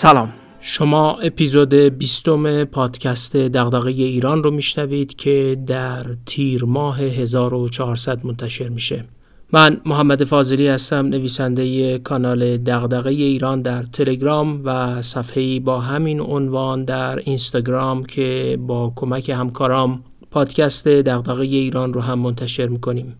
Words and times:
سلام. 0.00 0.32
شما 0.60 1.12
اپیزود 1.12 1.74
بیستم 1.74 2.64
پادکست 2.64 3.36
دغدغه 3.36 3.90
ایران 3.90 4.42
رو 4.42 4.50
میشنوید 4.50 5.16
که 5.16 5.58
در 5.66 6.06
تیر 6.26 6.64
ماه 6.64 7.00
1400 7.00 8.26
منتشر 8.26 8.68
میشه. 8.68 9.04
من 9.52 9.80
محمد 9.86 10.24
فاضلی 10.24 10.68
هستم 10.68 11.06
نویسنده 11.06 11.98
کانال 11.98 12.56
دغدغه 12.56 13.10
ایران 13.10 13.62
در 13.62 13.82
تلگرام 13.82 14.60
و 14.64 15.02
صفحه‌ای 15.02 15.60
با 15.60 15.80
همین 15.80 16.20
عنوان 16.20 16.84
در 16.84 17.18
اینستاگرام 17.18 18.04
که 18.04 18.58
با 18.66 18.92
کمک 18.96 19.28
همکارام 19.28 20.04
پادکست 20.30 20.88
دغدغه 20.88 21.42
ایران 21.42 21.92
رو 21.92 22.00
هم 22.00 22.18
منتشر 22.18 22.66
می‌کنیم. 22.66 23.16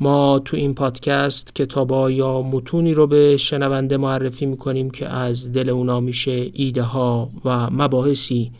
ما 0.00 0.38
تو 0.44 0.56
این 0.56 0.74
پادکست 0.74 1.54
کتابا 1.54 2.10
یا 2.10 2.42
متونی 2.42 2.94
رو 2.94 3.06
به 3.06 3.36
شنونده 3.36 3.96
معرفی 3.96 4.46
می‌کنیم 4.46 4.90
که 4.90 5.08
از 5.08 5.52
دل 5.52 5.68
اونا 5.68 6.00
میشه 6.00 6.50
ایده 6.52 6.82
ها 6.82 7.30
و 7.44 7.70
مباحثی 7.70 8.52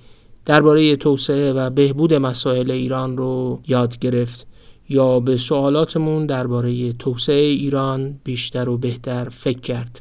درباره 0.47 0.97
توسعه 0.97 1.53
و 1.53 1.71
بهبود 1.71 2.15
مسائل 2.15 2.71
ایران 2.71 3.17
رو 3.17 3.61
یاد 3.67 3.99
گرفت. 3.99 4.47
یا 4.89 5.21
به 5.21 5.37
سوالاتمون 5.37 6.27
درباره 6.27 6.93
توسعه 6.93 7.45
ایران 7.45 8.21
بیشتر 8.25 8.69
و 8.69 8.77
بهتر 8.79 9.29
فکر 9.29 9.61
کرد. 9.61 10.01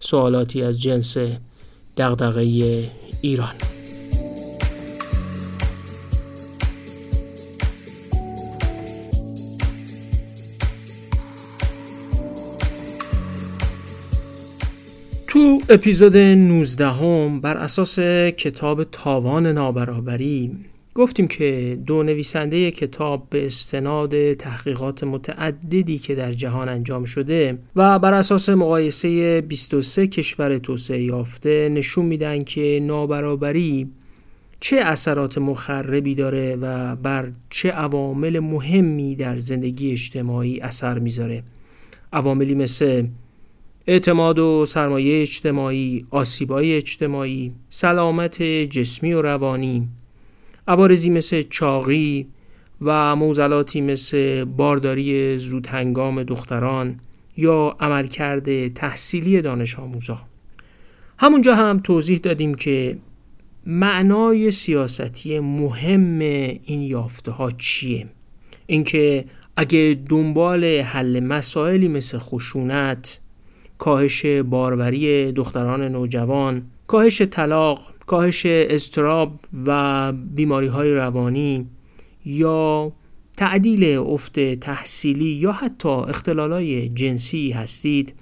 سوالاتی 0.00 0.62
از 0.62 0.82
جنس 0.82 1.16
دغدغه 1.96 2.40
ایران. 3.22 3.77
تو 15.38 15.60
اپیزود 15.68 16.16
19 16.16 16.88
هم 16.88 17.40
بر 17.40 17.56
اساس 17.56 17.98
کتاب 18.30 18.84
تاوان 18.84 19.46
نابرابری 19.46 20.50
گفتیم 20.94 21.28
که 21.28 21.78
دو 21.86 22.02
نویسنده 22.02 22.70
کتاب 22.70 23.26
به 23.30 23.46
استناد 23.46 24.34
تحقیقات 24.34 25.04
متعددی 25.04 25.98
که 25.98 26.14
در 26.14 26.32
جهان 26.32 26.68
انجام 26.68 27.04
شده 27.04 27.58
و 27.76 27.98
بر 27.98 28.14
اساس 28.14 28.48
مقایسه 28.48 29.40
23 29.40 30.06
کشور 30.06 30.58
توسعه 30.58 31.02
یافته 31.02 31.68
نشون 31.68 32.06
میدن 32.06 32.38
که 32.38 32.80
نابرابری 32.82 33.88
چه 34.60 34.76
اثرات 34.76 35.38
مخربی 35.38 36.14
داره 36.14 36.56
و 36.56 36.96
بر 36.96 37.32
چه 37.50 37.70
عوامل 37.70 38.38
مهمی 38.38 39.16
در 39.16 39.38
زندگی 39.38 39.92
اجتماعی 39.92 40.60
اثر 40.60 40.98
می‌ذاره. 40.98 41.42
عواملی 42.12 42.54
مثل 42.54 43.06
اعتماد 43.90 44.38
و 44.38 44.64
سرمایه 44.66 45.22
اجتماعی، 45.22 46.06
آسیبای 46.10 46.76
اجتماعی، 46.76 47.52
سلامت 47.68 48.42
جسمی 48.42 49.12
و 49.12 49.22
روانی، 49.22 49.88
عوارضی 50.68 51.10
مثل 51.10 51.42
چاقی 51.42 52.26
و 52.80 53.16
موزلاتی 53.16 53.80
مثل 53.80 54.44
بارداری 54.44 55.38
زودهنگام 55.38 56.22
دختران 56.22 57.00
یا 57.36 57.76
عملکرد 57.80 58.68
تحصیلی 58.68 59.42
دانش 59.42 59.78
آموزا. 59.78 60.20
همونجا 61.18 61.54
هم 61.54 61.78
توضیح 61.78 62.18
دادیم 62.18 62.54
که 62.54 62.98
معنای 63.66 64.50
سیاستی 64.50 65.38
مهم 65.38 66.18
این 66.64 66.82
یافته 66.82 67.32
ها 67.32 67.50
چیه؟ 67.50 68.06
اینکه 68.66 69.24
اگه 69.56 70.00
دنبال 70.08 70.64
حل 70.64 71.20
مسائلی 71.20 71.88
مثل 71.88 72.18
خشونت، 72.18 73.20
کاهش 73.78 74.26
باروری 74.26 75.32
دختران 75.32 75.82
نوجوان، 75.82 76.62
کاهش 76.86 77.22
طلاق، 77.22 77.80
کاهش 78.06 78.46
استراب 78.46 79.40
و 79.66 80.12
بیماری 80.12 80.66
های 80.66 80.94
روانی 80.94 81.66
یا 82.24 82.92
تعدیل 83.36 83.98
افت 83.98 84.54
تحصیلی 84.54 85.24
یا 85.24 85.52
حتی 85.52 85.88
اختلالای 85.88 86.88
جنسی 86.88 87.50
هستید 87.50 88.14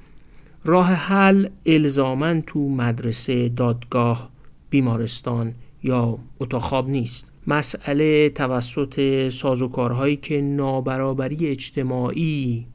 راه 0.64 0.86
حل 0.86 1.48
الزامن 1.66 2.42
تو 2.42 2.68
مدرسه 2.68 3.48
دادگاه 3.48 4.30
بیمارستان 4.70 5.54
یا 5.82 6.18
اتاق 6.40 6.88
نیست. 6.88 7.32
مسئله 7.46 8.28
توسط 8.28 9.28
سازوکارهایی 9.28 10.16
که 10.16 10.40
نابرابری 10.40 11.46
اجتماعی 11.46 12.66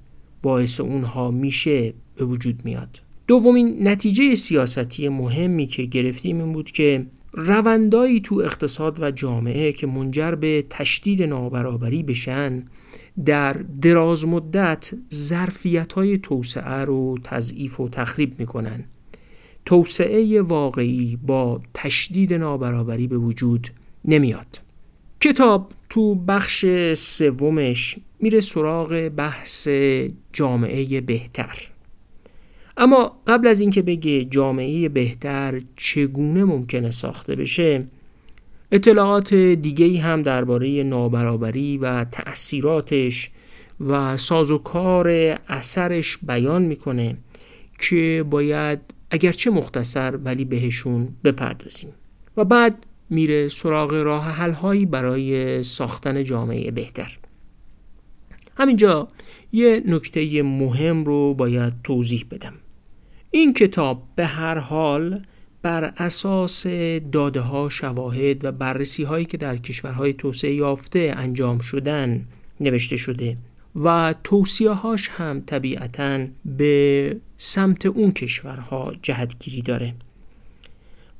باعث 0.41 0.79
اونها 0.79 1.31
میشه 1.31 1.93
به 2.15 2.25
وجود 2.25 2.61
میاد. 2.63 3.01
دومین 3.27 3.87
نتیجه 3.87 4.35
سیاستی 4.35 5.09
مهمی 5.09 5.67
که 5.67 5.83
گرفتیم 5.83 6.39
این 6.41 6.51
بود 6.51 6.71
که 6.71 7.05
روندایی 7.33 8.19
تو 8.19 8.35
اقتصاد 8.35 9.01
و 9.01 9.11
جامعه 9.11 9.73
که 9.73 9.87
منجر 9.87 10.35
به 10.35 10.65
تشدید 10.69 11.23
نابرابری 11.23 12.03
بشن 12.03 12.63
در 13.25 13.53
دراز 13.53 14.27
مدت 14.27 14.91
ظرفیت 15.13 15.93
های 15.93 16.17
توسعه 16.17 16.85
رو 16.85 17.17
تضعیف 17.23 17.79
و 17.79 17.89
تخریب 17.89 18.39
می‌کنن. 18.39 18.83
توسعه 19.65 20.41
واقعی 20.41 21.17
با 21.27 21.61
تشدید 21.73 22.33
نابرابری 22.33 23.07
به 23.07 23.17
وجود 23.17 23.67
نمیاد. 24.05 24.61
کتاب 25.19 25.71
تو 25.89 26.15
بخش 26.15 26.65
سومش 26.93 27.97
میره 28.19 28.39
سراغ 28.39 29.11
بحث 29.15 29.67
جامعه 30.33 31.01
بهتر. 31.01 31.70
اما 32.77 33.21
قبل 33.27 33.47
از 33.47 33.61
اینکه 33.61 33.81
بگه 33.81 34.25
جامعه 34.25 34.89
بهتر 34.89 35.61
چگونه 35.75 36.43
ممکنه 36.43 36.91
ساخته 36.91 37.35
بشه 37.35 37.87
اطلاعات 38.71 39.33
دیگه 39.33 40.01
هم 40.01 40.21
درباره 40.21 40.83
نابرابری 40.83 41.77
و 41.77 42.03
تأثیراتش 42.03 43.29
و 43.79 44.17
سازوکار 44.17 45.09
اثرش 45.47 46.17
بیان 46.23 46.61
می‌کنه 46.61 47.17
که 47.79 48.25
باید 48.29 48.79
اگرچه 49.11 49.49
مختصر 49.49 50.15
ولی 50.15 50.45
بهشون 50.45 51.09
بپردازیم. 51.23 51.89
و 52.37 52.45
بعد 52.45 52.85
میره 53.09 53.47
سراغ 53.47 53.93
راه 53.93 54.25
حل 54.25 54.85
برای 54.85 55.63
ساختن 55.63 56.23
جامعه 56.23 56.71
بهتر. 56.71 57.17
همینجا 58.61 59.07
یه 59.51 59.83
نکته 59.85 60.43
مهم 60.43 61.03
رو 61.03 61.33
باید 61.33 61.73
توضیح 61.83 62.25
بدم. 62.31 62.53
این 63.31 63.53
کتاب 63.53 64.03
به 64.15 64.25
هر 64.25 64.57
حال 64.57 65.25
بر 65.61 65.83
اساس 65.97 66.67
داده 67.11 67.39
ها 67.39 67.69
شواهد 67.69 68.45
و 68.45 68.51
بررسی 68.51 69.03
هایی 69.03 69.25
که 69.25 69.37
در 69.37 69.57
کشورهای 69.57 70.13
توسعه 70.13 70.53
یافته 70.53 71.13
انجام 71.17 71.59
شدن 71.59 72.25
نوشته 72.59 72.97
شده 72.97 73.37
و 73.75 74.15
توصیه 74.23 74.71
هاش 74.71 75.09
هم 75.09 75.43
طبیعتا 75.45 76.27
به 76.45 77.17
سمت 77.37 77.85
اون 77.85 78.11
کشورها 78.11 78.93
جهتگیری 79.01 79.61
داره 79.61 79.93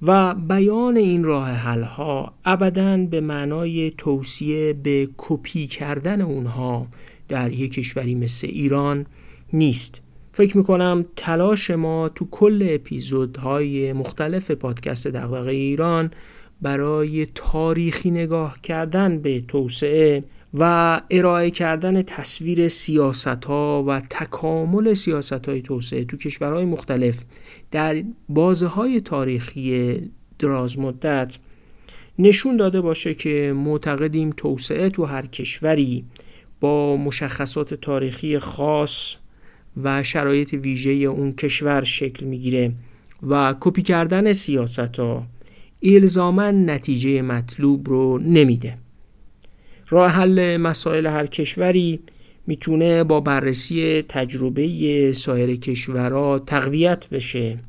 و 0.02 0.35
بیان 0.35 0.97
این 0.97 1.23
راه 1.23 1.50
حل 1.50 1.84
ها 1.84 2.34
ابدا 2.46 2.97
به 2.97 3.22
معنای 3.22 3.91
توصیه 3.97 4.73
به 4.73 5.09
کپی 5.18 5.68
کردن 5.68 6.22
اونها 6.22 6.88
در 7.31 7.52
یک 7.52 7.74
کشوری 7.74 8.16
مثل 8.16 8.47
ایران 8.47 9.06
نیست. 9.53 10.02
فکر 10.31 10.58
می‌کنم 10.58 11.06
تلاش 11.16 11.72
ما 11.72 12.09
تو 12.09 12.28
کل 12.31 12.68
اپیزودهای 12.69 13.94
مختلف 13.94 14.52
پادکست 14.52 15.08
دغدغه 15.08 15.52
ایران 15.52 16.12
برای 16.62 17.28
تاریخی 17.36 18.11
نگاه 18.11 18.61
کردن 18.64 19.20
به 19.20 19.41
توسعه 19.41 20.23
و 20.53 21.02
ارائه 21.09 21.52
کردن 21.52 22.02
تصویر 22.02 22.67
سیاست 22.67 23.46
ها 23.46 23.84
و 23.88 24.02
تکامل 24.09 24.94
سیاست 24.94 25.46
های 25.50 25.61
توسعه 25.61 26.05
تو 26.05 26.17
کشورهای 26.17 26.66
مختلف 26.66 27.23
در 27.72 28.03
بازه 28.29 28.67
های 28.67 29.02
تاریخی 29.02 30.00
دراز 30.40 30.79
مدت 30.79 31.38
نشون 32.20 32.58
داده 32.58 32.82
باشه 32.82 33.14
که 33.14 33.53
معتقدیم 33.55 34.29
توسعه 34.29 34.90
تو 34.90 35.05
هر 35.05 35.26
کشوری 35.26 36.05
با 36.61 36.97
مشخصات 36.97 37.73
تاریخی 37.73 38.40
خاص 38.40 39.16
و 39.84 40.03
شرایط 40.03 40.53
ویژه 40.53 40.91
اون 40.91 41.31
کشور 41.31 41.84
شکل 41.84 42.25
می‌گیره 42.25 42.73
و 43.29 43.55
کپی 43.59 43.81
کردن 43.81 44.34
سیاست 44.34 44.99
ها 44.99 45.28
الزاما 45.84 46.52
نتیجه 46.52 47.22
مطلوب 47.22 47.90
رو 47.90 48.17
نمیده. 48.17 48.78
راه 49.90 50.11
حل 50.11 50.58
مسائل 50.58 51.08
هر 51.08 51.25
کشوری 51.25 51.99
می‌تونه 52.47 53.03
با 53.03 53.19
بررسی 53.19 54.02
تجربه 54.02 55.14
سایر 55.14 55.55
کشورها 55.55 56.40
تقویت 56.40 57.09
بشه. 57.09 57.59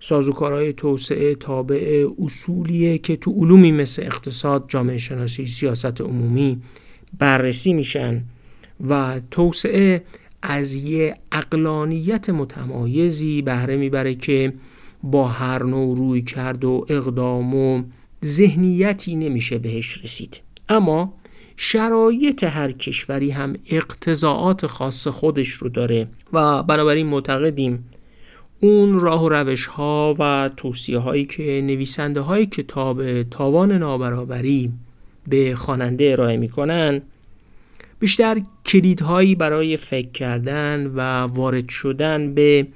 سازوکارهای 0.00 0.72
توسعه 0.72 1.34
تابع 1.34 2.06
اصولیه 2.18 2.98
که 2.98 3.16
تو 3.16 3.32
علومی 3.32 3.72
مثل 3.72 4.02
اقتصاد، 4.02 4.64
جامعه 4.68 4.98
شناسی، 4.98 5.46
سیاست 5.46 6.00
عمومی 6.00 6.62
بررسی 7.18 7.72
میشن 7.72 8.24
و 8.88 9.20
توسعه 9.30 10.02
از 10.42 10.74
یه 10.74 11.16
اقلانیت 11.32 12.30
متمایزی 12.30 13.42
بهره 13.42 13.76
می‌بره 13.76 14.14
که 14.14 14.52
با 15.02 15.28
هر 15.28 15.62
نوع 15.62 15.98
روی 15.98 16.22
کرد 16.22 16.64
و 16.64 16.86
اقدام 16.88 17.54
و 17.54 17.82
ذهنیتی 18.24 19.14
نمیشه 19.14 19.58
بهش 19.58 20.02
رسید. 20.04 20.40
اما 20.68 21.14
شرایط 21.56 22.44
هر 22.44 22.70
کشوری 22.70 23.30
هم 23.30 23.56
اقتضاعات 23.66 24.66
خاص 24.66 25.08
خودش 25.08 25.48
رو 25.48 25.68
داره 25.68 26.08
و 26.32 26.62
بنابراین 26.62 27.06
معتقدیم 27.06 27.84
اون 28.60 29.00
راه 29.00 29.24
و 29.24 29.28
روش 29.28 29.66
ها 29.66 30.14
و 30.18 30.50
توصیه 30.56 30.98
هایی 30.98 31.24
که 31.24 31.42
نویسنده 31.42 32.20
های 32.20 32.46
کتاب 32.46 33.22
تاوان 33.22 33.72
نابرابری 33.72 34.72
به 35.28 35.54
خواننده 35.54 36.10
ارائه 36.12 36.36
می‌کنن. 36.36 37.02
بیشتر 38.00 38.40
کلیدهایی 38.66 39.34
برای 39.34 39.76
فکر 39.76 40.10
کردن 40.10 40.86
و 40.86 41.00
وارد 41.20 41.68
شدن 41.68 42.34
به 42.34 42.66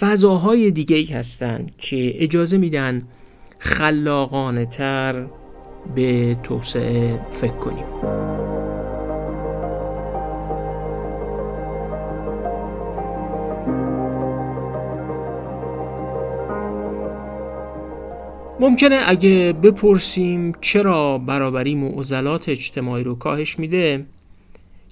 فضاهای 0.00 0.70
دیگه 0.70 1.16
هستند 1.18 1.76
که 1.78 2.22
اجازه 2.22 2.58
میدن 2.58 3.02
خلاقانه 3.58 4.64
تر 4.64 5.26
به 5.94 6.36
توسعه 6.42 7.20
فکر 7.32 7.56
کنیم. 7.56 8.39
ممکنه 18.60 19.02
اگه 19.06 19.52
بپرسیم 19.62 20.52
چرا 20.60 21.18
برابری 21.18 21.74
معضلات 21.74 22.48
اجتماعی 22.48 23.04
رو 23.04 23.14
کاهش 23.14 23.58
میده 23.58 24.06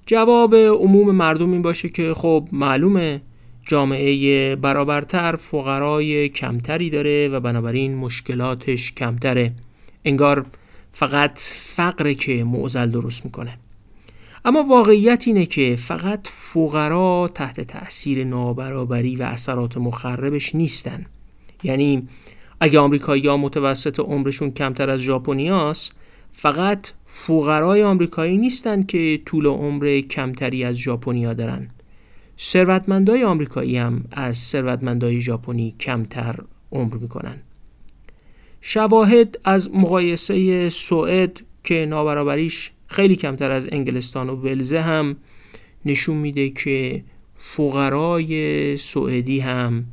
جواب 0.05 0.55
عموم 0.55 1.15
مردم 1.15 1.51
این 1.51 1.61
باشه 1.61 1.89
که 1.89 2.13
خب 2.13 2.47
معلومه 2.51 3.21
جامعه 3.67 4.55
برابرتر 4.55 5.35
فقرای 5.35 6.29
کمتری 6.29 6.89
داره 6.89 7.27
و 7.27 7.39
بنابراین 7.39 7.95
مشکلاتش 7.95 8.91
کمتره. 8.91 9.53
انگار 10.05 10.45
فقط 10.91 11.39
فقره 11.55 12.15
که 12.15 12.43
معضل 12.43 12.89
درست 12.89 13.25
می‌کنه. 13.25 13.57
اما 14.45 14.63
واقعیت 14.63 15.23
اینه 15.27 15.45
که 15.45 15.75
فقط 15.75 16.27
فقرا 16.27 17.31
تحت 17.35 17.61
تأثیر 17.61 18.23
نابرابری 18.23 19.15
و 19.15 19.23
اثرات 19.23 19.77
مخربش 19.77 20.55
نیستن. 20.55 21.05
یعنی 21.63 22.07
اگه 22.59 22.79
آمریکایی 22.79 23.27
ها 23.27 23.37
متوسط 23.37 23.99
عمرشون 23.99 24.51
کمتر 24.51 24.89
از 24.89 24.99
ژاپنیاست 24.99 25.91
فقط 26.31 26.87
فقرای 27.05 27.83
آمریکایی 27.83 28.37
نیستن 28.37 28.83
که 28.83 29.21
طول 29.25 29.45
عمر 29.45 29.99
کمتری 29.99 30.63
از 30.63 30.75
ژاپنیا 30.77 31.33
دارن. 31.33 31.69
ثروتمندای 32.39 33.23
آمریکایی 33.23 33.77
هم 33.77 34.05
از 34.11 34.37
ثروتمندای 34.37 35.21
ژاپنی 35.21 35.75
کمتر 35.79 36.35
عمر 36.71 36.95
می‌کنن. 36.95 37.41
شواهد 38.61 39.39
از 39.43 39.69
مقایسه 39.73 40.69
سوئد 40.69 41.41
که 41.63 41.85
نابرابریش 41.85 42.71
خیلی 42.87 43.15
کمتر 43.15 43.51
از 43.51 43.69
انگلستان 43.71 44.29
و 44.29 44.35
ولزه 44.35 44.81
هم 44.81 45.15
نشون 45.85 46.17
میده 46.17 46.49
که 46.49 47.03
فقرای 47.35 48.77
سوئدی 48.77 49.39
هم 49.39 49.85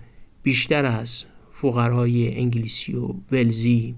بیشتر 0.43 0.85
از 0.85 1.25
فقرای 1.57 2.39
انگلیسی 2.39 2.95
و 2.95 3.15
ولزی 3.33 3.95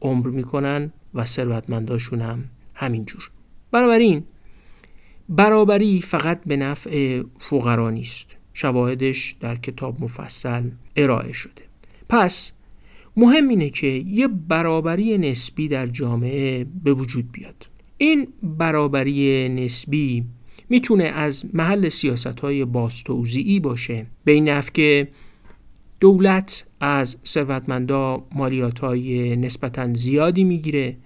عمر 0.00 0.28
می‌کنن 0.28 0.92
و 1.14 1.24
ثروتمنداشون 1.24 2.20
هم 2.20 2.44
همینجور 2.74 3.30
بنابراین 3.70 4.24
برابری 5.28 6.02
فقط 6.02 6.40
به 6.46 6.56
نفع 6.56 7.22
فقرا 7.38 7.90
نیست. 7.90 8.36
شواهدش 8.54 9.36
در 9.40 9.56
کتاب 9.56 10.02
مفصل 10.02 10.70
ارائه 10.96 11.32
شده. 11.32 11.62
پس 12.08 12.52
مهم 13.16 13.48
اینه 13.48 13.70
که 13.70 13.86
یه 13.86 14.28
برابری 14.28 15.18
نسبی 15.18 15.68
در 15.68 15.86
جامعه 15.86 16.66
به 16.84 16.92
وجود 16.92 17.32
بیاد. 17.32 17.68
این 17.98 18.28
برابری 18.42 19.48
نسبی 19.48 20.24
می‌تونه 20.68 21.04
از 21.04 21.44
محل 21.52 21.88
سیاست 21.88 22.40
های 22.40 22.64
باشه. 23.60 24.06
به 24.24 24.32
این 24.32 24.48
نفع 24.48 24.72
که 24.72 25.08
دولت 26.00 26.65
از 26.80 27.16
ثروتمندا 27.26 28.24
مالیات 28.34 28.78
های 28.78 29.36
نسبتا 29.36 29.94
زیادی 29.94 30.44
می‌گیره 30.44 30.96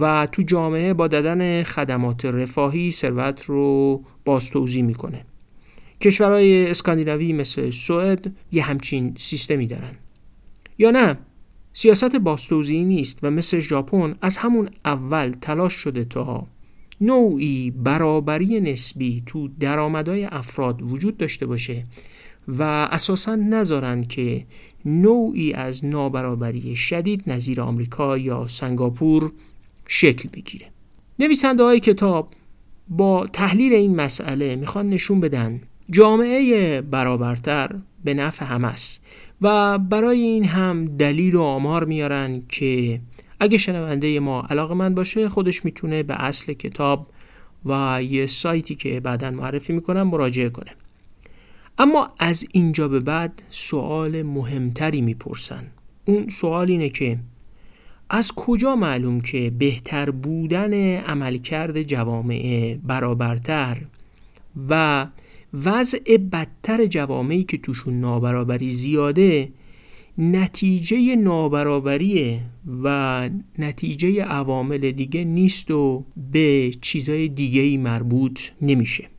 و 0.00 0.26
تو 0.32 0.42
جامعه 0.42 0.94
با 0.94 1.08
دادن 1.08 1.62
خدمات 1.62 2.24
رفاهی 2.24 2.90
ثروت 2.90 3.44
رو 3.44 4.02
بازتوزیع 4.24 4.82
می‌کنه. 4.82 5.24
کشورهای 6.00 6.70
اسکاندیناوی 6.70 7.32
مثل 7.32 7.70
سوئد 7.70 8.32
یه 8.52 8.62
همچین 8.62 9.14
سیستمی 9.18 9.66
دارن. 9.66 9.92
یا 10.78 10.90
نه؟ 10.90 11.18
سیاست 11.72 12.16
باستوزی 12.16 12.84
نیست 12.84 13.18
و 13.22 13.30
مثل 13.30 13.60
ژاپن 13.60 14.14
از 14.22 14.36
همون 14.36 14.70
اول 14.84 15.30
تلاش 15.40 15.72
شده 15.72 16.04
تا 16.04 16.46
نوعی 17.00 17.70
برابری 17.70 18.60
نسبی 18.60 19.22
تو 19.26 19.48
درآمدهای 19.48 20.24
افراد 20.24 20.82
وجود 20.82 21.16
داشته 21.16 21.46
باشه 21.46 21.84
و 22.48 22.62
اساسا 22.92 23.34
نذارن 23.34 24.04
که 24.04 24.46
نوعی 24.84 25.52
از 25.52 25.84
نابرابری 25.84 26.76
شدید 26.76 27.22
نظیر 27.26 27.60
آمریکا 27.60 28.18
یا 28.18 28.46
سنگاپور 28.46 29.32
شکل 29.86 30.28
بگیره. 30.28 30.66
نویسنده 31.18 31.62
های 31.62 31.80
کتاب 31.80 32.28
با 32.88 33.26
تحلیل 33.26 33.72
این 33.72 33.96
مسئله 33.96 34.56
می‌خوان 34.56 34.90
نشون 34.90 35.20
بدن 35.20 35.60
جامعه 35.90 36.80
برابرتر 36.80 37.76
به 38.04 38.14
نفع 38.14 38.44
هم 38.44 38.64
است 38.64 39.02
و 39.42 39.78
برای 39.78 40.20
این 40.20 40.44
هم 40.44 40.96
دلیل 40.96 41.34
و 41.34 41.42
آمار 41.42 41.84
میارن 41.84 42.42
که 42.48 43.00
اگه 43.40 43.58
شنونده 43.58 44.20
ما 44.20 44.42
علاقه 44.50 44.74
من 44.74 44.94
باشه 44.94 45.28
خودش 45.28 45.64
می‌تونه 45.64 46.02
به 46.02 46.14
اصل 46.24 46.52
کتاب 46.52 47.06
و 47.64 48.02
یه 48.02 48.26
سایتی 48.26 48.74
که 48.74 49.00
بعدا 49.00 49.30
معرفی 49.30 49.72
می‌کنم 49.72 50.02
مراجعه 50.02 50.48
کنه. 50.48 50.70
اما 51.78 52.10
از 52.18 52.46
اینجا 52.52 52.88
به 52.88 53.00
بعد 53.00 53.42
سوال 53.50 54.22
مهمتری 54.22 55.00
می‌پرسن. 55.00 55.66
اون 56.04 56.28
سوال 56.28 56.70
اینه 56.70 56.88
که 56.88 57.18
از 58.10 58.32
کجا 58.32 58.76
معلوم 58.76 59.20
که 59.20 59.52
بهتر 59.58 60.10
بودن 60.10 60.96
عملکرد 60.96 61.82
جوامع 61.82 62.76
برابرتر 62.82 63.82
و 64.68 65.06
وضع 65.54 66.16
بدتر 66.16 66.86
جوامعی 66.86 67.44
که 67.44 67.58
توشون 67.58 68.00
نابرابری 68.00 68.70
زیاده 68.70 69.52
نتیجه 70.18 71.16
نابرابریه 71.16 72.40
و 72.82 73.30
نتیجه 73.58 74.22
عوامل 74.22 74.90
دیگه 74.90 75.24
نیست 75.24 75.70
و 75.70 76.04
به 76.32 76.70
چیزای 76.80 77.28
دیگه 77.28 77.78
مربوط 77.78 78.40
نمیشه. 78.62 79.11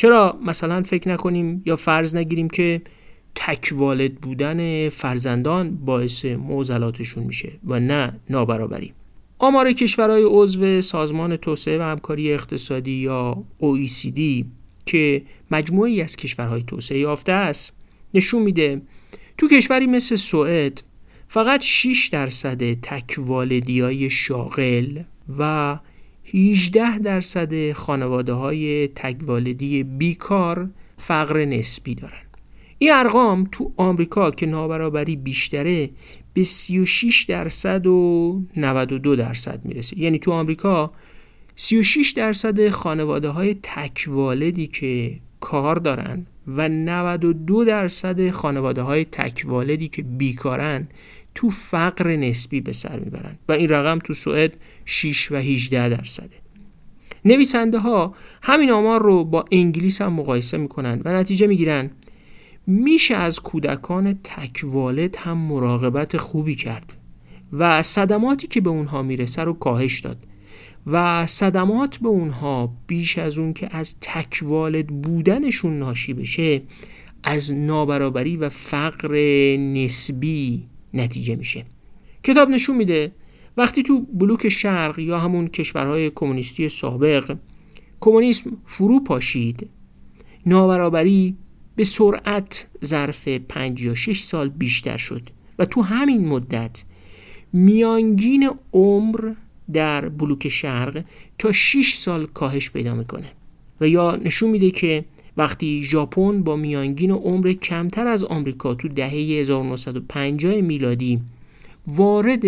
چرا 0.00 0.38
مثلا 0.42 0.82
فکر 0.82 1.08
نکنیم 1.08 1.62
یا 1.66 1.76
فرض 1.76 2.14
نگیریم 2.14 2.48
که 2.48 2.82
تک 3.34 3.68
والد 3.72 4.14
بودن 4.14 4.88
فرزندان 4.88 5.76
باعث 5.76 6.24
معضلاتشون 6.24 7.24
میشه 7.24 7.52
و 7.66 7.80
نه 7.80 8.20
نابرابری؟ 8.30 8.92
آمار 9.38 9.72
کشورهای 9.72 10.22
عضو 10.26 10.80
سازمان 10.80 11.36
توسعه 11.36 11.78
و 11.78 11.82
همکاری 11.82 12.32
اقتصادی 12.32 12.90
یا 12.90 13.44
OECD 13.62 14.44
که 14.86 15.22
مجموعی 15.50 16.02
از 16.02 16.16
کشورهای 16.16 16.62
توسعه 16.62 16.98
یافته 16.98 17.32
است 17.32 17.72
نشون 18.14 18.42
میده 18.42 18.82
تو 19.38 19.48
کشوری 19.48 19.86
مثل 19.86 20.16
سوئد 20.16 20.82
فقط 21.28 21.62
6 21.62 22.08
درصد 22.12 22.72
تک 22.72 23.14
والدی 23.18 23.80
های 23.80 24.10
شاغل 24.10 24.98
و 25.38 25.78
18 26.34 26.98
درصد 26.98 27.72
خانواده 27.72 28.32
های 28.32 28.88
تک 28.88 29.16
والدی 29.22 29.82
بیکار 29.82 30.70
فقر 30.98 31.44
نسبی 31.44 31.94
دارن. 31.94 32.22
این 32.78 32.92
ارقام 32.92 33.48
تو 33.52 33.72
آمریکا 33.76 34.30
که 34.30 34.46
نابرابری 34.46 35.16
بیشتره 35.16 35.90
به 36.34 36.42
36 36.42 37.24
درصد 37.28 37.86
و 37.86 38.42
92 38.56 39.16
درصد 39.16 39.60
می‌رسه. 39.64 39.98
یعنی 39.98 40.18
تو 40.18 40.32
آمریکا 40.32 40.92
36 41.56 42.10
درصد 42.10 42.68
خانواده 42.68 43.28
های 43.28 43.56
تکوالدی 43.62 44.66
که 44.66 45.20
کار 45.40 45.76
دارن 45.76 46.26
و 46.46 46.68
92 46.68 47.64
درصد 47.64 48.30
خانواده 48.30 48.82
های 48.82 49.04
تکوالدی 49.04 49.88
که 49.88 50.02
بیکارن 50.02 50.88
تو 51.34 51.50
فقر 51.50 52.16
نسبی 52.16 52.60
به 52.60 52.72
سر 52.72 52.98
می‌برن 52.98 53.38
و 53.48 53.52
این 53.52 53.68
رقم 53.68 53.98
تو 53.98 54.14
سوئد 54.14 54.56
6 54.84 55.32
و 55.32 55.36
18 55.36 55.88
درصده. 55.88 56.36
نویسنده 57.24 57.78
ها 57.78 58.14
همین 58.42 58.70
آمار 58.70 59.02
رو 59.02 59.24
با 59.24 59.44
انگلیس 59.50 60.02
هم 60.02 60.12
مقایسه 60.12 60.58
می‌کنن 60.58 61.02
و 61.04 61.12
نتیجه 61.12 61.46
می‌گیرن 61.46 61.90
میشه 62.66 63.14
از 63.14 63.40
کودکان 63.40 64.18
تکوالد 64.24 65.16
هم 65.16 65.38
مراقبت 65.38 66.16
خوبی 66.16 66.54
کرد 66.54 66.96
و 67.52 67.82
صدماتی 67.82 68.46
که 68.46 68.60
به 68.60 68.70
اونها 68.70 69.02
می‌رسه 69.02 69.44
رو 69.44 69.52
کاهش 69.52 70.00
داد 70.00 70.26
و 70.86 71.26
صدمات 71.26 71.96
به 71.96 72.08
اونها 72.08 72.72
بیش 72.86 73.18
از 73.18 73.38
اون 73.38 73.52
که 73.52 73.76
از 73.76 73.96
تکوالد 74.00 74.86
بودنشون 74.86 75.78
ناشی 75.78 76.14
بشه 76.14 76.62
از 77.22 77.52
نابرابری 77.52 78.36
و 78.36 78.48
فقر 78.48 79.16
نسبی 79.56 80.69
نتیجه 80.94 81.36
میشه. 81.36 81.64
کتاب 82.22 82.50
نشون 82.50 82.76
میده 82.76 83.12
وقتی 83.56 83.82
تو 83.82 84.00
بلوک 84.00 84.48
شرق 84.48 84.98
یا 84.98 85.18
همون 85.18 85.48
کشورهای 85.48 86.10
کمونیستی 86.14 86.68
سابق 86.68 87.36
کمونیسم 88.00 88.50
فرو 88.64 89.00
پاشید 89.00 89.70
نابرابری 90.46 91.36
به 91.76 91.84
سرعت 91.84 92.66
ظرف 92.84 93.28
پنج 93.28 93.82
یا 93.82 93.94
شش 93.94 94.20
سال 94.20 94.48
بیشتر 94.48 94.96
شد 94.96 95.22
و 95.58 95.64
تو 95.64 95.82
همین 95.82 96.28
مدت 96.28 96.82
میانگین 97.52 98.50
عمر 98.72 99.32
در 99.72 100.08
بلوک 100.08 100.48
شرق 100.48 101.04
تا 101.38 101.52
6 101.52 101.94
سال 101.94 102.26
کاهش 102.26 102.70
پیدا 102.70 102.94
می‌کنه. 102.94 103.32
و 103.80 103.88
یا 103.88 104.16
نشون 104.16 104.50
میده 104.50 104.70
که 104.70 105.04
وقتی 105.40 105.82
ژاپن 105.82 106.42
با 106.42 106.56
میانگین 106.56 107.10
عمر 107.10 107.52
کمتر 107.52 108.06
از 108.06 108.24
آمریکا 108.24 108.74
تو 108.74 108.88
دهه 108.88 109.10
1950 109.10 110.60
میلادی 110.60 111.20
وارد 111.86 112.42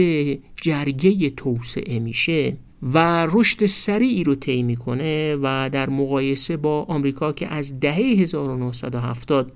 جرگه 0.57 1.31
توسعه 1.31 1.99
میشه 1.99 2.57
و 2.83 3.27
رشد 3.33 3.67
سریعی 3.67 4.25
رو 4.25 4.35
طی 4.35 4.63
می‌کنه 4.63 5.37
و 5.43 5.71
در 5.73 5.91
مقایسه 5.91 6.57
با 6.57 6.83
آمریکا 6.83 7.33
که 7.33 7.47
از 7.47 7.81
دهه 7.81 7.97
1970 7.97 9.53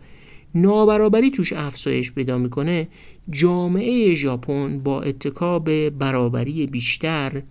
نابرابری 0.54 1.30
توش 1.30 1.52
افزایش 1.52 2.12
پیدا 2.12 2.38
می‌کنه 2.38 2.88
جامعه 3.30 4.14
ژاپن 4.14 4.78
با 4.78 5.02
اتکاب 5.02 5.88
برابری 5.88 6.66
بیشتر 6.66 7.42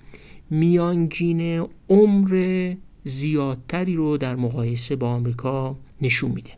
میانگین 0.50 1.68
عمر 1.90 2.74
زیادتری 3.08 3.96
رو 3.96 4.18
در 4.18 4.36
مقایسه 4.36 4.96
با 4.96 5.10
آمریکا 5.10 5.78
نشون 6.02 6.32
میده. 6.32 6.52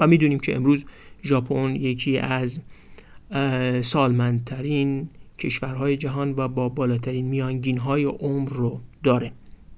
و 0.00 0.06
می‌دونیم 0.06 0.38
که 0.38 0.56
امروز 0.56 0.84
ژاپن 1.24 1.76
یکی 1.76 2.18
از 2.18 2.60
سالمندترین 3.82 5.08
کشورهای 5.38 5.96
جهان 5.96 6.34
و 6.36 6.48
با 6.48 6.68
بالاترین 6.68 7.26
میانگین 7.26 7.78
های 7.78 8.04
عمر 8.04 8.50
رو 8.50 8.80
داره. 9.02 9.32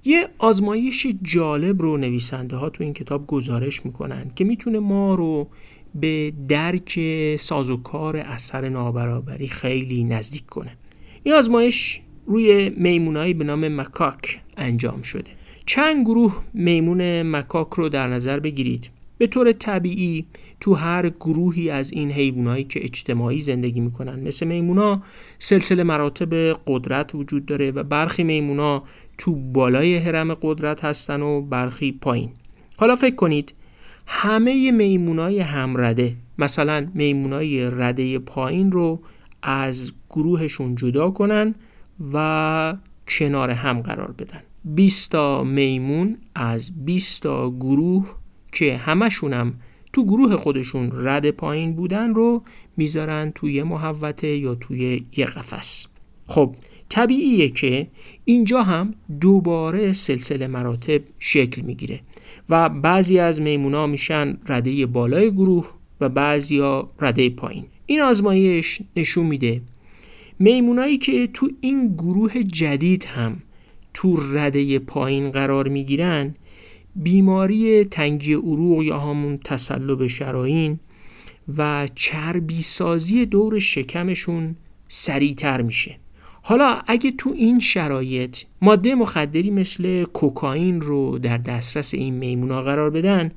یه 0.04 0.28
آزمایش 0.38 1.06
جالب 1.22 1.82
رو 1.82 1.96
نویسنده 1.96 2.56
ها 2.56 2.70
تو 2.70 2.84
این 2.84 2.92
کتاب 2.92 3.26
گزارش 3.26 3.86
می‌کنن 3.86 4.30
که 4.34 4.44
می‌تونه 4.44 4.78
ما 4.78 5.14
رو 5.14 5.48
به 5.94 6.32
درک 6.48 7.00
سازوکار 7.36 8.16
اثر 8.16 8.68
نابرابری 8.68 9.48
خیلی 9.48 10.04
نزدیک 10.04 10.46
کنه. 10.46 10.76
این 11.22 11.34
آزمایش 11.34 12.00
روی 12.26 12.70
میمونایی 12.76 13.34
به 13.34 13.44
نام 13.44 13.80
مکاک 13.80 14.40
انجام 14.56 15.02
شده. 15.02 15.30
چند 15.66 16.04
گروه 16.04 16.42
میمون 16.54 17.22
مکاک 17.22 17.68
رو 17.68 17.88
در 17.88 18.08
نظر 18.08 18.40
بگیرید. 18.40 18.90
به 19.18 19.26
طور 19.26 19.52
طبیعی 19.52 20.26
تو 20.60 20.74
هر 20.74 21.08
گروهی 21.08 21.70
از 21.70 21.92
این 21.92 22.10
حیوانایی 22.10 22.64
که 22.64 22.84
اجتماعی 22.84 23.40
زندگی 23.40 23.80
می‌کنن 23.80 24.20
مثل 24.20 24.46
میمونا 24.46 25.02
سلسله 25.38 25.82
مراتب 25.82 26.34
قدرت 26.66 27.14
وجود 27.14 27.46
داره 27.46 27.70
و 27.70 27.82
برخی 27.82 28.24
میمونا 28.24 28.82
تو 29.18 29.34
بالای 29.34 29.96
حرم 29.96 30.34
قدرت 30.34 30.84
هستن 30.84 31.22
و 31.22 31.40
برخی 31.40 31.92
پایین. 31.92 32.30
حالا 32.76 32.96
فکر 32.96 33.14
کنید 33.14 33.54
همه 34.06 34.70
میمونای 34.70 35.40
همرده 35.40 36.14
مثلا 36.38 36.86
میمونای 36.94 37.70
رده 37.70 38.18
پایین 38.18 38.72
رو 38.72 39.00
از 39.42 39.92
گروهشون 40.10 40.74
جدا 40.74 41.10
کنن 41.10 41.54
و 42.12 42.76
کنار 43.08 43.50
هم 43.50 43.80
قرار 43.80 44.12
بدن. 44.12 44.40
20 44.64 45.10
تا 45.10 45.44
میمون 45.44 46.18
از 46.34 46.84
20 46.84 47.22
تا 47.22 47.50
گروه 47.50 48.14
که 48.52 48.76
همشونم 48.76 49.54
تو 49.92 50.04
گروه 50.04 50.36
خودشون 50.36 50.90
رد 50.94 51.30
پایین 51.30 51.72
بودن 51.72 52.14
رو 52.14 52.42
می‌ذارن 52.76 53.32
توی 53.34 53.62
محوطه 53.62 54.36
یا 54.36 54.54
توی 54.54 55.04
یه 55.16 55.24
قفس. 55.24 55.86
خب 56.26 56.56
طبیعیه 56.88 57.48
که 57.48 57.88
اینجا 58.24 58.62
هم 58.62 58.94
دوباره 59.20 59.92
سلسله 59.92 60.46
مراتب 60.46 61.00
شکل 61.18 61.62
می‌گیره 61.62 62.00
و 62.48 62.68
بعضی 62.68 63.18
از 63.18 63.40
میمونا 63.40 63.86
میشن 63.86 64.38
رده 64.46 64.86
بالای 64.86 65.30
گروه 65.30 65.68
و 66.00 66.08
بعضی 66.08 66.58
ها 66.58 66.90
رده 67.00 67.30
پایین. 67.30 67.64
این 67.86 68.00
آزمایش 68.00 68.80
نشون 68.96 69.26
میده 69.26 69.62
میمونایی 70.38 70.98
که 70.98 71.26
تو 71.26 71.50
این 71.60 71.94
گروه 71.94 72.42
جدید 72.42 73.04
هم 73.04 73.42
تو 74.02 74.16
رده 74.32 74.78
پایین 74.78 75.30
قرار 75.30 75.68
می‌گیرن 75.68 76.34
بیماری 76.96 77.84
تنگی 77.84 78.34
عروق 78.34 78.82
یا 78.82 78.98
همون 78.98 79.38
تسلب 79.44 80.06
شراین 80.06 80.78
و 81.58 81.88
چربی 81.94 82.62
سازی 82.62 83.26
دور 83.26 83.58
شکمشون 83.58 84.56
سریعتر 84.88 85.62
میشه. 85.62 85.98
حالا 86.42 86.78
اگه 86.86 87.10
تو 87.10 87.30
این 87.36 87.60
شرایط 87.60 88.38
ماده 88.62 88.94
مخدری 88.94 89.50
مثل 89.50 90.04
کوکائین 90.04 90.80
رو 90.80 91.18
در 91.18 91.38
دسترس 91.38 91.94
این 91.94 92.14
میمونا 92.14 92.62
قرار 92.62 92.90
بدن 92.90 93.30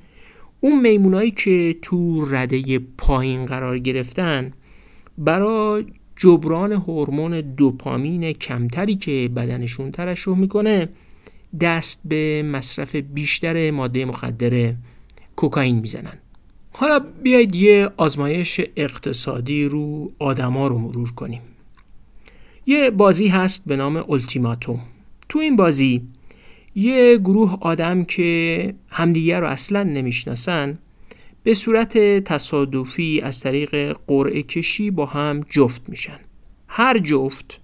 اون 0.60 0.82
میمونایی 0.82 1.32
که 1.32 1.76
تو 1.82 2.26
رده 2.26 2.80
پایین 2.80 3.46
قرار 3.46 3.80
گرفتن 3.80 4.54
برای 5.18 5.86
جبران 6.16 6.72
هورمون 6.72 7.42
دوپامین 7.42 8.32
کمتری 8.32 8.96
که 8.96 9.30
بدنشون 9.36 9.92
ترشح 9.92 10.32
می‌کنه 10.32 10.90
دست 11.62 12.02
به 12.06 12.44
مصرف 12.44 12.96
بیشتر 12.96 13.72
ماده 13.72 14.06
مخدر 14.06 14.74
کوکائین 15.36 15.80
می‌زنن. 15.80 16.18
حالا 16.72 17.00
بیاید 17.24 17.56
یه 17.56 17.90
آزمایش 17.98 18.62
اقتصادی 18.76 19.66
رو 19.66 20.12
آدما 20.20 20.68
رو 20.68 20.78
مرور 20.78 21.12
کنیم. 21.12 21.42
یه 22.66 22.92
بازی 22.92 23.28
هست 23.28 23.64
به 23.66 23.76
نام 23.76 24.06
التیماتوم 24.10 24.80
تو 25.30 25.40
این 25.40 25.56
بازی 25.56 26.02
یه 26.76 27.18
گروه 27.18 27.58
آدم 27.62 28.04
که 28.04 28.74
همدیگر 28.88 29.40
رو 29.40 29.48
اصلا 29.48 29.84
نمی‌شناسن 29.84 30.78
به 31.46 31.54
صورت 31.54 31.98
تصادفی 32.24 33.22
از 33.22 33.40
طریق 33.40 33.98
قرعه 34.08 34.44
کشی 34.44 34.92
با 34.92 35.06
هم 35.06 35.42
جفت 35.50 35.90
میشن. 35.90 36.20
هر 36.68 36.98
جفت 36.98 37.62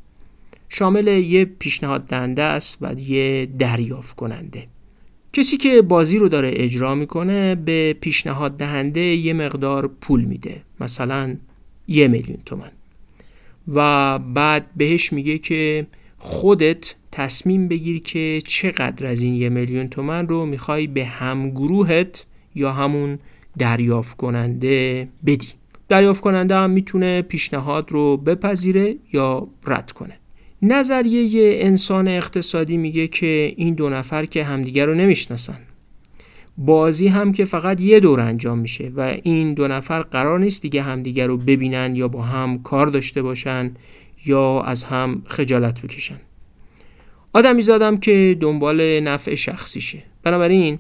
شامل 0.70 1.08
یه 1.08 1.46
پیشنهاد 1.46 2.06
دهنده 2.08 2.44
است 2.44 2.78
و 2.82 2.94
یه 2.94 3.46
دریافت 3.60 4.16
کننده. 4.16 4.68
کسی 5.34 5.58
که 5.58 5.82
بازی 5.82 6.18
رو 6.18 6.30
داره 6.30 6.52
اجرا 6.54 6.96
می‌کنه 6.96 7.56
به 7.56 7.96
پیشنهاد 8.02 8.58
دهنده 8.58 9.02
یه 9.02 9.34
مقدار 9.34 9.88
پول 9.88 10.24
میده 10.24 10.62
مثلا 10.80 11.38
یه 11.88 12.08
میلیون 12.08 12.38
تومن 12.46 12.72
و 13.68 14.20
بعد 14.20 14.68
بهش 14.76 15.14
میگه 15.14 15.38
که 15.38 15.88
خودت 16.18 16.96
تصمیم 17.12 17.68
بگیر 17.68 18.02
که 18.02 18.40
چقدر 18.46 19.08
از 19.08 19.22
این 19.22 19.34
یه 19.34 19.50
میلیون 19.50 19.88
تومن 19.88 20.28
رو 20.28 20.46
می‌خوای 20.46 20.88
به 20.88 21.06
همگروهت 21.06 22.26
یا 22.56 22.72
همون 22.72 23.20
دریافت 23.60 24.18
کننده 24.18 25.08
بدی. 25.26 25.48
دریافت 25.90 26.22
کننده 26.22 26.56
هم 26.56 26.70
می‌تونه 26.70 27.22
پیشنهاد 27.22 27.92
رو 27.92 28.18
بپذیره 28.18 28.96
یا 29.14 29.48
رد 29.68 29.92
کنه. 29.92 30.18
نظریه 30.62 31.24
یه 31.24 31.58
انسان 31.62 32.08
اقتصادی 32.08 32.78
میگه 32.78 33.08
که 33.08 33.54
این 33.58 33.74
دو 33.74 33.90
نفر 33.90 34.26
که 34.26 34.44
همدیگر 34.44 34.86
رو 34.86 34.96
نمی‌شناسن. 34.96 35.58
بازی 36.58 37.08
هم 37.08 37.32
که 37.32 37.46
فقط 37.46 37.82
یه 37.82 38.00
دور 38.00 38.20
انجام 38.20 38.60
میشه 38.60 38.92
و 38.96 39.18
این 39.24 39.54
دو 39.54 39.68
نفر 39.68 40.02
قرار 40.02 40.40
نیست 40.40 40.62
دیگه 40.62 40.82
همدیگر 40.82 41.28
رو 41.28 41.38
ببینن 41.38 41.96
یا 41.96 42.08
با 42.08 42.22
هم 42.22 42.64
کار 42.64 42.88
داشته 42.88 43.22
باشن 43.22 43.72
یا 44.26 44.62
از 44.62 44.84
هم 44.84 45.22
خجالت 45.26 45.82
بکشن. 45.82 46.20
آدمی 47.34 47.62
زادم 47.62 47.98
که 47.98 48.38
دنبال 48.40 49.00
نفع 49.00 49.36
شخصیشه. 49.36 50.04
بنابراین 50.24 50.80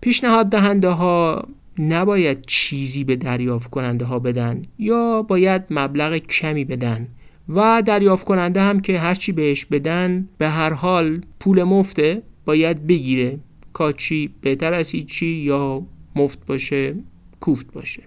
پیشنهاد 0.00 0.46
دهنده 0.46 0.88
ها 0.88 1.48
نباید 1.78 2.44
چیزی 2.46 3.04
به 3.04 3.16
دریافت 3.16 3.70
کننده 3.70 4.04
ها 4.04 4.18
بدن 4.18 4.62
یا 4.78 5.22
باید 5.22 5.62
مبلغ 5.70 6.16
کمی 6.16 6.64
بدن 6.64 7.08
و 7.48 7.82
دریافت 7.86 8.26
کننده 8.26 8.60
هم 8.60 8.80
که 8.80 8.98
هرچی 8.98 9.32
بهش 9.32 9.64
بدن 9.64 10.28
به 10.38 10.48
هر 10.48 10.72
حال 10.72 11.20
پول 11.40 11.62
مفته 11.62 12.22
باید 12.44 12.86
بگیره. 12.86 13.38
کاچی 13.72 14.34
بهتر 14.40 14.74
از 14.74 14.90
هیچی 14.90 15.26
یا 15.26 15.86
مفت 16.16 16.46
باشه 16.46 16.94
کوفت 17.40 17.72
باشه. 17.72 18.02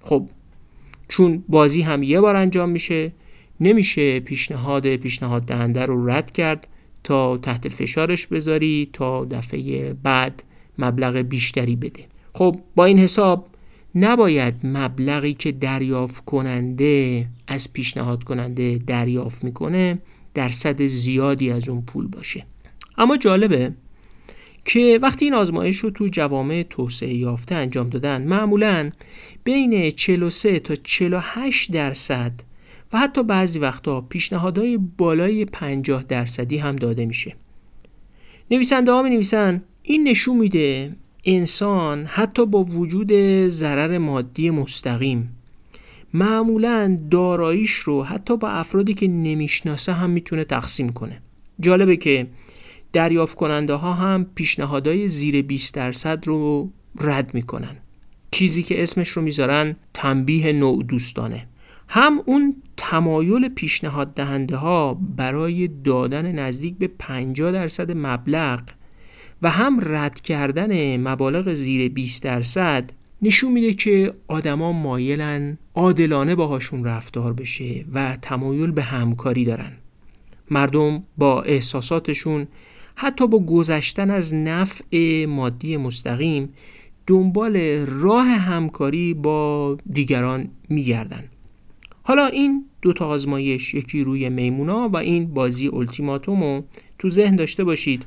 خب 0.00 0.28
چون 1.08 1.44
بازی 1.48 1.82
هم 1.82 2.02
یه 2.02 2.20
بار 2.20 2.36
انجام 2.36 2.68
میشه 2.68 3.12
نمیشه 3.60 4.20
پیشنهاد 4.20 4.96
پیشنهاد 4.96 5.42
دهنده 5.42 5.86
رو 5.86 6.10
رد 6.10 6.30
کرد 6.30 6.68
تا 7.04 7.36
تحت 7.36 7.68
فشارش 7.68 8.26
بذاری 8.26 8.90
تا 8.92 9.24
دفعه 9.24 9.92
بعد 9.92 10.42
مبلغ 10.78 11.16
بیشتری 11.16 11.76
بده. 11.76 12.04
خب 12.36 12.56
با 12.74 12.84
این 12.84 12.98
حساب 12.98 13.46
نباید 13.94 14.54
مبلغی 14.64 15.34
که 15.34 15.52
دریافت 15.52 16.24
کننده 16.24 17.26
از 17.46 17.72
پیشنهاد 17.72 18.24
کننده 18.24 18.78
دریافت 18.86 19.44
می‌کنه 19.44 19.98
درصد 20.34 20.86
زیادی 20.86 21.50
از 21.50 21.68
اون 21.68 21.82
پول 21.82 22.06
باشه. 22.06 22.46
اما 22.98 23.16
جالبه 23.16 23.72
که 24.64 24.98
وقتی 25.02 25.24
این 25.24 25.34
آزمایش 25.34 25.76
رو 25.76 25.90
تو 25.90 26.06
جوامع 26.06 26.64
توسعه 26.70 27.14
یافته 27.14 27.54
انجام 27.54 27.88
دادن 27.88 28.22
معمولا 28.22 28.90
بین 29.44 29.90
43 29.90 30.58
تا 30.58 30.74
48 30.74 31.72
درصد 31.72 32.32
و 32.92 32.98
حتی 32.98 33.22
بعضی 33.22 33.58
وقتا 33.58 34.00
پیشنهادهای 34.00 34.78
بالای 34.98 35.44
50 35.44 36.02
درصدی 36.02 36.58
هم 36.58 36.76
داده 36.76 37.06
میشه. 37.06 37.36
نویسنده 38.50 38.92
ها 38.92 39.02
می 39.02 39.10
نویسن 39.10 39.62
این 39.82 40.08
نشون 40.08 40.36
میده 40.36 40.96
انسان 41.28 42.06
حتی 42.06 42.46
با 42.46 42.64
وجود 42.64 43.12
ضرر 43.48 43.98
مادی 43.98 44.50
مستقیم 44.50 45.36
معمولا 46.14 46.98
داراییش 47.10 47.72
رو 47.72 48.02
حتی 48.02 48.36
با 48.36 48.48
افرادی 48.48 48.94
که 48.94 49.08
نمی‌شناسه 49.08 49.92
هم 49.92 50.10
می‌تونه 50.10 50.44
تقسیم 50.44 50.88
کنه. 50.88 51.22
جالبه 51.60 51.96
که 51.96 52.26
دریافت 52.92 53.36
کننده 53.36 53.74
ها 53.74 53.92
هم 53.92 54.26
پیشنهادهای 54.34 55.08
زیر 55.08 55.42
20 55.42 55.74
درصد 55.74 56.26
رو 56.26 56.70
رد 57.00 57.34
می‌کنن. 57.34 57.76
چیزی 58.30 58.62
که 58.62 58.82
اسمش 58.82 59.08
رو 59.08 59.22
می‌ذارن 59.22 59.76
تنبیه 59.94 60.52
نوع 60.52 60.82
دوستانه. 60.82 61.46
هم 61.88 62.20
اون 62.26 62.56
تمایل 62.76 63.48
پیشنهاد 63.48 64.14
دهنده 64.14 64.56
ها 64.56 64.94
برای 65.16 65.68
دادن 65.68 66.32
نزدیک 66.32 66.78
به 66.78 66.86
50 66.98 67.52
درصد 67.52 67.92
مبلغ 67.96 68.60
و 69.42 69.50
هم 69.50 69.78
رد 69.82 70.20
کردن 70.20 70.96
مبالغ 70.96 71.52
زیر 71.52 71.88
20 71.88 72.22
درصد 72.22 72.92
نشون 73.22 73.52
میده 73.52 73.72
که 73.72 74.14
آدما 74.28 74.72
مایلن 74.72 75.58
عادلانه 75.74 76.34
باهاشون 76.34 76.84
رفتار 76.84 77.32
بشه 77.32 77.84
و 77.92 78.16
تمایل 78.22 78.70
به 78.70 78.82
همکاری 78.82 79.44
دارن. 79.44 79.72
مردم 80.50 81.02
با 81.18 81.42
احساساتشون 81.42 82.46
حتی 82.94 83.28
با 83.28 83.38
گذشتن 83.38 84.10
از 84.10 84.34
نفع 84.34 85.24
مادی 85.28 85.76
مستقیم 85.76 86.48
دنبال 87.06 87.56
راه 87.86 88.26
همکاری 88.26 89.14
با 89.14 89.76
دیگران 89.92 90.48
میگردن. 90.68 91.24
حالا 92.02 92.26
این 92.26 92.64
دو 92.82 92.92
تا 92.92 93.06
آزمایش 93.06 93.74
یکی 93.74 94.04
روی 94.04 94.28
میمونا 94.28 94.88
و 94.88 94.96
این 94.96 95.26
بازی 95.34 95.68
التیماتوم 95.68 96.44
رو 96.44 96.64
تو 96.98 97.10
ذهن 97.10 97.36
داشته 97.36 97.64
باشید. 97.64 98.06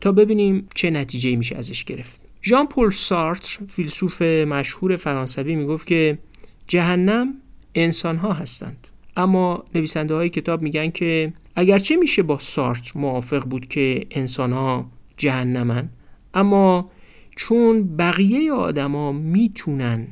تا 0.00 0.12
ببینیم 0.12 0.68
چه 0.74 0.90
نتیجه 0.90 1.36
میشه 1.36 1.56
ازش 1.56 1.84
گرفت. 1.84 2.20
ژان 2.42 2.66
پل 2.66 2.90
سارتر 2.90 3.58
فیلسوف 3.68 4.22
مشهور 4.22 4.96
فرانسوی 4.96 5.54
می‌گفت 5.54 5.86
که 5.86 6.18
جهنم 6.66 7.34
انسان 7.74 8.16
ها 8.16 8.32
هستند. 8.32 8.88
اما 9.16 9.64
نویسنده 9.74 10.14
های 10.14 10.28
کتاب 10.28 10.62
میگن 10.62 10.90
که 10.90 11.32
اگرچه 11.56 11.96
میشه 11.96 12.22
با 12.22 12.38
سارتر 12.38 12.92
موافق 12.94 13.44
بود 13.44 13.66
که 13.66 14.06
انسان 14.10 14.52
ها 14.52 14.90
جهنمن 15.16 15.88
اما 16.34 16.90
چون 17.36 17.96
بقیه 17.96 18.52
آدما 18.52 19.12
می‌تونن 19.12 20.06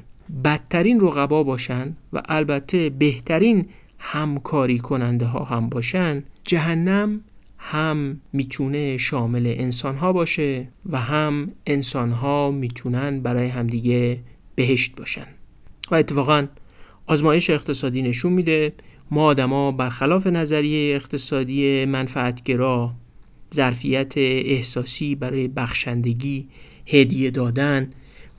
بدترین 0.45 1.00
رقبا 1.00 1.43
باشن 1.43 1.97
و 2.12 2.23
البته 2.28 2.90
بهترین 2.90 3.66
همکاری 3.99 4.78
کننده 4.78 5.26
ها 5.26 5.45
هم 5.45 5.69
باشن 5.69 6.25
جهنم 6.45 7.21
هم 7.68 8.20
می‌تونه 8.32 8.96
شامل 8.96 9.46
انسان 9.46 9.96
ها 9.96 10.12
باشه 10.12 10.68
و 10.90 11.00
هم 11.00 11.52
انسان 11.66 12.12
ها 12.12 12.50
می‌تونن 12.50 13.20
برای 13.20 13.49
همدیگه 13.49 14.20
بهشت 14.54 14.96
باشن. 14.96 15.26
و 15.90 15.94
اتفاقا 15.94 16.46
آزمایش 17.06 17.50
اقتصادی 17.50 18.02
نشون 18.02 18.32
میده 18.32 18.73
ما 19.11 19.25
آدما 19.25 19.73
برخلاف 19.73 20.26
نظریه 20.26 20.96
اقتصادی 20.96 21.85
منفعتگرا 21.85 22.94
ظرفیت 23.54 24.12
احساسی 24.16 25.14
برای 25.14 25.49
بخشندگی 25.49 26.49
هدیه 26.87 27.31
دادن 27.31 27.90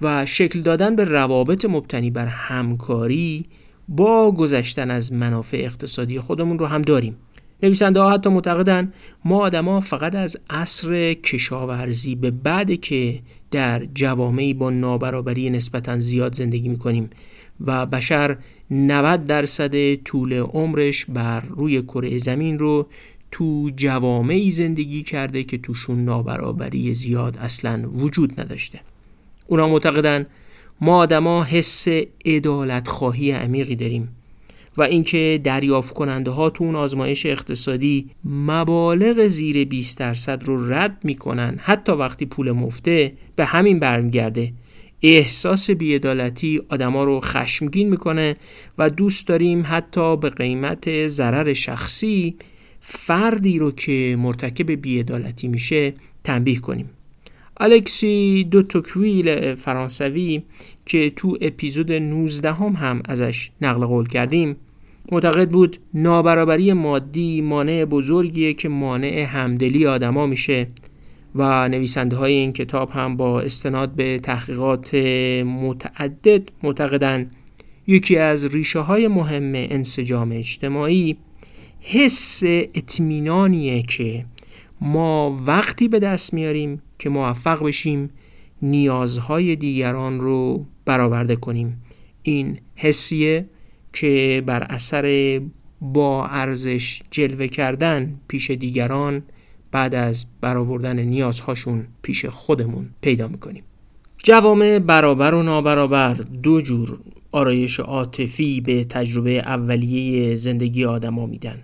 و 0.02 0.26
شکل 0.26 0.62
دادن 0.62 0.96
به 0.96 1.04
روابط 1.04 1.66
مبتنی 1.66 2.12
بر 2.12 2.26
همکاری 2.26 3.46
با 3.88 4.32
گذشتن 4.32 4.92
از 4.92 5.14
منافع 5.14 5.58
اقتصادی 5.58 6.20
خودمون 6.20 6.60
رو 6.60 6.66
هم 6.66 6.82
داریم. 6.82 7.18
نویسنده 7.64 8.00
ها 8.00 8.12
حتی 8.12 8.30
معتقدن 8.30 8.94
ما 9.26 9.38
آدما 9.38 9.80
فقط 9.80 10.16
از 10.16 10.38
عصر 10.50 11.14
کشاورزی 11.14 12.16
به 12.16 12.32
بعد 12.32 12.82
که 12.82 13.20
در 13.52 13.86
جوامعی 13.86 14.54
با 14.54 14.70
نابرابری 14.70 15.50
نسبتا 15.50 16.00
زیاد 16.00 16.36
زندگی 16.36 16.70
می‌کنیم 16.70 17.10
و 17.66 17.86
بشر 17.86 18.38
90 18.72 19.26
درصد 19.26 19.96
طول 19.96 20.34
عمرش 20.34 21.06
بر 21.06 21.42
روی 21.42 21.82
کره 21.82 22.18
زمین 22.18 22.60
رو 22.60 22.88
تو 23.32 23.70
جوامعی 23.76 24.52
زندگی 24.52 25.04
کرده 25.04 25.44
که 25.44 25.58
توشون 25.58 26.06
نابرابری 26.06 26.94
زیاد 26.94 27.38
اصلا 27.38 27.90
وجود 27.94 28.42
نداشته. 28.42 28.80
اونا 29.48 29.68
معتقدن 29.70 30.26
ما 30.82 30.98
آدما 30.98 31.44
حس 31.44 31.88
ادالت 32.26 32.88
خواهی 32.88 33.32
عمیقی 33.32 33.76
داریم. 33.76 34.17
و 34.78 34.82
اینکه 34.82 35.42
دریافت 35.44 35.94
کننده 35.94 36.32
ها 36.32 36.50
تو 36.50 36.64
اون 36.64 36.76
آزمایش 36.76 37.26
اقتصادی 37.26 38.10
مبالغ 38.26 39.28
زیر 39.28 39.66
20 39.66 39.98
درصد 39.98 40.44
رو 40.44 40.74
رد 40.74 40.98
می‌کنن. 41.04 41.60
حتی 41.62 41.92
وقتی 41.92 42.26
پول 42.26 42.52
مفته 42.52 43.14
به 43.36 43.46
همین 43.46 43.80
برمیگرده. 43.80 44.54
احساس 45.02 45.72
بیعدالتی 45.72 46.62
آدما 46.70 47.04
رو 47.04 47.20
خشمگین 47.20 47.90
می‌کنه 47.90 48.36
و 48.78 48.90
دوست 48.90 49.28
داریم 49.28 49.64
حتی 49.70 50.18
به 50.18 50.30
قیمت 50.30 51.08
ضرر 51.08 51.54
شخصی 51.54 52.36
فردی 52.82 53.60
رو 53.60 53.72
که 53.72 54.16
مرتکب 54.20 54.72
بیعدالتی 54.72 55.48
میشه 55.48 55.94
تنبیه 56.24 56.60
کنیم. 56.60 56.90
الکسی 57.60 58.44
دوتوکویل 58.44 59.56
فرانسوی 59.56 60.44
که 60.86 61.10
تو 61.16 61.38
اپیزود 61.42 61.92
19 61.92 62.54
هم, 62.54 62.74
هم 62.74 63.02
ازش 63.06 63.50
نقل 63.62 63.86
قول 63.86 64.08
کردیم 64.08 64.56
معتقد 65.12 65.50
بود 65.50 65.78
نابرابری 65.94 66.74
مادی 66.74 67.42
مانع 67.42 67.86
بزرگیه 67.86 68.54
که 68.54 68.70
مانع 68.70 69.24
همدلی 69.24 69.86
آدما 69.86 70.26
میشه 70.26 70.68
و 71.36 71.70
نویسنده 71.70 72.16
های 72.16 72.34
این 72.34 72.54
کتاب 72.54 72.90
هم 72.90 73.18
با 73.18 73.42
استناد 73.42 73.90
به 73.90 74.20
تحقیقات 74.20 74.96
متعدد 75.46 76.50
معتقدن. 76.64 77.32
یکی 77.88 78.18
از 78.18 78.46
ریشه 78.46 78.80
های 78.80 79.08
مهم 79.08 79.52
انسجام 79.56 80.32
اجتماعی 80.32 81.18
حس 81.80 82.40
اطمینانیه 82.44 83.84
که 83.84 84.26
ما 84.82 85.42
وقتی 85.46 85.88
به 85.88 86.00
دست 86.00 86.34
میاریم 86.34 86.82
که 87.00 87.10
موفق 87.10 87.64
بشیم 87.64 88.10
نیازهای 88.62 89.56
دیگران 89.56 90.20
رو 90.20 90.66
برآورده 90.86 91.36
کنیم. 91.36 91.82
این 92.24 92.60
حسیه 92.76 93.46
که 94.00 94.44
بر 94.46 94.64
اثر 94.64 95.40
با 95.82 96.26
ارزش 96.26 97.02
جلوه 97.12 97.48
کردن 97.48 98.20
پیش 98.28 98.52
دیگران 98.52 99.24
بعد 99.72 99.96
از 99.96 100.26
برآوردن 100.42 101.00
نیازهاشون 101.00 101.88
پیش 102.02 102.26
خودمون 102.26 102.90
پیدا 103.02 103.28
می‌کنیم. 103.28 103.64
جوامع 104.24 104.80
برابر 104.80 105.34
و 105.34 105.44
نابرابر 105.44 106.14
دو 106.14 106.62
جور 106.62 107.00
آرایش 107.32 107.80
عاطفی 107.80 108.62
به 108.62 108.84
تجربه 108.84 109.32
اولیه 109.32 110.36
زندگی 110.36 110.86
آدما 110.86 111.26
میدن. 111.26 111.64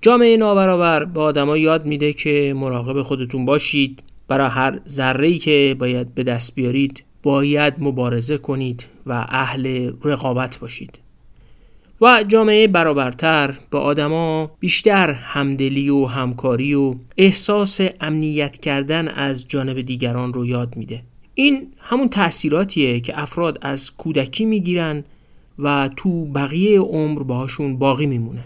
جامعه 0.00 0.36
نابرابر 0.36 1.04
به 1.04 1.20
آدما 1.20 1.56
یاد 1.56 1.86
میده 1.86 2.12
که 2.12 2.54
مراقب 2.56 3.02
خودتون 3.02 3.44
باشید. 3.44 4.02
برای 4.28 4.50
هر 4.50 4.80
ذره 4.88 5.38
که 5.38 5.76
باید 5.78 6.14
به 6.14 6.22
دست 6.22 6.54
بیارید 6.54 7.04
باید 7.22 7.74
مبارزه 7.78 8.38
کنید 8.38 8.84
و 9.06 9.26
اهل 9.28 9.92
رقابت 10.04 10.58
باشید. 10.58 10.98
و 12.00 12.24
جامعه 12.28 12.68
برابرتر 12.68 13.54
به 13.70 13.78
آدما 13.78 14.50
بیشتر 14.60 15.10
همدلی 15.10 15.90
و 15.90 16.06
همکاری 16.06 16.74
و 16.74 16.94
احساس 17.16 17.80
امنیت 18.00 18.58
کردن 18.58 19.08
از 19.08 19.48
جانب 19.48 19.80
دیگران 19.80 20.32
رو 20.32 20.46
یاد 20.46 20.76
میده. 20.76 21.02
این 21.34 21.72
همون 21.78 22.08
تاثیراتیه 22.08 23.00
که 23.00 23.22
افراد 23.22 23.58
از 23.62 23.90
کودکی 23.90 24.44
می‌گیرن 24.44 25.04
و 25.58 25.90
تو 25.96 26.24
بقیه 26.24 26.80
عمر 26.80 27.22
باهاشون 27.22 27.78
باقی 27.78 28.06
میمونه. 28.06 28.44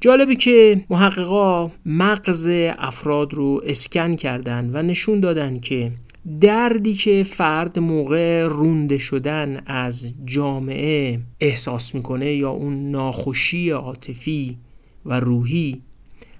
جالبه 0.00 0.36
که 0.36 0.84
محققا 0.90 1.70
مغز 1.86 2.48
افراد 2.78 3.34
رو 3.34 3.60
اسکن 3.66 4.16
کردن 4.16 4.70
و 4.72 4.82
نشون 4.82 5.20
دادن 5.20 5.60
که 5.60 5.92
دردی 6.40 6.94
که 6.94 7.24
فرد 7.24 7.78
موقع 7.78 8.46
رونده 8.46 8.98
شدن 8.98 9.62
از 9.66 10.14
جامعه 10.24 11.20
احساس 11.40 11.94
می‌کنه 11.94 12.34
یا 12.34 12.50
اون 12.50 12.90
ناخوشی 12.90 13.70
عاطفی 13.70 14.56
و 15.06 15.20
روحی 15.20 15.80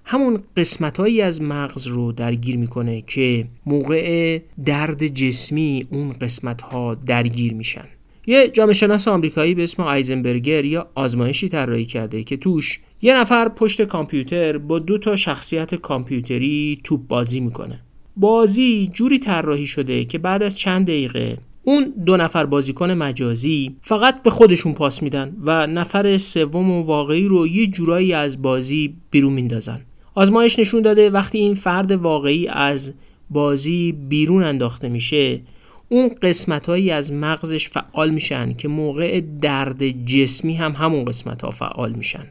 همون 0.04 0.42
قسمتهایی 0.56 1.22
از 1.22 1.42
مغز 1.42 1.86
رو 1.86 2.12
درگیر 2.12 2.56
می‌کنه 2.56 3.00
که 3.00 3.46
موقع 3.66 4.38
درد 4.64 5.06
جسمی 5.06 5.86
اون 5.90 6.12
قسمت 6.12 6.62
ها 6.62 6.94
درگیر 6.94 7.54
میشن. 7.54 7.88
یه 8.26 8.48
جامعه 8.48 8.72
شناس 8.72 9.08
آمریکایی 9.08 9.54
به 9.54 9.62
اسم 9.62 9.82
آیزنبرگر 9.82 10.64
یا 10.64 10.90
آزمایشی 10.94 11.48
طراحی 11.48 11.84
کرده 11.84 12.24
که 12.24 12.36
توش 12.36 12.80
یه 13.02 13.16
نفر 13.16 13.48
پشت 13.48 13.82
کامپیوتر 13.82 14.58
با 14.58 14.78
دو 14.78 14.98
تا 14.98 15.16
شخصیت 15.16 15.74
کامپیوتری 15.74 16.80
توپ 16.84 17.06
بازی 17.06 17.40
می‌کنه. 17.40 17.80
بازی 18.16 18.90
جوری 18.94 19.18
طراحی 19.18 19.66
شده 19.66 20.04
که 20.04 20.18
بعد 20.18 20.42
از 20.42 20.56
چند 20.56 20.86
دقیقه 20.86 21.38
اون 21.62 21.92
دو 22.06 22.16
نفر 22.16 22.46
بازیکن 22.46 22.90
مجازی 22.90 23.76
فقط 23.80 24.22
به 24.22 24.30
خودشون 24.30 24.72
پاس 24.72 25.02
میدن 25.02 25.36
و 25.46 25.66
نفر 25.66 26.18
سوم 26.18 26.70
و 26.70 26.82
واقعی 26.82 27.28
رو 27.28 27.46
یه 27.46 27.66
جورایی 27.66 28.12
از 28.12 28.42
بازی 28.42 28.94
بیرون 29.10 29.32
میندازن. 29.32 29.80
آزمایش 30.14 30.58
نشون 30.58 30.82
داده 30.82 31.10
وقتی 31.10 31.38
این 31.38 31.54
فرد 31.54 31.92
واقعی 31.92 32.48
از 32.48 32.92
بازی 33.30 33.92
بیرون 33.92 34.44
انداخته 34.44 34.88
میشه 34.88 35.40
اون 35.88 36.10
قسمت 36.22 36.66
هایی 36.66 36.90
از 36.90 37.12
مغزش 37.12 37.68
فعال 37.68 38.10
میشن 38.10 38.52
که 38.52 38.68
موقع 38.68 39.20
درد 39.20 40.06
جسمی 40.06 40.54
هم 40.54 40.72
همون 40.72 41.04
قسمت 41.04 41.42
ها 41.42 41.50
فعال 41.50 41.92
میشن. 41.92 42.26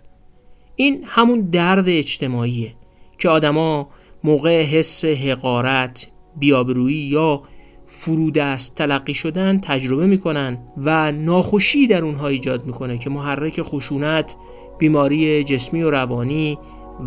این 0.76 1.04
همون 1.08 1.42
درد 1.42 1.90
اجتماعیه 1.90 2.74
که 3.18 3.30
آدما 3.30 3.90
موقع 4.24 4.64
حس 4.64 5.06
حقارت 5.06 6.08
بیابرویی 6.36 6.98
یا 6.98 7.42
فرودست 7.86 8.76
تلقی 8.76 9.14
شدن 9.14 9.60
تجربه 9.60 10.08
می‌کنن 10.08 10.58
و 10.78 11.12
ناخوشی 11.12 11.88
در 11.88 12.04
اونها 12.04 12.28
ایجاد 12.28 12.66
می‌کنه 12.66 12.98
که 12.98 13.10
محرک 13.10 13.62
خشونت 13.62 14.36
بیماری 14.78 15.44
جسمی 15.44 15.84
و 15.84 15.90
روانی 15.90 16.58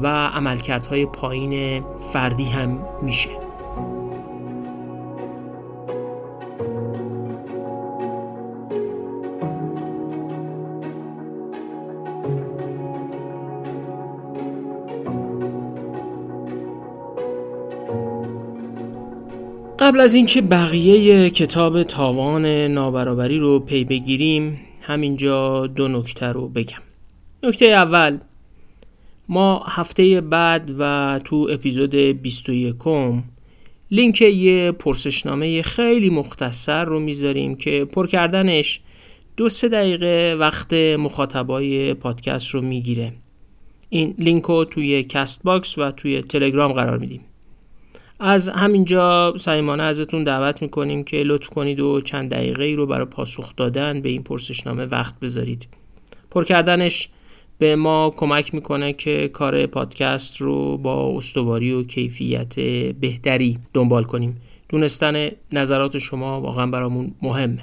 و 0.02 0.06
عملکردهای 0.26 1.06
پایین 1.06 1.84
فردی 2.12 2.44
هم 2.44 2.84
میشه. 3.02 3.41
قبل 19.92 20.00
از 20.00 20.14
اینکه 20.14 20.42
بقیه 20.42 21.30
کتاب 21.30 21.82
تاوان 21.82 22.46
نابرابری 22.46 23.38
رو 23.38 23.58
پی 23.58 23.84
بگیریم 23.84 24.60
همینجا 24.80 25.66
دو 25.66 25.88
نکته 25.88 26.26
رو 26.26 26.48
بگم. 26.48 26.82
نکته 27.42 27.64
اول 27.64 28.18
ما 29.28 29.64
هفته 29.68 30.20
بعد 30.20 30.70
و 30.78 31.20
تو 31.24 31.48
اپیزود 31.50 31.94
21 31.94 32.76
لینک 33.90 34.20
یه 34.20 34.72
پرسشنامه 34.72 35.62
خیلی 35.62 36.10
مختصر 36.10 36.84
رو 36.84 37.00
می‌ذاریم 37.00 37.54
که 37.54 37.84
پر 37.84 38.06
کردنش 38.06 38.80
دو 39.36 39.48
سه 39.48 39.68
دقیقه 39.68 40.36
وقت 40.38 40.72
مخاطبای 40.74 41.94
پادکست 41.94 42.48
رو 42.48 42.62
می‌گیره. 42.62 43.12
این 43.88 44.14
لینک 44.18 44.42
رو 44.42 44.64
توی 44.64 45.02
کست 45.02 45.42
باکس 45.42 45.78
و 45.78 45.90
توی 45.90 46.22
تلگرام 46.22 46.72
قرار 46.72 46.98
میدیم. 46.98 47.20
از 48.20 48.48
همینجا 48.48 49.34
سعیمانه 49.36 49.82
ازتون 49.82 50.24
دعوت 50.24 50.62
می‌کنیم 50.62 51.04
که 51.04 51.16
لطف 51.16 51.48
کنید 51.48 51.80
و 51.80 52.00
چند 52.00 52.30
دقیقه 52.30 52.64
ای 52.64 52.74
رو 52.74 52.86
برای 52.86 53.04
پاسخ 53.04 53.56
دادن 53.56 54.00
به 54.00 54.08
این 54.08 54.22
پرسشنامه 54.22 54.86
وقت 54.86 55.20
بذارید. 55.20 55.68
پر 56.30 56.44
کردنش 56.44 57.08
به 57.58 57.76
ما 57.76 58.10
کمک 58.16 58.54
می‌کنه 58.54 58.92
که 58.92 59.28
کار 59.28 59.66
پادکست 59.66 60.36
رو 60.36 60.76
با 60.76 61.16
استواری 61.16 61.72
و 61.72 61.82
کیفیت 61.82 62.60
بهتری 63.00 63.58
دنبال 63.74 64.04
کنیم. 64.04 64.40
دونستن 64.68 65.28
نظرات 65.52 65.98
شما 65.98 66.40
واقعا 66.40 66.66
برامون 66.66 67.14
مهمه. 67.22 67.62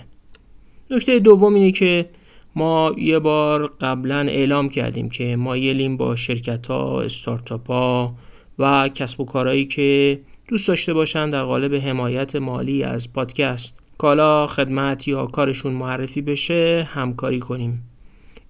نکته 0.91 1.19
دوم 1.19 1.53
اینه 1.53 1.71
که 1.71 2.09
ما 2.55 2.95
یه 2.97 3.19
بار 3.19 3.67
قبلا 3.81 4.19
اعلام 4.19 4.69
کردیم 4.69 5.09
که 5.09 5.35
مایلیم 5.35 5.97
با 5.97 6.15
شرکت 6.15 6.67
ها، 6.67 7.01
استارتاپ 7.01 7.67
ها 7.67 8.15
و 8.59 8.89
کسب 8.89 9.21
و 9.21 9.25
کارهایی 9.25 9.65
که 9.65 10.19
دوست 10.49 10.67
داشته 10.67 10.93
باشن 10.93 11.29
در 11.29 11.43
قالب 11.43 11.75
حمایت 11.75 12.35
مالی 12.35 12.83
از 12.83 13.13
پادکست. 13.13 13.77
کالا 13.97 14.47
خدمت 14.47 15.07
یا 15.07 15.25
کارشون 15.25 15.73
معرفی 15.73 16.21
بشه 16.21 16.89
همکاری 16.91 17.39
کنیم. 17.39 17.83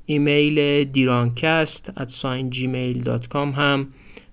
ایمیل 0.05 0.83
دیرانکست 0.83 1.91
at 1.97 2.09
gmail.com 2.53 3.35
هم 3.35 3.87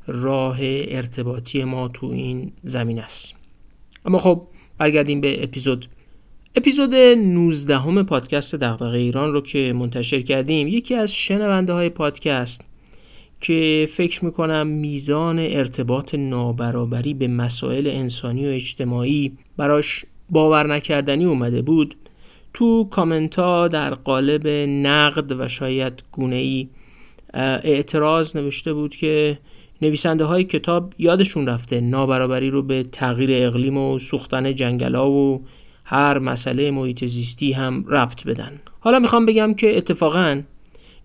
راه 0.06 0.56
ارتباطی 0.60 1.64
ما 1.64 1.88
تو 1.88 2.06
این 2.06 2.52
زمین 2.62 2.98
است. 2.98 3.34
اما 4.04 4.18
خب 4.18 4.46
برگردیم 4.78 5.20
به 5.20 5.42
اپیزود. 5.42 5.86
اپیزود 6.56 6.94
19 6.94 7.78
همه 7.78 8.02
پادکست 8.02 8.54
دغدغه 8.54 8.98
ایران 8.98 9.32
رو 9.32 9.40
که 9.40 9.72
منتشر 9.72 10.20
کردیم 10.20 10.68
یکی 10.68 10.94
از 10.94 11.14
شنونده 11.14 11.72
های 11.72 11.88
پادکست. 11.88 12.60
که 13.40 13.88
فکر 13.92 14.24
می‌کنم 14.24 14.66
میزان 14.66 15.38
ارتباط 15.38 16.14
نابرابری 16.14 17.14
به 17.14 17.28
مسائل 17.28 17.86
انسانی 17.86 18.46
و 18.46 18.50
اجتماعی 18.50 19.32
براش 19.56 20.04
باور 20.30 20.66
نکردنی 20.66 21.24
اومده 21.24 21.62
بود. 21.62 21.94
تو 22.54 22.84
کامنت 22.84 23.38
ها 23.38 23.68
در 23.68 23.94
قالب 23.94 24.48
نقد 24.68 25.32
و 25.40 25.48
شاید 25.48 26.02
گونه 26.12 26.36
ای 26.36 26.68
اعتراض 27.34 28.36
نوشته 28.36 28.72
بود 28.72 28.94
که 28.94 29.38
نویسنده 29.82 30.24
های 30.24 30.44
کتاب 30.44 30.94
یادشون 30.98 31.46
رفته 31.46 31.80
نابرابری 31.80 32.50
رو 32.50 32.62
به 32.62 32.82
تغییر 32.82 33.30
اقلیم 33.32 33.76
و 33.76 33.98
سوختن 33.98 34.54
جنگل 34.54 34.94
ها 34.94 35.10
و 35.10 35.44
هر 35.84 36.18
مسئله 36.18 36.70
محیط 36.70 37.04
زیستی 37.04 37.52
هم 37.52 37.84
ربط 37.88 38.24
بدن. 38.24 38.60
حالا 38.80 38.98
می‌خوام 38.98 39.26
بگم 39.26 39.54
که 39.54 39.76
اتفاقا 39.76 40.42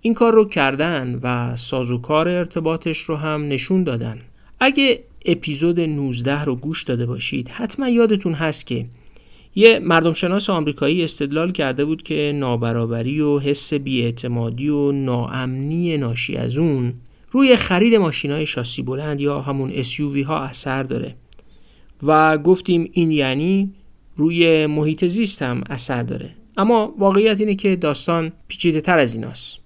این 0.01 0.13
کار 0.13 0.33
رو 0.33 0.45
کردن 0.45 1.19
و 1.23 1.55
سازوکار 1.55 2.29
ارتباطش 2.29 2.99
رو 2.99 3.15
هم 3.15 3.47
نشون 3.47 3.83
دادن. 3.83 4.21
اگه 4.59 5.03
اپیزود 5.25 5.79
19 5.79 6.43
رو 6.43 6.55
گوش 6.55 6.83
داده 6.83 7.05
باشید 7.05 7.49
حتما 7.49 7.89
یادتون 7.89 8.33
هست 8.33 8.67
که 8.67 8.85
یه 9.55 9.79
مردم 9.79 10.13
شناس 10.13 10.49
آمریکایی 10.49 11.03
استدلال 11.03 11.51
کرده 11.51 11.85
بود 11.85 12.03
که 12.03 12.31
نابرابری 12.35 13.21
و 13.21 13.39
حس 13.39 13.73
بیاعتمادی 13.73 14.69
و 14.69 14.91
ناامنی 14.91 15.97
ناشی 15.97 16.35
از 16.35 16.57
اون 16.57 16.93
روی 17.31 17.55
خرید 17.55 17.95
ماشین 17.95 18.31
های 18.31 18.45
شاسی 18.45 18.81
بلند 18.81 19.21
یا 19.21 19.41
همون 19.41 19.83
SUV 19.83 20.25
ها 20.25 20.39
اثر 20.39 20.83
داره. 20.83 21.15
و 22.03 22.37
گفتیم 22.37 22.89
این 22.93 23.11
یعنی 23.11 23.73
روی 24.15 24.65
محیط 24.65 25.05
زیست 25.05 25.41
هم 25.41 25.63
اثر 25.69 26.03
داره. 26.03 26.29
اما 26.57 26.93
واقعیت 26.97 27.39
اینه 27.39 27.55
که 27.55 27.75
داستان 27.75 28.31
پیچیده 28.47 28.81
تر 28.81 28.99
از 28.99 29.15
ایناست. 29.15 29.60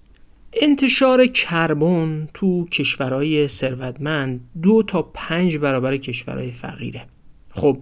انتشار 0.60 1.26
کربن 1.26 2.28
تو 2.34 2.66
کشورهای 2.66 3.48
ثروتمند 3.48 4.40
دو 4.62 4.82
تا 4.82 5.02
پنج 5.02 5.56
برابر 5.56 5.96
کشورهای 5.96 6.50
فقیره. 6.50 7.06
خب 7.50 7.78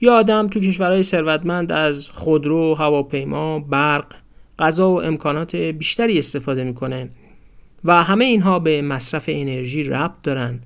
یه 0.00 0.10
آدم 0.10 0.46
تو 0.46 0.60
کشورهای 0.60 1.02
ثروتمند 1.02 1.72
از 1.72 2.10
خودرو، 2.10 2.74
هواپیما، 2.74 3.60
برق، 3.60 4.14
غذا 4.58 4.90
و 4.90 5.02
امکانات 5.02 5.56
بیشتری 5.56 6.18
استفاده 6.18 6.64
می‌کنه 6.64 7.10
و 7.84 8.02
همه 8.02 8.24
اینها 8.24 8.58
به 8.58 8.82
مصرف 8.82 9.24
انرژی 9.28 9.82
ربط 9.82 10.22
دارن 10.22 10.60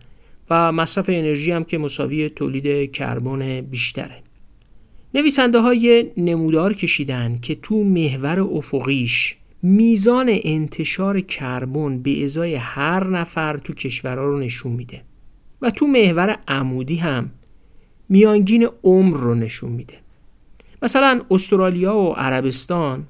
و 0.50 0.72
مصرف 0.72 1.08
انرژی 1.08 1.52
هم 1.52 1.64
که 1.64 1.78
مساوی 1.78 2.28
تولید 2.28 2.92
کربن 2.92 3.60
بیشتره. 3.60 4.22
نویسنده 5.14 5.60
های 5.60 6.10
نمودار 6.16 6.74
کشیدن 6.74 7.38
که 7.42 7.54
تو 7.54 7.84
محور 7.84 8.40
افقیش 8.40 9.36
میزان 9.62 10.26
انتشار 10.28 11.20
کربن 11.20 11.98
به 11.98 12.24
ازای 12.24 12.54
هر 12.54 13.10
نفر 13.10 13.58
تو 13.58 13.72
کشورها 13.72 14.24
رو 14.24 14.38
نشون 14.38 14.72
میده. 14.72 15.02
و 15.62 15.70
تو 15.70 15.86
محور 15.86 16.38
عمودی 16.48 16.96
هم 16.96 17.30
میانگین 18.08 18.68
عمر 18.84 19.16
رو 19.16 19.34
نشون 19.34 19.70
میده. 19.72 19.94
مثلا 20.82 21.20
استرالیا 21.30 21.96
و 21.96 22.12
عربستان 22.12 23.06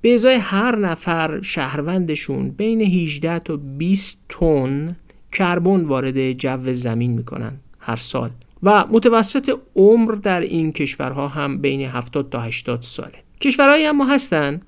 به 0.00 0.14
ازای 0.14 0.34
هر 0.34 0.76
نفر 0.76 1.40
شهروندشون 1.40 2.50
بین 2.50 2.80
18 2.80 3.38
تا 3.38 3.56
20 3.56 4.20
تن 4.28 4.96
کربن 5.32 5.84
وارد 5.84 6.32
جو 6.32 6.72
زمین 6.72 7.12
می‌کنن 7.12 7.52
هر 7.78 7.96
سال. 7.96 8.30
و 8.62 8.84
متوسط 8.90 9.58
عمر 9.76 10.12
در 10.12 10.40
این 10.40 10.72
کشورها 10.72 11.28
هم 11.28 11.58
بین 11.58 11.80
70 11.80 12.30
تا 12.30 12.40
80 12.40 12.82
ساله. 12.82 13.18
کشورهایی 13.40 13.86
اما 13.86 14.04
هستن 14.04 14.60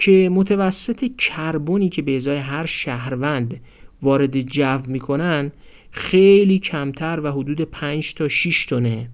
که 0.00 0.30
متوسط 0.32 1.16
کربنی 1.18 1.88
که 1.88 2.02
به 2.02 2.16
ازای 2.16 2.36
هر 2.36 2.66
شهروند 2.66 3.60
وارد 4.02 4.40
جو 4.40 4.78
می‌کنن 4.86 5.52
خیلی 5.90 6.58
کمتر 6.58 7.20
و 7.20 7.32
حدود 7.32 7.60
5 7.60 8.14
تا 8.14 8.28
6 8.28 8.64
تونه 8.64 9.10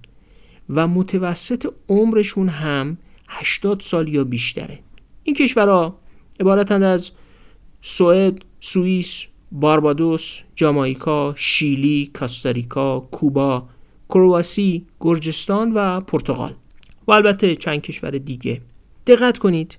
و 0.68 0.87
متوسط 0.87 1.66
عمرشون 1.88 2.49
هم 2.49 2.99
80 3.29 3.81
سال 3.81 4.09
یا 4.09 4.25
بیشتره. 4.25 4.79
این 5.25 5.37
کشورها 5.37 5.99
عبارتند 6.40 6.83
از 6.83 7.12
سوئد، 7.81 8.44
سوئیس، 8.61 9.27
باربادوس، 9.53 10.40
جامائیکا، 10.55 11.35
شیلی، 11.37 12.11
کاستاریکا، 12.12 13.01
کوبا، 13.01 13.68
کرواسی، 14.09 14.87
گرجستان 15.01 15.72
و 15.75 16.01
پرتغال. 16.01 16.55
و 17.09 17.12
البته 17.12 17.57
چند 17.57 17.81
کشور 17.81 18.11
دیگه. 18.11 18.62
دقت 19.07 19.38
کنید 19.38 19.79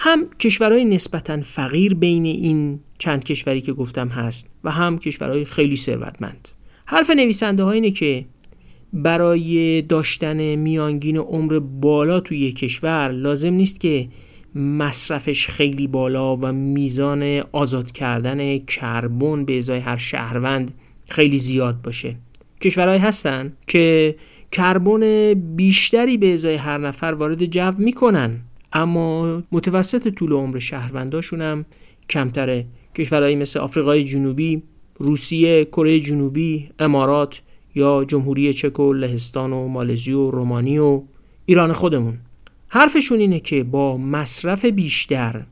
هم 0.00 0.28
کشورهای 0.40 0.84
نسبتا 0.84 1.42
فقیر 1.42 1.94
بین 1.94 2.24
این 2.26 2.80
چند 2.98 3.24
کشوری 3.24 3.60
که 3.60 3.72
گفتم 3.72 4.08
هست 4.08 4.50
و 4.64 4.70
هم 4.70 4.98
کشورهای 4.98 5.44
خیلی 5.44 5.76
ثروتمند. 5.76 6.48
حرف 6.86 7.10
نویسنده 7.10 7.62
ها 7.62 7.70
اینه 7.70 7.90
که 7.90 8.24
برای 8.92 9.82
داشتن 9.82 10.54
میانگین 10.54 11.16
عمر 11.16 11.58
بالا 11.58 12.20
توی 12.20 12.52
کشور 12.52 13.10
لازم 13.12 13.52
نیست 13.52 13.80
که 13.80 14.08
مصرفش 14.54 15.46
خیلی 15.46 15.86
بالا 15.86 16.36
و 16.36 16.52
میزان 16.52 17.42
آزاد 17.52 17.92
کردن 17.92 18.58
کربن 18.58 19.44
به 19.44 19.58
ازای 19.58 19.80
هر 19.80 19.96
شهروند 19.96 20.74
خیلی 21.08 21.38
زیاد 21.38 21.82
باشه. 21.82 22.16
کشورهایی 22.60 23.00
هستن 23.00 23.52
که 23.66 24.16
کربن 24.52 25.34
بیشتری 25.34 26.16
به 26.16 26.32
ازای 26.32 26.54
هر 26.54 26.78
نفر 26.78 27.06
وارد 27.06 27.44
جو 27.44 27.72
می‌کنن. 27.78 28.40
اما 28.72 29.42
متوسط 29.52 30.08
طول 30.08 30.32
عمر 30.32 30.58
شهرونداشون 30.58 31.42
هم 31.42 31.64
کمتره. 32.10 32.66
کشورهایی 32.94 33.36
مثل 33.36 33.58
آفریقای 33.60 34.04
جنوبی 34.04 34.62
روسیه 34.98 35.64
کره 35.64 36.00
جنوبی 36.00 36.68
امارات 36.78 37.42
یا 37.74 38.04
جمهوری 38.04 38.52
چک 38.52 38.80
و 38.80 38.92
لهستان 38.92 39.52
و 39.52 39.68
مالزی 39.68 40.12
و 40.12 40.30
رومانی 40.30 40.78
و 40.78 41.02
ایران 41.46 41.72
خودمون. 41.72 42.18
حرفشون 42.68 43.18
اینه 43.18 43.40
که 43.40 43.64
با 43.64 43.96
مصرف 43.96 44.64
بیشتر 44.64 45.44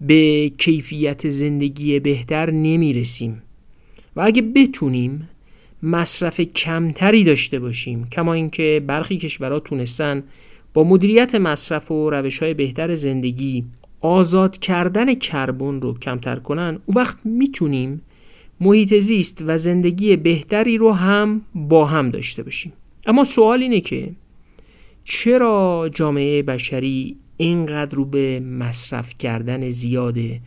به 0.00 0.52
کیفیت 0.58 1.28
زندگی 1.28 2.00
بهتر 2.00 2.50
نمی‌رسیم. 2.50 3.42
و 4.16 4.20
اگه 4.20 4.42
بتونیم 4.42 5.28
مصرف 5.82 6.40
کمتری 6.40 7.24
داشته 7.24 7.58
باشیم 7.58 8.08
کما 8.08 8.32
اینکه 8.32 8.84
برخی 8.86 9.18
کشورها 9.18 9.60
تونستن 9.60 10.22
با 10.74 10.84
مدیریت 10.84 11.34
مصرف 11.34 11.90
و 11.90 12.10
روش 12.10 12.38
های 12.38 12.54
بهتر 12.54 12.94
زندگی 12.94 13.64
آزاد 14.00 14.58
کردن 14.58 15.14
کربن 15.14 15.80
رو 15.80 15.98
کمتر 15.98 16.36
کنن 16.36 16.78
اون 16.86 16.96
وقت 16.96 17.18
می‌تونیم 17.24 18.02
محیط 18.60 18.98
زیست 18.98 19.42
و 19.46 19.58
زندگی 19.58 20.16
بهتری 20.16 20.76
رو 20.76 20.92
هم 20.92 21.40
با 21.54 21.86
هم 21.86 22.10
داشته 22.10 22.42
باشیم. 22.42 22.72
اما 23.06 23.24
سوال 23.24 23.62
اینه 23.62 23.80
که 23.80 24.10
چرا 25.04 25.90
جامعه 25.94 26.42
بشری 26.42 27.16
اینقدر 27.36 27.94
رو 27.94 28.04
به 28.04 28.40
مصرف 28.40 29.18
کردن 29.18 29.70
زیاده 29.70 30.40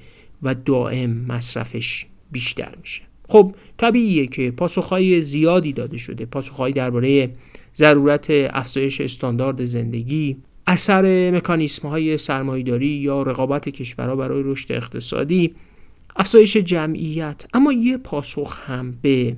و 0.43 0.55
دائم 0.55 1.25
مصرفش 1.27 2.05
بیشتر 2.31 2.73
میشه؟ 2.81 3.01
خب 3.27 3.55
طبیعیه 3.77 4.27
که 4.27 4.51
پاسخهای 4.51 5.21
زیادی 5.21 5.73
داده 5.73 5.97
شده 5.97 6.25
پاسخهایی 6.25 6.73
درباره 6.73 7.29
ضرورت 7.77 8.27
افزایش 8.29 9.01
استاندارد 9.01 9.63
زندگی 9.63 10.37
اثر 10.67 11.31
مکانیسم 11.31 11.87
های 11.87 12.17
سرمایداری 12.17 12.87
یا 12.87 13.21
رقابت 13.21 13.69
کشورها 13.69 14.15
برای 14.15 14.43
رشد 14.45 14.71
اقتصادی 14.71 15.55
افزایش 16.15 16.57
جمعیت 16.57 17.45
اما 17.53 17.73
یه 17.73 17.97
پاسخ 17.97 18.59
هم 18.59 18.97
به 19.01 19.35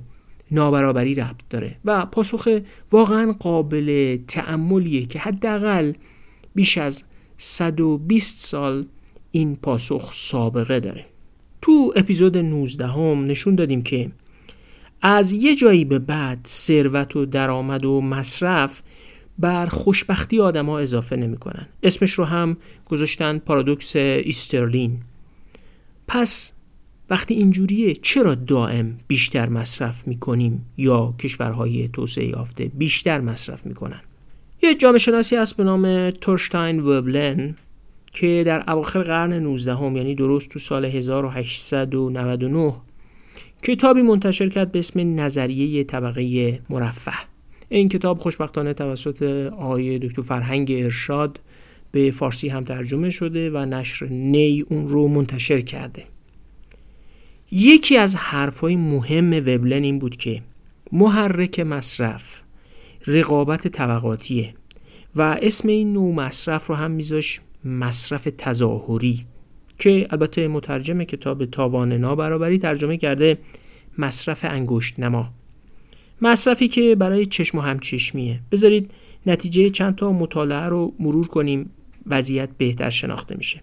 نابرابری 0.50 1.14
ربط 1.14 1.40
داره 1.50 1.76
و 1.84 2.06
پاسخ 2.06 2.60
واقعا 2.92 3.32
قابل 3.32 4.18
تعملیه 4.28 5.06
که 5.06 5.18
حداقل 5.18 5.92
بیش 6.54 6.78
از 6.78 7.04
120 7.38 8.46
سال 8.46 8.84
این 9.32 9.56
پاسخ 9.56 10.12
سابقه 10.12 10.80
داره. 10.80 11.04
تو 11.62 11.92
اپیزود 11.96 12.36
19 12.36 12.86
هم 12.86 13.26
نشون 13.26 13.54
دادیم 13.54 13.82
که 13.82 14.10
از 15.02 15.32
یه 15.32 15.54
جایی 15.54 15.84
به 15.84 15.98
بعد 15.98 16.38
ثروت 16.46 17.16
و 17.16 17.26
درآمد 17.26 17.84
و 17.84 18.00
مصرف 18.00 18.82
بر 19.38 19.66
خوشبختی 19.66 20.40
آدما 20.40 20.78
اضافه 20.78 21.16
نمی‌کنن. 21.16 21.66
اسمش 21.82 22.12
رو 22.12 22.24
هم 22.24 22.56
گذاشتن 22.86 23.38
پارادوکس 23.38 23.96
ایسترلین. 23.96 25.00
پس 26.08 26.52
وقتی 27.10 27.34
اینجوریه 27.34 27.94
چرا 27.94 28.34
دائم 28.34 28.98
بیشتر 29.06 29.48
مصرف 29.48 30.06
می‌کنیم 30.06 30.66
یا 30.76 31.14
کشورهای 31.20 31.88
توسعه 31.88 32.26
یافته 32.26 32.64
بیشتر 32.64 33.20
مصرف 33.20 33.66
می‌کنن؟ 33.66 34.00
یه 34.62 34.74
جامعه 34.74 34.98
شناسی 34.98 35.36
هست 35.36 35.56
به 35.56 35.64
نام 35.64 36.10
تورشتاین 36.10 36.80
وبلن 36.80 37.56
که 38.12 38.42
در 38.46 38.70
اواخر 38.70 39.02
قرن 39.02 39.32
19 39.32 39.74
هم 39.74 39.96
یعنی 39.96 40.14
درست 40.14 40.50
تو 40.50 40.58
سال 40.58 40.84
1899 40.84 42.74
کتابی 43.62 44.02
منتشر 44.02 44.48
کرد 44.48 44.72
به 44.72 44.78
اسم 44.78 45.20
نظریه 45.20 45.84
طبقه 45.84 46.60
مرفه. 46.70 47.12
این 47.68 47.88
کتاب 47.88 48.18
خوشبختانه 48.18 48.74
توسط 48.74 49.22
آقای 49.52 49.98
دکتر 49.98 50.22
فرهنگ 50.22 50.72
ارشاد 50.72 51.40
به 51.92 52.10
فارسی 52.10 52.48
هم 52.48 52.64
ترجمه 52.64 53.10
شده 53.10 53.50
و 53.50 53.58
نشر 53.58 54.06
نی 54.06 54.64
اون 54.68 54.88
رو 54.88 55.08
منتشر 55.08 55.60
کرده. 55.60 56.04
یکی 57.50 57.96
از 57.96 58.16
حرفهای 58.16 58.76
مهم 58.76 59.32
وبلن 59.32 59.82
این 59.82 59.98
بود 59.98 60.16
که 60.16 60.42
محرک 60.92 61.60
مصرف 61.60 62.42
رقابت 63.06 63.68
طبقاتیه 63.68 64.54
و 65.16 65.38
اسم 65.42 65.68
این 65.68 65.92
نوع 65.92 66.14
مصرف 66.14 66.66
رو 66.66 66.74
هم 66.74 66.90
میذاش 66.90 67.40
مصرف 67.64 68.28
تظاهری. 68.38 69.26
که 69.78 70.06
البته 70.10 70.48
مترجم 70.48 71.04
کتاب 71.04 71.44
تاوان 71.44 71.92
نابرابری 71.92 72.58
ترجمه 72.58 72.96
کرده 72.96 73.38
مصرف 73.98 74.44
انگشت 74.44 75.00
نما. 75.00 75.30
مصرفی 76.22 76.68
که 76.68 76.94
برای 76.94 77.26
چشم 77.26 77.58
و 77.58 77.60
همچشمیه 77.60 78.40
بذارید 78.52 78.90
نتیجه 79.26 79.70
چند 79.70 79.94
تا 79.94 80.12
مطالعه 80.12 80.68
رو 80.68 80.92
مرور 80.98 81.26
کنیم. 81.26 81.70
وضعیت 82.06 82.48
بهتر 82.58 82.90
شناخته 82.90 83.36
میشه. 83.36 83.62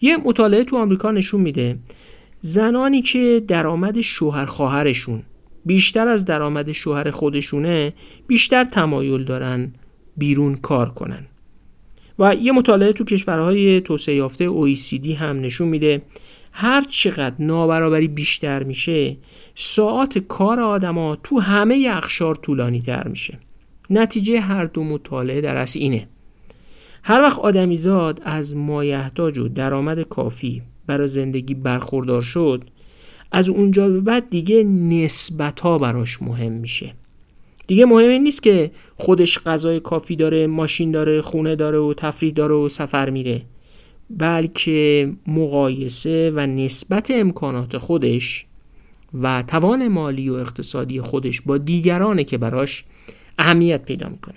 یه 0.00 0.16
مطالعه 0.16 0.64
تو 0.64 0.76
آمریکا 0.76 1.10
نشون 1.10 1.40
میده 1.40 1.78
زنانی 2.40 3.02
که 3.02 3.42
درآمد 3.48 4.00
شوهر 4.00 4.46
خواهرشون 4.46 5.22
بیشتر 5.64 6.08
از 6.08 6.24
درآمد 6.24 6.72
شوهر 6.72 7.10
خودشونه 7.10 7.92
بیشتر 8.26 8.64
تمایل 8.64 9.24
دارن 9.24 9.72
بیرون 10.16 10.56
کار 10.56 10.90
کنن. 10.90 11.26
و 12.18 12.34
یه 12.34 12.52
مطالعه 12.52 12.92
تو 12.92 13.04
کشورهای 13.04 13.80
توسعه 13.80 14.14
یافته 14.14 14.50
OECD 14.50 15.06
هم 15.06 15.40
نشون 15.40 15.68
میده. 15.68 16.02
هر 16.52 16.82
چقدر 16.82 17.34
نابرابری 17.38 18.08
بیشتر 18.08 18.62
میشه 18.62 19.16
ساعات 19.54 20.18
کار 20.18 20.60
آدما 20.60 21.16
تو 21.16 21.40
همه 21.40 21.88
اخشار 21.90 22.34
طولانی 22.34 22.80
تر 22.80 23.08
میشه. 23.08 23.38
نتیجه 23.90 24.40
هر 24.40 24.64
دو 24.64 24.84
مطالعه 24.84 25.40
در 25.40 25.56
اصل 25.56 25.78
اینه. 25.78 26.08
هر 27.02 27.22
وقت 27.22 27.38
آدمیزاد 27.38 28.22
از 28.24 28.56
مایحتاج 28.56 29.38
و 29.38 29.48
درآمد 29.48 30.00
کافی 30.02 30.62
برای 30.86 31.08
زندگی 31.08 31.54
برخوردار 31.54 32.22
شد 32.22 32.64
از 33.32 33.48
اونجا 33.48 33.88
به 33.88 34.00
بعد 34.00 34.30
دیگه 34.30 34.64
نسبت 34.64 35.60
ها 35.60 35.78
براش 35.78 36.22
مهم 36.22 36.52
میشه. 36.52 36.94
دیگه 37.68 37.86
مهم 37.86 38.22
نیست 38.22 38.42
که 38.42 38.70
خودش 38.96 39.38
غذای 39.38 39.80
کافی 39.80 40.16
داره 40.16 40.46
ماشین 40.46 40.90
داره 40.90 41.20
خونه 41.20 41.56
داره 41.56 41.78
و 41.78 41.94
تفریح 41.94 42.32
داره 42.32 42.54
و 42.54 42.68
سفر 42.68 43.10
میره. 43.10 43.42
بلکه 44.10 45.12
مقایسه 45.26 46.32
و 46.34 46.46
نسبت 46.46 47.10
امکانات 47.10 47.78
خودش 47.78 48.46
و 49.14 49.44
توان 49.46 49.88
مالی 49.88 50.28
و 50.28 50.34
اقتصادی 50.34 51.00
خودش 51.00 51.40
با 51.40 51.58
دیگرانه 51.58 52.24
که 52.24 52.38
براش 52.38 52.84
اهمیت 53.38 53.84
پیدا 53.84 54.08
می‌کنه. 54.08 54.36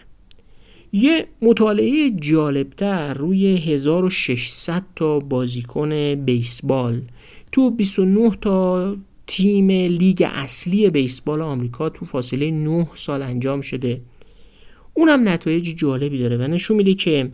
یه 0.94 1.28
مطالعه 1.42 2.10
جالبتر 2.10 3.14
روی 3.14 3.58
1600 3.58 4.84
تا 4.96 5.20
بازیکن 5.20 6.16
بیسبال 6.16 7.02
تو 7.52 7.72
29 7.72 8.32
تا 8.42 8.96
تیم 9.32 9.72
لیگ 9.72 10.28
اصلی 10.32 10.90
بیسبال 10.90 11.42
آمریکا 11.42 11.90
تو 11.90 12.06
فاصله 12.06 12.52
9 12.52 12.88
سال 12.94 13.22
انجام 13.22 13.62
شده. 13.62 14.02
اونم 14.94 15.30
نتایج 15.30 15.76
جالبی 15.76 16.20
داره 16.20 16.38
و 16.38 16.42
نشون 16.42 16.78
میده 16.78 16.94
که 16.94 17.32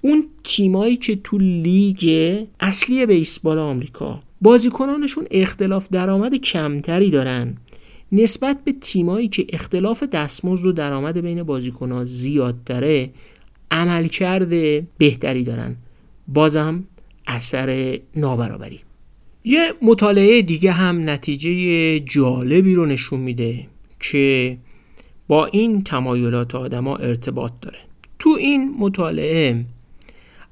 اون 0.00 0.24
تیمایی 0.44 0.96
که 0.96 1.16
تو 1.16 1.38
لیگ 1.38 2.36
اصلی 2.60 3.06
بیسبال 3.06 3.58
آمریکا 3.58 4.22
بازیکنانشون 4.40 5.26
اختلاف 5.30 5.88
درآمد 5.88 6.34
کمتری 6.34 7.10
دارن 7.10 7.56
نسبت 8.12 8.64
به 8.64 8.72
تیمایی 8.72 9.28
که 9.28 9.46
اختلاف 9.48 10.02
دستمزد 10.02 10.66
و 10.66 10.72
درآمد 10.72 11.18
بین 11.18 11.42
بازیکنها 11.42 12.04
زیاد 12.04 12.64
داره 12.64 13.10
عملکرد 13.70 14.48
بهتری 14.98 15.44
دارن. 15.44 15.76
بازم 16.28 16.84
اثر 17.26 17.98
نابرابری. 18.16 18.85
یه 19.48 19.72
مطالعه 19.82 20.42
دیگه 20.42 20.72
هم 20.72 21.10
نتیجه 21.10 22.00
جالبی 22.00 22.74
رو 22.74 22.86
نشون 22.86 23.20
میده 23.20 23.66
که 24.00 24.58
با 25.28 25.46
این 25.46 25.82
تمایلات 25.82 26.54
آدما 26.54 26.96
ارتباط 26.96 27.52
داره. 27.62 27.78
تو 28.18 28.30
این 28.30 28.74
مطالعه 28.78 29.64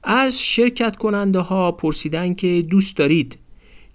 از 0.02 0.42
شرکت 0.42 0.96
کننده 0.96 1.38
ها 1.38 1.72
پرسیدن 1.72 2.34
که 2.34 2.64
دوست 2.70 2.96
دارید 2.96 3.38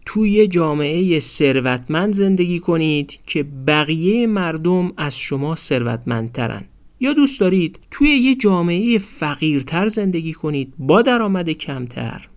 توی 0.06 0.48
جامعه 0.48 1.20
ثروتمند 1.20 2.14
زندگی 2.14 2.60
کنید 2.60 3.20
که 3.26 3.44
بقیه 3.44 4.28
مردم 4.28 4.94
از 4.98 5.18
شما 5.18 5.56
ثروتمندترن. 5.56 6.66
یا 7.00 7.14
دوست 7.14 7.40
دارید 7.40 7.80
توی 7.92 8.10
یه 8.10 8.36
جامعه 8.36 8.98
فقیرتر 8.98 9.88
زندگی 9.88 10.34
کنید 10.34 10.74
با 10.78 11.02
درآمد 11.02 11.50
کمتر. 11.50 12.30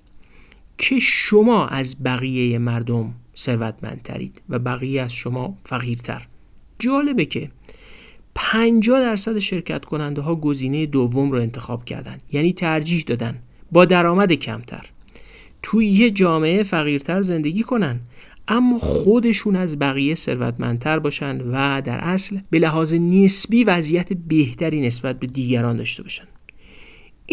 که 0.83 0.99
شما 1.01 1.67
از 1.67 2.03
بقیه 2.05 2.59
مردم 2.59 3.15
ثروتمندترید 3.37 4.43
و 4.49 4.59
بقیه 4.59 5.03
از 5.03 5.13
شما 5.13 5.57
فقیرتر. 5.65 6.27
جالبه 6.79 7.25
که 7.25 7.51
50 8.35 9.01
درصد 9.01 9.39
شرکت 9.39 9.85
کننده 9.85 10.23
ها 10.23 10.35
گزینه 10.35 10.87
دوم 10.87 11.31
رو 11.31 11.39
انتخاب 11.39 11.85
کردن 11.85 12.19
یعنی 12.33 12.53
ترجیح 12.53 13.05
دادن 13.07 13.39
با 13.73 13.85
درآمد 13.85 14.33
کمتر. 14.33 14.87
توی 15.63 15.87
یه 15.87 16.11
جامعه 16.11 16.63
فقیرتر 16.63 17.23
زندگی 17.23 17.63
کنن 17.63 18.01
اما 18.49 18.79
خودشون 18.79 19.57
از 19.57 19.79
بقیه 19.79 20.15
ثروتمندتر 20.15 20.99
باشن 20.99 21.41
و 21.41 21.81
در 21.81 21.99
اصل 21.99 22.39
به 22.51 22.59
لحاظ 22.59 22.95
نسبی 22.95 23.65
وضعیت 23.65 24.13
بهتری 24.13 24.81
نسبت 24.81 25.19
به 25.19 25.27
دیگران 25.27 25.77
داشته 25.77 26.03
باشن. 26.03 26.25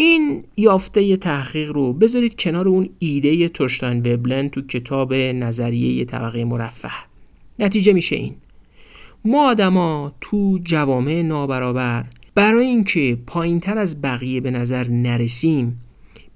این 0.00 0.44
یافته 0.56 1.16
تحقیق 1.16 1.72
رو 1.72 1.92
بذارید 1.92 2.40
کنار 2.40 2.68
اون 2.68 2.88
ایده 2.98 3.48
تورشتاین 3.48 3.98
وبلن 3.98 4.48
تو 4.48 4.62
کتاب 4.62 5.14
نظریه 5.14 6.04
طبقه 6.04 6.44
مرفه. 6.44 6.90
نتیجه 7.58 7.92
میشه 7.92 8.16
این. 8.16 8.34
ما 9.24 9.50
آدما 9.50 10.12
تو 10.20 10.58
جوامع 10.64 11.22
نابرابر 11.22 12.04
برای 12.34 12.66
اینکه 12.66 13.18
پایینتر 13.26 13.78
از 13.78 14.00
بقیه 14.00 14.40
به 14.40 14.50
نظر 14.50 14.88
نرسیم 14.88 15.80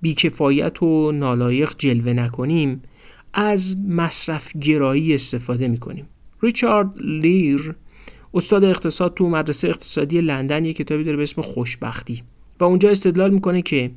بیکفایت 0.00 0.82
و 0.82 1.12
نالایق 1.12 1.74
جلوه 1.78 2.12
نکنیم 2.12 2.82
از 3.34 3.76
مصرف 3.88 4.56
گرایی 4.56 5.14
استفاده 5.14 5.68
می‌کنیم. 5.68 6.06
ریچارد 6.42 6.90
لیر 7.00 7.74
استاد 8.34 8.64
اقتصاد 8.64 9.14
تو 9.14 9.28
مدرسه 9.28 9.68
اقتصادی 9.68 10.20
لندن 10.20 10.64
یک 10.64 10.76
کتابی 10.76 11.04
داره 11.04 11.16
به 11.16 11.22
اسم 11.22 11.42
خوشبختی. 11.42 12.22
و 12.60 12.64
اونجا 12.64 12.90
استدلال 12.90 13.30
می‌کنه 13.30 13.62
که 13.62 13.90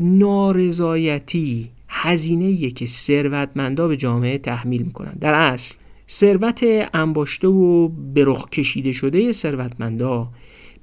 نارضایتی 0.00 1.70
هزینه 1.88 2.70
که 2.70 2.86
ثروتمندا 2.86 3.88
به 3.88 3.96
جامعه 3.96 4.38
تحمیل 4.38 4.82
می‌کنن. 4.82 5.12
در 5.20 5.34
اصل 5.34 5.74
ثروت 6.08 6.64
انباشته 6.94 7.48
و 7.48 7.88
برخ 7.88 8.48
کشیده 8.48 8.92
شده 8.92 9.32
ثروتمندا 9.32 10.28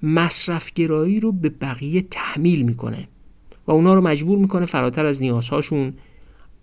مصرفگرایی 0.04 1.20
رو 1.20 1.32
به 1.32 1.50
بقیه 1.50 2.02
تحمیل 2.02 2.62
می‌کنه 2.62 3.08
و 3.68 3.72
اونا 3.72 3.94
رو 3.94 4.02
مجبور 4.02 4.38
می‌کنه 4.38 4.66
فراتر 4.66 5.06
از 5.06 5.22
نیازهاشون. 5.22 5.94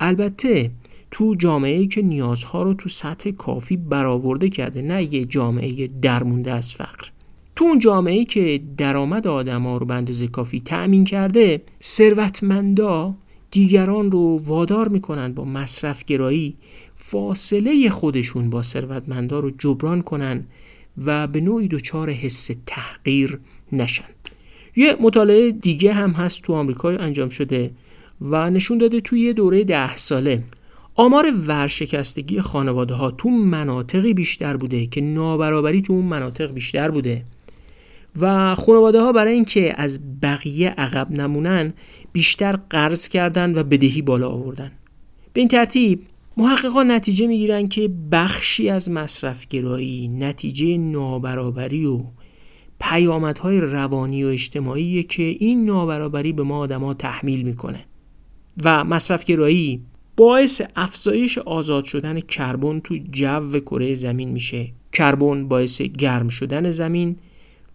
البته 0.00 0.70
تو 1.10 1.34
جامعه 1.34 1.78
ای 1.78 1.86
که 1.86 2.02
نیازها 2.02 2.62
رو 2.62 2.74
تو 2.74 2.88
سطح 2.88 3.30
کافی 3.30 3.76
برآورده 3.76 4.48
کرده 4.48 4.82
نه 4.82 5.14
یه 5.14 5.24
جامعه 5.24 5.86
درمونده 5.86 6.52
از 6.52 6.74
فقر. 6.74 7.13
تو 7.56 7.64
اون 7.64 7.78
جامعه 7.78 8.14
ای 8.14 8.24
که 8.24 8.60
درآمد 8.76 9.26
آدما 9.26 9.78
رو 9.78 9.86
به 9.86 9.94
اندازه 9.94 10.26
کافی 10.26 10.60
تأمین 10.60 11.04
کرده 11.04 11.62
ثروتمندا 11.82 13.14
دیگران 13.50 14.10
رو 14.10 14.40
وادار 14.44 14.88
می‌کنن 14.88 15.32
با 15.32 15.44
مصرف 15.44 16.04
گرایی 16.04 16.56
فاصله 16.94 17.90
خودشون 17.90 18.50
با 18.50 18.62
ثروتمندا 18.62 19.38
رو 19.38 19.50
جبران 19.58 20.02
کنن 20.02 20.44
و 21.04 21.26
به 21.26 21.40
نوعی 21.40 21.68
دچار 21.68 22.10
حس 22.10 22.50
تحقیر 22.66 23.38
نشن. 23.72 24.04
یه 24.76 24.96
مطالعه 25.00 25.50
دیگه 25.50 25.92
هم 25.92 26.10
هست 26.10 26.42
تو 26.42 26.52
آمریکا 26.52 26.90
انجام 26.90 27.28
شده 27.28 27.70
و 28.20 28.50
نشون 28.50 28.78
داده 28.78 29.00
توی 29.00 29.20
یه 29.20 29.32
دوره 29.32 29.64
ده 29.64 29.96
ساله. 29.96 30.42
آمار 30.94 31.32
ورشکستگی 31.46 32.40
خانواده 32.40 32.94
ها 32.94 33.10
تو 33.10 33.28
مناطقی 33.28 34.14
بیشتر 34.14 34.56
بوده 34.56 34.86
که 34.86 35.00
نابرابری 35.00 35.82
تو 35.82 35.92
اون 35.92 36.04
مناطق 36.04 36.52
بیشتر 36.52 36.90
بوده. 36.90 37.24
و 38.20 38.54
خانواده 38.54 39.00
ها 39.00 39.12
برای 39.12 39.34
اینکه 39.34 39.74
از 39.76 40.20
بقیه 40.22 40.70
عقب 40.70 41.10
نمونن 41.10 41.72
بیشتر 42.12 42.56
قرض 42.70 43.08
کردن 43.08 43.58
و 43.58 43.62
بدهی 43.62 44.02
بالا 44.02 44.28
آوردن. 44.28 44.72
به 45.32 45.40
این 45.40 45.48
ترتیب 45.48 46.02
محققان 46.36 46.90
نتیجه 46.90 47.26
می‌گیرن 47.26 47.68
که 47.68 47.90
بخشی 48.12 48.70
از 48.70 48.90
مصرفگرایی 48.90 50.08
نتیجه 50.08 50.76
نابرابری 50.76 51.86
و 51.86 52.00
پیامدهای 52.80 53.60
روانی 53.60 54.24
و 54.24 54.26
اجتماعی 54.26 55.02
که 55.02 55.22
این 55.22 55.64
نابرابری 55.64 56.32
به 56.32 56.42
ما 56.42 56.58
آدما 56.58 56.94
تحمیل 56.94 57.42
می‌کنه. 57.42 57.84
و 58.64 58.84
مصرفگرایی 58.84 59.80
باعث 60.16 60.62
افزایش 60.76 61.38
آزاد 61.38 61.84
شدن 61.84 62.20
کربن 62.20 62.80
تو 62.80 62.98
جو 63.10 63.60
کره 63.60 63.94
زمین 63.94 64.28
میشه. 64.28 64.72
کربن 64.92 65.48
باعث 65.48 65.82
گرم 65.82 66.28
شدن 66.28 66.70
زمین 66.70 67.16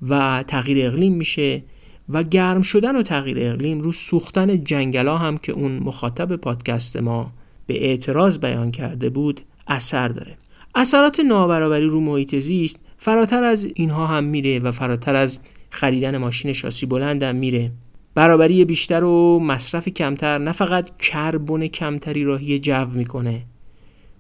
و 0.10 0.44
تغییر 0.48 0.88
اقلیم 0.88 1.14
میشه 1.14 1.64
و 2.10 2.24
گرم 2.24 2.62
شدن 2.62 2.96
و 2.96 3.04
تغییر 3.04 3.38
اقلیم 3.40 3.80
رو 3.80 3.92
سوختن 3.92 4.64
جنگلا 4.64 5.18
هم 5.18 5.38
که 5.38 5.52
اون 5.52 5.80
مخاطب 5.80 6.36
پادکست 6.36 6.98
ما 6.98 7.32
به 7.68 7.86
اعتراض 7.86 8.40
بیان 8.40 8.72
کرده 8.72 9.10
بود 9.10 9.42
اثر 9.68 10.08
داره. 10.08 10.38
اثرات 10.76 11.20
نابرابری 11.20 11.86
رو 11.86 12.00
محیط 12.00 12.36
زیست 12.36 12.80
فراتر 12.98 13.44
از 13.44 13.68
اینها 13.76 14.08
هم 14.08 14.24
میره 14.24 14.60
و 14.60 14.72
فراتر 14.72 15.16
از 15.16 15.40
خریدن 15.70 16.18
ماشین 16.18 16.54
شاسی 16.54 16.86
بلند 16.86 17.24
هم 17.24 17.36
میره. 17.36 17.72
برابری 18.16 18.66
بیشتر 18.66 19.04
و 19.04 19.40
مصرف 19.40 19.90
کمتر 19.90 20.38
نه 20.38 20.52
فقط 20.52 20.98
کربن 20.98 21.68
کمتری 21.68 22.24
راهی 22.24 22.60
جو 22.60 22.86
می‌کنه 22.86 23.42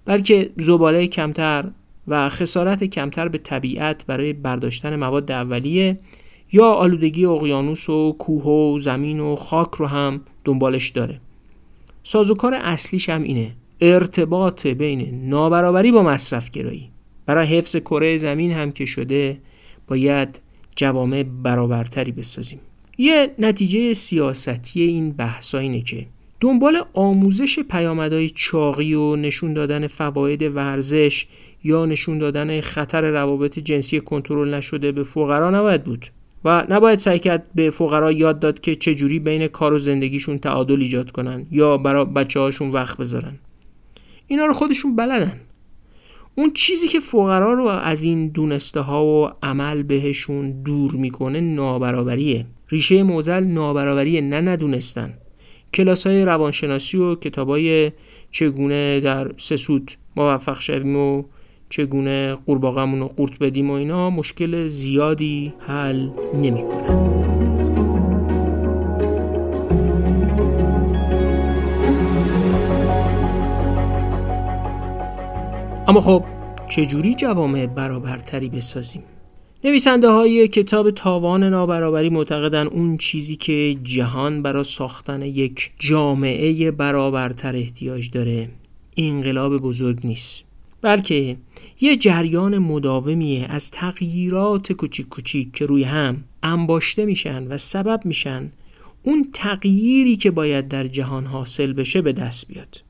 بلکه 0.05 0.49
زباله 0.57 1.07
کمتر 1.07 1.65
و 2.09 2.29
خسارت 2.29 2.83
کمتر 2.83 3.27
به 3.27 3.37
طبیعت 3.37 4.05
برای 4.05 4.33
برداشتن 4.33 4.95
مواد 4.95 5.31
اولیه 5.31 5.99
یا 6.51 6.65
آلودگی 6.65 7.25
اقیانوس 7.25 7.89
و 7.89 8.15
کوه 8.19 8.43
و 8.43 8.79
زمین 8.79 9.19
و 9.19 9.35
خاک 9.35 9.69
رو 9.71 9.87
هم 9.87 10.21
دنبالش 10.43 10.89
داره. 10.89 11.21
سازوکار 12.03 12.53
اصلیش 12.53 13.09
هم 13.09 13.23
اینه 13.23 13.51
ارتباط 13.81 14.67
بین 14.67 15.29
نابرابری 15.29 15.91
با 15.91 16.03
مصرف 16.03 16.49
گرایی. 16.49 16.89
برای 17.25 17.47
حفظ 17.47 17.75
کره 17.75 18.17
زمین 18.17 18.51
هم 18.51 18.71
که 18.71 18.85
شده 18.85 19.37
باید 19.87 20.41
جوامع 20.75 21.23
برابرتری 21.23 22.11
بسازیم. 22.11 22.59
یه 22.97 23.31
نتیجه 23.39 23.93
سیاستی 23.93 24.81
این 24.81 25.11
بحثا 25.11 25.57
اینه 25.57 25.81
که 25.81 26.05
دنبال 26.39 26.83
آموزش 26.93 27.59
پیامدهای 27.59 28.29
چاقی 28.29 28.93
و 28.93 29.15
نشون 29.15 29.53
دادن 29.53 29.87
فواید 29.87 30.41
ورزش 30.41 31.27
یا 31.63 31.85
نشون 31.85 32.17
دادن 32.19 32.61
خطر 32.61 33.01
روابط 33.01 33.59
جنسی 33.59 33.99
کنترل 33.99 34.53
نشده 34.53 34.91
به 34.91 35.03
فقرا 35.03 35.49
نباید 35.49 35.83
بود 35.83 36.05
و 36.45 36.65
نباید 36.69 36.99
سعی 36.99 37.19
کرد 37.19 37.49
به 37.55 37.69
فقرا 37.69 38.11
یاد 38.11 38.39
داد 38.39 38.59
که 38.59 38.75
چجوری 38.75 39.19
بین 39.19 39.47
کار 39.47 39.73
و 39.73 39.79
زندگیشون 39.79 40.37
تعادل 40.37 40.81
ایجاد 40.81 41.11
کنن 41.11 41.45
یا 41.51 41.77
برای 41.77 42.05
بچه 42.05 42.39
هاشون 42.39 42.71
وقت 42.71 42.97
بذارن. 42.97 43.39
اینا 44.27 44.45
رو 44.45 44.53
خودشون 44.53 44.95
بلدن. 44.95 45.39
اون 46.35 46.51
چیزی 46.53 46.87
که 46.87 46.99
فقرا 46.99 47.53
رو 47.53 47.65
از 47.67 48.01
این 48.01 48.27
دونسته 48.27 48.79
ها 48.79 49.05
و 49.05 49.29
عمل 49.43 49.83
بهشون 49.83 50.61
دور 50.63 50.91
می‌کنه 50.91 51.41
نابرابریه. 51.41 52.45
ریشه 52.69 53.03
موزل 53.03 53.43
نابرابریه 53.43 54.21
نه 54.21 54.41
ندونستن. 54.41 55.13
کلاس 55.73 56.07
های 56.07 56.25
روانشناسی 56.25 56.97
و 56.97 57.15
کتاب 57.15 57.49
های 57.49 57.91
چگونه 58.31 58.99
در 58.99 59.31
سه 59.37 59.57
سود 59.57 59.91
موفق 60.15 60.61
شویم 60.61 60.95
و 60.95 61.23
چگونه 61.69 62.35
قورباغمون 62.35 62.99
رو 62.99 63.07
قورت 63.07 63.39
بدیم 63.39 63.69
و 63.69 63.73
اینا 63.73 64.09
مشکل 64.09 64.67
زیادی 64.67 65.53
حل 65.59 66.09
نمی‌کنن. 66.33 67.19
اما 75.87 76.01
خب 76.01 76.23
چجوری 76.69 77.13
جوامع 77.13 77.65
برابرتری 77.65 78.49
بسازیم؟ 78.49 79.03
نویسنده 79.63 80.09
های 80.09 80.47
کتاب 80.47 80.91
تاوان 80.91 81.43
نابرابری 81.43 82.09
معتقدن 82.09 82.67
اون 82.67 82.97
چیزی 82.97 83.35
که 83.35 83.75
جهان 83.83 84.43
برای 84.43 84.63
ساختن 84.63 85.21
یک 85.21 85.71
جامعه 85.79 86.71
برابرتر 86.71 87.55
احتیاج 87.55 88.09
داره 88.11 88.49
انقلاب 88.97 89.57
بزرگ 89.57 89.99
نیست 90.03 90.48
بلکه 90.81 91.37
یه 91.81 91.95
جریان 91.95 92.57
مداومیه 92.57 93.45
از 93.49 93.71
تغییرات 93.71 94.71
کوچیک 94.71 95.09
کوچیک 95.09 95.51
که 95.51 95.65
روی 95.65 95.83
هم 95.83 96.23
انباشته 96.43 97.05
میشن 97.05 97.47
و 97.47 97.57
سبب 97.57 98.05
میشن 98.05 98.51
اون 99.03 99.29
تغییری 99.33 100.15
که 100.15 100.31
باید 100.31 100.67
در 100.67 100.87
جهان 100.87 101.25
حاصل 101.25 101.73
بشه 101.73 102.01
به 102.01 102.13
دست 102.13 102.47
بیاد. 102.47 102.83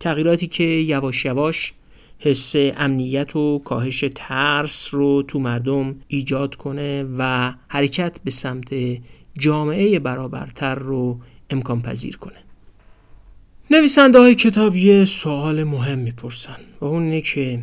تغییراتی 0.00 0.46
که 0.46 0.64
یواش 0.64 1.24
یواش 1.24 1.72
حس 2.18 2.54
امنیت 2.56 3.36
و 3.36 3.58
کاهش 3.58 4.04
ترس 4.14 4.94
رو 4.94 5.22
تو 5.22 5.38
مردم 5.38 5.96
ایجاد 6.08 6.54
کنه 6.54 7.04
و 7.18 7.52
حرکت 7.68 8.16
به 8.24 8.30
سمت 8.30 8.74
جامعه 9.38 9.98
برابرتر 9.98 10.74
رو 10.74 11.20
امکان 11.50 11.82
پذیر 11.82 12.16
کنه. 12.16 12.43
نویسنده 13.70 14.18
های 14.18 14.34
کتاب 14.34 14.76
یه 14.76 15.04
سوال 15.04 15.64
مهم 15.64 15.98
می‌پرسن 15.98 16.56
و 16.80 16.84
اون 16.84 17.02
اینه 17.02 17.20
که 17.20 17.62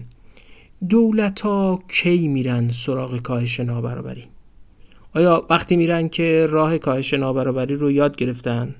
دولت 0.89 1.41
ها 1.41 1.83
کی 1.87 2.27
میرن 2.27 2.69
سراغ 2.69 3.21
کاهش 3.21 3.59
نابرابری؟ 3.59 4.23
آیا 5.15 5.45
وقتی 5.49 5.75
میرن 5.75 6.09
که 6.09 6.47
راه 6.49 6.77
کاهش 6.77 7.13
نابرابری 7.13 7.75
رو 7.75 7.91
یاد 7.91 8.15
گرفتن 8.15 8.75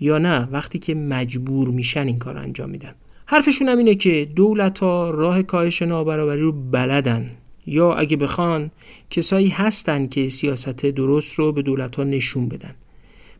یا 0.00 0.18
نه؟ 0.18 0.48
وقتی 0.52 0.78
که 0.78 0.94
مجبور 0.94 1.68
میشن 1.68 2.06
این 2.06 2.18
کار 2.18 2.38
انجام 2.38 2.70
میدن. 2.70 2.94
حرفشون 3.26 3.68
هم 3.68 3.78
اینه 3.78 3.94
که 3.94 4.28
دولت 4.36 4.78
ها 4.78 5.10
راه 5.10 5.42
کاهش 5.42 5.82
نابرابری 5.82 6.40
رو 6.40 6.52
بلدن. 6.52 7.30
یا 7.66 7.94
اگه 7.94 8.16
بخوان 8.16 8.70
کسایی 9.10 9.48
هستن 9.48 10.06
که 10.06 10.28
سیاست 10.28 10.86
درست 10.86 11.34
رو 11.34 11.52
به 11.52 11.62
دولت 11.62 11.96
ها 11.96 12.04
نشون 12.04 12.48
بدن. 12.48 12.74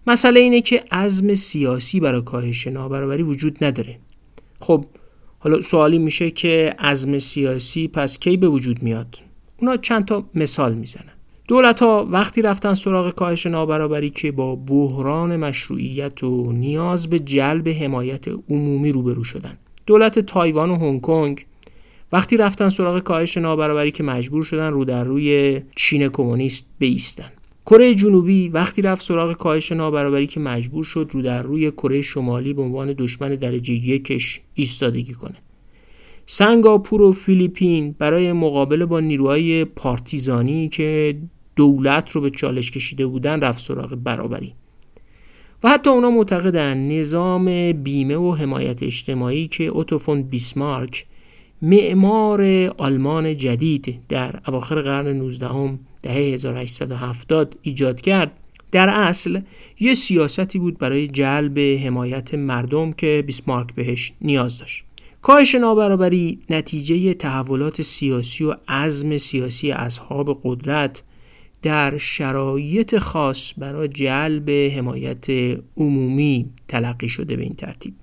مسئله 0.06 0.40
اینه 0.40 0.60
که 0.60 0.84
عزم 0.90 1.34
سیاسی 1.34 2.00
برای 2.00 2.22
کاهش 2.22 2.66
نابرابری 2.66 3.22
وجود 3.22 3.64
نداره. 3.64 3.98
خب 4.60 4.84
حالا 5.38 5.60
سوالی 5.60 5.98
میشه 5.98 6.30
که 6.30 6.74
عزم 6.78 7.18
سیاسی 7.18 7.88
پس 7.88 8.18
کی 8.18 8.36
به 8.36 8.48
وجود 8.48 8.82
میاد؟ 8.82 9.16
اونا 9.56 9.76
چند 9.76 10.04
تا 10.04 10.24
مثال 10.34 10.74
می‌زنن. 10.74 11.12
دولت 11.48 11.82
ها 11.82 12.08
وقتی 12.10 12.42
رفتن 12.42 12.74
سراغ 12.74 13.14
کاهش 13.14 13.46
نابرابری 13.46 14.10
که 14.10 14.32
با 14.32 14.56
بحران 14.56 15.36
مشروعیت 15.36 16.24
و 16.24 16.52
نیاز 16.52 17.10
به 17.10 17.18
جلب 17.18 17.68
حمایت 17.68 18.24
عمومی 18.50 18.92
روبرو 18.92 19.24
شدن. 19.24 19.58
دولت 19.86 20.18
تایوان 20.18 20.70
و 20.70 20.76
هنگ 20.76 21.00
کنگ 21.00 21.46
وقتی 22.12 22.36
رفتن 22.36 22.68
سراغ 22.68 22.98
کاهش 22.98 23.36
نابرابری 23.36 23.90
که 23.90 24.02
مجبور 24.02 24.42
شدن 24.42 24.72
رو 24.72 24.84
در 24.84 25.04
روی 25.04 25.60
چین 25.76 26.08
کمونیست 26.08 26.66
بیستن. 26.78 27.32
کره 27.66 27.94
جنوبی 27.94 28.48
وقتی 28.48 28.82
رفت 28.82 29.02
سراغ 29.02 29.36
کاهش 29.36 29.72
نابرابری 29.72 30.26
که 30.26 30.40
مجبور 30.40 30.84
شد 30.84 31.10
رو 31.12 31.22
در 31.22 31.42
روی 31.42 31.70
کره 31.70 32.02
شمالی 32.02 32.52
به 32.52 32.62
عنوان 32.62 32.94
دشمن 32.98 33.34
درجه 33.34 33.74
یکش 33.74 34.40
ایستادگی 34.54 35.12
کنه. 35.12 35.36
سنگاپور 36.26 37.02
و 37.02 37.12
فیلیپین 37.12 37.94
برای 37.98 38.32
مقابله 38.32 38.86
با 38.86 39.00
نیروهای 39.00 39.64
پارتیزانی 39.64 40.68
که 40.68 41.18
دولت 41.56 42.10
رو 42.10 42.20
به 42.20 42.30
چالش 42.30 42.70
کشیده 42.70 43.06
بودن 43.06 43.40
رفت 43.40 43.60
سراغ 43.60 43.94
برابری. 43.94 44.54
و 45.64 45.68
حتی 45.68 45.90
اونا 45.90 46.10
معتقدن 46.10 46.88
نظام 46.98 47.72
بیمه 47.72 48.16
و 48.16 48.34
حمایت 48.34 48.82
اجتماعی 48.82 49.48
که 49.48 49.64
اوتوفون 49.64 50.22
بیسمارک 50.22 51.06
معمار 51.62 52.42
آلمان 52.78 53.36
جدید 53.36 54.00
در 54.08 54.40
اواخر 54.46 54.80
قرن 54.80 55.08
19 55.16 55.78
دهه 56.02 56.14
1870 56.14 57.56
ایجاد 57.62 58.00
کرد. 58.00 58.32
در 58.72 58.88
اصل 58.88 59.40
یه 59.80 59.94
سیاستی 59.94 60.58
بود 60.58 60.78
برای 60.78 61.08
جلب 61.08 61.58
حمایت 61.58 62.34
مردم 62.34 62.92
که 62.92 63.24
بیسمارک 63.26 63.74
بهش 63.74 64.12
نیاز 64.20 64.58
داشت. 64.58 64.84
کاهش 65.22 65.54
نابرابری 65.54 66.38
نتیجه 66.50 67.14
تحولات 67.14 67.82
سیاسی 67.82 68.44
و 68.44 68.54
عزم 68.68 69.18
سیاسی 69.18 69.70
اصحاب 69.70 70.40
قدرت 70.44 71.02
در 71.62 71.98
شرایط 71.98 72.98
خاص 72.98 73.52
برای 73.58 73.88
جلب 73.88 74.50
حمایت 74.50 75.26
عمومی 75.76 76.46
تلقی 76.68 77.08
شده 77.08 77.36
به 77.36 77.42
این 77.42 77.54
ترتیب. 77.54 77.94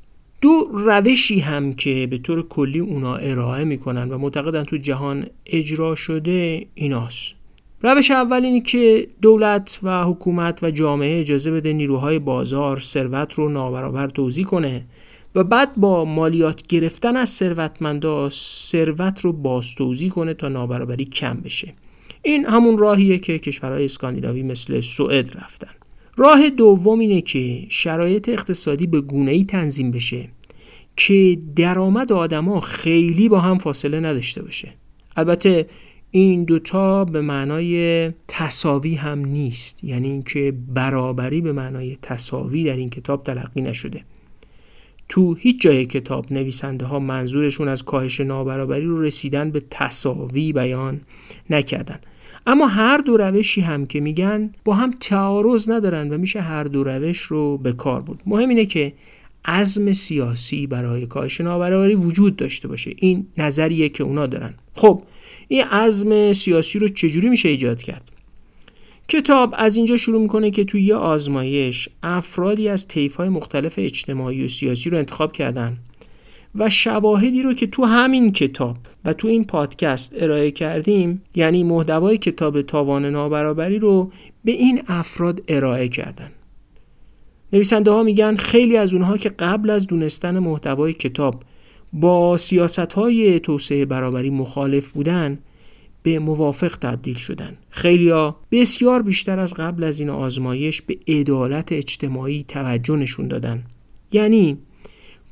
دو 0.43 0.69
روشی 0.73 1.39
هم 1.39 1.73
که 1.73 2.07
به 2.09 2.17
طور 2.17 2.47
کلی 2.47 2.79
اونا 2.79 3.15
ارائه 3.15 3.63
می‌کنن 3.63 4.09
و 4.09 4.17
معتقدن 4.17 4.63
تو 4.63 4.77
جهان 4.77 5.25
اجرا 5.45 5.95
شده 5.95 6.65
ایناست. 6.73 7.35
روش 7.81 8.11
اول 8.11 8.45
اینه 8.45 8.61
که 8.61 9.07
دولت 9.21 9.79
و 9.83 10.03
حکومت 10.03 10.63
و 10.63 10.71
جامعه 10.71 11.21
اجازه 11.21 11.51
بده 11.51 11.73
نیروهای 11.73 12.19
بازار 12.19 12.79
ثروت 12.79 13.33
رو 13.33 13.49
نابرابر 13.49 14.07
توضیح 14.07 14.45
کنه 14.45 14.85
و 15.35 15.43
بعد 15.43 15.75
با 15.75 16.05
مالیات 16.05 16.67
گرفتن 16.67 17.17
از 17.17 17.29
ثروتمندا 17.29 18.29
ثروت 18.69 19.21
رو 19.21 19.33
بازتوزیع 19.33 20.09
کنه 20.09 20.33
تا 20.33 20.47
نابرابری 20.47 21.05
کم 21.05 21.37
بشه. 21.37 21.73
این 22.21 22.45
همون 22.45 22.77
راهیه 22.77 23.19
که 23.19 23.39
کشورهای 23.39 23.85
اسکاندیناوی 23.85 24.43
مثل 24.43 24.81
سوئد 24.81 25.37
رفتن. 25.37 25.82
راه 26.18 26.49
دوم 26.49 26.99
اینه 26.99 27.22
که 27.22 27.66
شرایط 27.70 28.30
اقتصادی 28.30 28.88
به 28.88 29.01
گونه 29.01 29.32
ای 29.32 29.45
تنظیم 29.45 29.91
بشه 29.91 30.30
که 30.95 31.38
درآمد 31.55 32.11
آدما 32.11 32.59
خیلی 32.59 33.30
با 33.30 33.39
هم 33.39 33.57
فاصله 33.57 33.99
نداشته 33.99 34.41
باشه. 34.41 34.74
البته 35.16 35.68
این 36.11 36.43
دوتا 36.43 37.05
به 37.05 37.22
معنای 37.22 38.11
تصاوی 38.28 38.95
هم 38.95 39.26
نیست 39.26 39.84
یعنی 39.84 40.09
اینکه 40.09 40.53
برابری 40.68 41.41
به 41.41 41.51
معنای 41.51 41.97
تصاوی 42.01 42.64
در 42.64 42.76
این 42.76 42.89
کتاب 42.89 43.24
تلقی 43.24 43.61
نشده. 43.61 44.05
تو 45.09 45.34
هیچ 45.34 45.61
جای 45.61 45.86
کتاب 45.86 46.34
نویسنده 46.34 46.86
ها 46.86 46.99
منظورشون 46.99 47.68
از 47.68 47.84
کاهش 47.84 48.20
نابرابری 48.20 48.86
رو 48.86 49.01
رسیدن 49.01 49.51
به 49.51 49.61
تصاوی 49.70 50.53
بیان 50.53 51.01
نکردن. 51.49 51.99
اما 52.47 52.67
هر 52.67 52.97
دو 52.97 53.17
روشی 53.17 53.61
هم 53.61 53.85
که 53.85 53.99
میگن 53.99 54.53
با 54.65 54.73
هم 54.73 54.91
تعارض 54.99 55.69
ندارن 55.69 56.13
و 56.13 56.17
میشه 56.17 56.41
هر 56.41 56.63
دو 56.63 56.83
روش 56.83 57.19
رو 57.19 57.57
به 57.57 57.73
کار 57.73 58.01
بود 58.01 58.21
مهم 58.25 58.49
اینه 58.49 58.65
که 58.65 58.93
عزم 59.45 59.93
سیاسی 59.93 60.67
برای 60.67 61.05
کاهش 61.05 61.41
نابرابری 61.41 61.95
وجود 61.95 62.35
داشته 62.35 62.67
باشه. 62.67 62.93
این 62.97 63.27
نظریه 63.37 63.89
که 63.89 64.03
اونا 64.03 64.27
دارن. 64.27 64.53
خب 64.75 65.03
این 65.47 65.63
عزم 65.63 66.33
سیاسی 66.33 66.79
رو 66.79 66.87
چجوری 66.87 67.29
میشه 67.29 67.49
ایجاد 67.49 67.81
کرد؟ 67.81 68.11
کتاب 69.07 69.55
از 69.57 69.77
اینجا 69.77 69.97
شروع 69.97 70.21
می‌کنه 70.21 70.51
که 70.51 70.63
توی 70.63 70.83
یه 70.83 70.95
آزمایش 70.95 71.89
افرادی 72.03 72.69
از 72.69 72.87
های 73.17 73.29
مختلف 73.29 73.73
اجتماعی 73.77 74.45
و 74.45 74.47
سیاسی 74.47 74.89
رو 74.89 74.97
انتخاب 74.97 75.31
کردن. 75.31 75.77
و 76.56 76.70
شواهدی 76.70 77.41
رو 77.41 77.54
که 77.54 77.68
تو 77.68 77.86
همین 77.86 78.32
کتاب 78.32 78.78
و 79.06 79.14
تو 79.14 79.28
این 79.28 79.43
پادکست 79.43 80.16
ارائه 80.18 80.51
کردیم 80.51 81.22
یعنی 81.36 81.64
محتوای 81.64 82.18
کتاب 82.18 82.62
تاوان 82.62 83.06
نابرابری 83.06 83.80
رو 83.80 84.12
به 84.43 84.51
این 84.51 84.82
افراد 84.88 85.41
ارائه 85.47 85.88
کردن. 85.88 86.32
نویسنده 87.54 87.91
ها 87.91 88.04
میگن 88.04 88.36
خیلی 88.36 88.78
از 88.78 88.93
اونها 88.93 89.18
که 89.18 89.30
قبل 89.30 89.70
از 89.70 89.88
دونستن 89.88 90.39
محتوای 90.39 90.93
کتاب 90.93 91.43
با 91.93 92.38
سیاست 92.38 92.80
های 92.93 93.39
توسعه 93.39 93.86
برابری 93.86 94.30
مخالف 94.30 94.91
بودن 94.91 95.39
به 96.04 96.20
موافق 96.20 96.78
تبدیل 96.78 97.16
شدن. 97.16 97.58
خیلیا 97.70 98.36
بسیار 98.51 99.01
بیشتر 99.01 99.39
از 99.39 99.54
قبل 99.54 99.84
از 99.84 99.99
این 99.99 100.10
آزمایش 100.10 100.82
به 100.82 100.97
عدالت 101.08 101.72
اجتماعی 101.72 102.45
توجه 102.47 102.95
نشون 102.95 103.28
دادن. 103.28 103.64
یعنی 104.12 104.58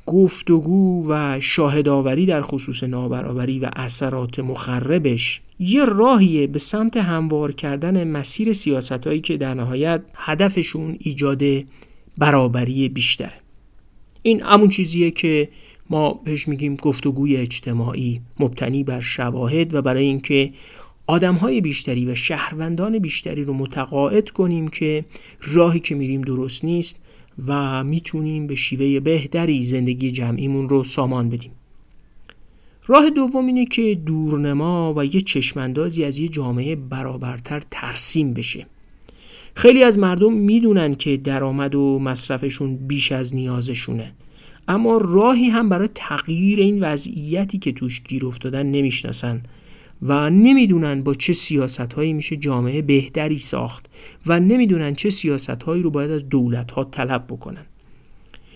گفتگو 0.06 1.04
و 1.08 1.40
شاهدآوری 1.40 2.26
در 2.26 2.42
خصوص 2.42 2.82
نابرابری 2.82 3.58
و 3.58 3.70
اثرات 3.76 4.38
مخربش 4.38 5.40
یه 5.58 5.84
راهیه 5.84 6.46
به 6.46 6.58
سمت 6.58 6.96
هموار 6.96 7.52
کردن 7.52 8.04
مسیر 8.04 8.52
سیاست 8.52 9.06
هایی 9.06 9.20
که 9.20 9.36
در 9.36 9.54
نهایت 9.54 10.02
هدفشون 10.14 10.96
ایجاد 11.00 11.42
برابری 12.18 12.88
بیشتره. 12.88 13.32
این 14.22 14.42
همون 14.42 14.68
چیزیه 14.68 15.10
که 15.10 15.48
ما 15.90 16.20
بهش 16.24 16.48
میگیم 16.48 16.76
گفتگوی 16.76 17.36
اجتماعی 17.36 18.20
مبتنی 18.40 18.84
بر 18.84 19.00
شواهد 19.00 19.74
و 19.74 19.82
برای 19.82 20.04
اینکه 20.04 20.52
های 21.08 21.60
بیشتری 21.60 22.06
و 22.06 22.14
شهروندان 22.14 22.98
بیشتری 22.98 23.44
رو 23.44 23.54
متقاعد 23.54 24.30
کنیم 24.30 24.68
که 24.68 25.04
راهی 25.42 25.80
که 25.80 25.94
میریم 25.94 26.22
درست 26.22 26.64
نیست 26.64 26.98
و 27.46 27.84
می‌تونیم 27.84 28.46
به 28.46 28.54
شیوه 28.54 29.00
بهتری 29.00 29.64
زندگی 29.64 30.10
جمعیمون 30.10 30.68
رو 30.68 30.84
سامان 30.84 31.28
بدیم. 31.28 31.50
راه 32.86 33.10
دوم 33.10 33.46
اینه 33.46 33.66
که 33.66 33.94
دورنما 33.94 34.94
و 34.96 35.04
یه 35.04 35.20
چشماندازی 35.20 36.04
از 36.04 36.18
یه 36.18 36.28
جامعه 36.28 36.76
برابرتر 36.76 37.62
ترسیم 37.70 38.34
بشه. 38.34 38.66
خیلی 39.54 39.84
از 39.84 39.98
مردم 39.98 40.32
می‌دونن 40.32 40.94
که 40.94 41.16
درآمد 41.16 41.74
و 41.74 41.98
مصرفشون 41.98 42.76
بیش 42.76 43.12
از 43.12 43.34
نیازشونه. 43.34 44.12
اما 44.68 44.96
راهی 44.96 45.48
هم 45.48 45.68
برای 45.68 45.88
تغییر 45.94 46.60
این 46.60 46.80
وضعیتی 46.80 47.58
که 47.58 47.72
توش 47.72 48.02
گیر 48.02 48.26
افتادن 48.26 48.66
نمی‌شناسن. 48.66 49.42
و 50.02 50.30
نمی‌دونن 50.30 51.02
با 51.02 51.14
چه 51.14 51.32
سیاست 51.32 51.94
هایی 51.94 52.12
میشه 52.12 52.36
جامعه 52.36 52.82
بهتری 52.82 53.38
ساخت 53.38 53.86
و 54.26 54.40
نمی‌دونن 54.40 54.94
چه 54.94 55.10
سیاست 55.10 55.62
هایی 55.62 55.82
رو 55.82 55.90
باید 55.90 56.10
از 56.10 56.28
دولت 56.28 56.72
ها 56.72 56.84
طلب 56.84 57.26
بکنن 57.26 57.66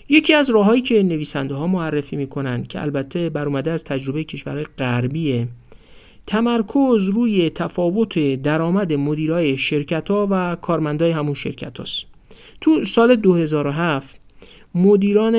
یکی 0.08 0.34
از 0.34 0.50
راههایی 0.50 0.82
که 0.82 1.02
نویسنده 1.02 1.54
ها 1.54 1.66
معرفی 1.66 2.16
می‌کنن 2.16 2.64
که 2.64 2.82
البته 2.82 3.30
بر 3.30 3.68
از 3.68 3.84
تجربه 3.84 4.24
کشورهای 4.24 4.64
غربیه 4.78 5.48
تمرکز 6.26 7.08
روی 7.08 7.50
تفاوت 7.50 8.42
درآمد 8.42 8.92
مدیرای 8.92 9.58
شرکت 9.58 10.10
ها 10.10 10.28
و 10.30 10.56
کارمندای 10.56 11.10
همون 11.10 11.34
شرکت 11.34 11.78
هاست. 11.78 12.06
تو 12.60 12.84
سال 12.84 13.16
2007 13.16 14.20
مدیران 14.74 15.36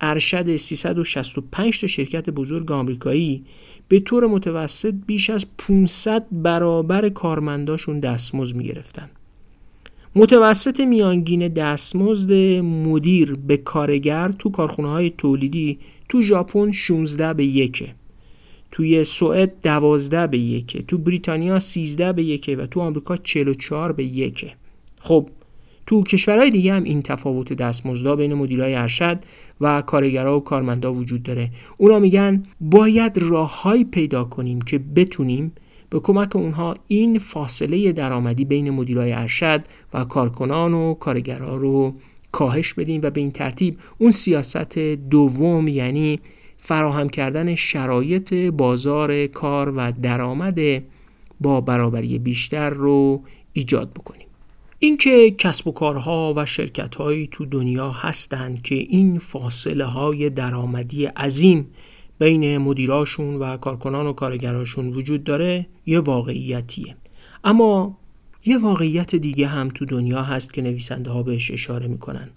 ارشد 0.00 0.56
365 0.56 1.80
تا 1.80 1.86
شرکت 1.86 2.30
بزرگ 2.30 2.72
آمریکایی 2.72 3.44
به 3.88 4.00
طور 4.00 4.26
متوسط 4.26 4.94
بیش 5.06 5.30
از 5.30 5.46
500 5.58 6.26
برابر 6.32 7.08
کارمنداشون 7.08 8.00
دستمزد 8.00 8.56
می‌گرفتن. 8.56 9.10
متوسط 10.14 10.80
میانگین 10.80 11.48
دستمزد 11.48 12.32
مدیر 12.62 13.34
به 13.34 13.56
کارگر 13.56 14.32
تو 14.38 14.50
کارخونه 14.50 14.88
های 14.88 15.10
تولیدی 15.10 15.78
تو 16.08 16.22
ژاپن 16.22 16.72
16 16.72 17.34
به 17.34 17.44
یکه 17.44 17.94
توی 18.70 19.04
سوئد 19.04 19.60
12 19.62 20.26
به 20.26 20.38
یکه 20.38 20.82
تو 20.82 20.98
بریتانیا 20.98 21.58
13 21.58 22.12
به 22.12 22.24
یکه 22.24 22.56
و 22.56 22.66
تو 22.66 22.80
آمریکا 22.80 23.16
44 23.16 23.92
به 23.92 24.04
یکه. 24.04 24.52
خب 25.00 25.28
تو 25.86 26.02
کشورهای 26.02 26.50
دیگه 26.50 26.74
هم 26.74 26.84
این 26.84 27.02
تفاوت 27.02 27.52
دستمزدها 27.52 28.16
بین 28.16 28.34
مدیرای 28.34 28.74
ارشد 28.74 29.18
و 29.60 29.82
کارگرها 29.82 30.36
و 30.36 30.44
کارمندا 30.44 30.94
وجود 30.94 31.22
داره. 31.22 31.50
اونا 31.76 31.98
میگن 31.98 32.42
باید 32.60 33.18
راههایی 33.18 33.84
پیدا 33.84 34.24
کنیم 34.24 34.60
که 34.60 34.78
بتونیم 34.78 35.52
به 35.90 36.00
کمک 36.00 36.36
اونها 36.36 36.76
این 36.88 37.18
فاصله 37.18 37.92
درآمدی 37.92 38.44
بین 38.44 38.70
مدیرای 38.70 39.12
ارشد 39.12 39.64
و 39.94 40.04
کارکنان 40.04 40.74
و 40.74 40.94
کارگرها 40.94 41.56
رو 41.56 41.94
کاهش 42.32 42.74
بدیم 42.74 43.00
و 43.04 43.10
به 43.10 43.20
این 43.20 43.30
ترتیب 43.30 43.78
اون 43.98 44.10
سیاست 44.10 44.78
دوم 44.78 45.68
یعنی 45.68 46.20
فراهم 46.58 47.08
کردن 47.08 47.54
شرایط 47.54 48.34
بازار 48.34 49.26
کار 49.26 49.72
و 49.76 49.92
درآمد 50.02 50.58
با 51.40 51.60
برابری 51.60 52.18
بیشتر 52.18 52.70
رو 52.70 53.22
ایجاد 53.52 53.90
بکنیم. 53.92 54.25
اینکه 54.86 55.30
کسب 55.30 55.68
و 55.68 55.72
کارها 55.72 56.34
و 56.36 56.46
شرکتهایی 56.46 57.26
تو 57.26 57.46
دنیا 57.46 57.90
هستند 57.90 58.62
که 58.62 58.74
این 58.74 59.18
فاصله 59.18 59.84
های 59.84 60.30
درآمدی 60.30 61.06
عظیم 61.06 61.66
بین 62.18 62.58
مدیراشون 62.58 63.34
و 63.34 63.56
کارکنان 63.56 64.06
و 64.06 64.12
کارگراشون 64.12 64.88
وجود 64.88 65.24
داره 65.24 65.66
یه 65.86 66.00
واقعیتیه. 66.00 66.96
اما 67.44 67.98
یه 68.44 68.58
واقعیت 68.58 69.14
دیگه 69.14 69.46
هم 69.46 69.68
تو 69.68 69.84
دنیا 69.84 70.22
هست 70.22 70.54
که 70.54 70.62
نویسنده 70.62 71.10
ها 71.10 71.22
بهش 71.22 71.50
اشاره 71.50 71.86
می‌کنن. 71.86 72.30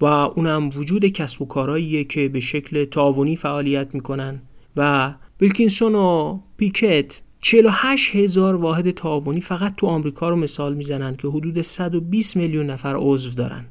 و 0.00 0.04
اونم 0.04 0.70
وجود 0.76 1.04
کسب 1.04 1.42
و 1.42 1.46
کارهاییه 1.46 2.04
که 2.04 2.28
به 2.28 2.40
شکل 2.40 2.84
تعاونی 2.84 3.36
فعالیت 3.36 3.94
می‌کنن 3.94 4.42
و 4.76 5.14
ویلکینسون 5.40 5.94
و 5.94 6.38
پیکت 6.56 7.20
48 7.40 8.16
هزار 8.16 8.54
واحد 8.54 8.90
تعاونی 8.90 9.40
فقط 9.40 9.76
تو 9.76 9.86
آمریکا 9.86 10.28
رو 10.28 10.36
مثال 10.36 10.74
می‌زنن 10.74 11.16
که 11.16 11.28
حدود 11.28 11.60
120 11.60 12.36
میلیون 12.36 12.66
نفر 12.66 12.94
عضو 12.98 13.30
دارن. 13.30 13.64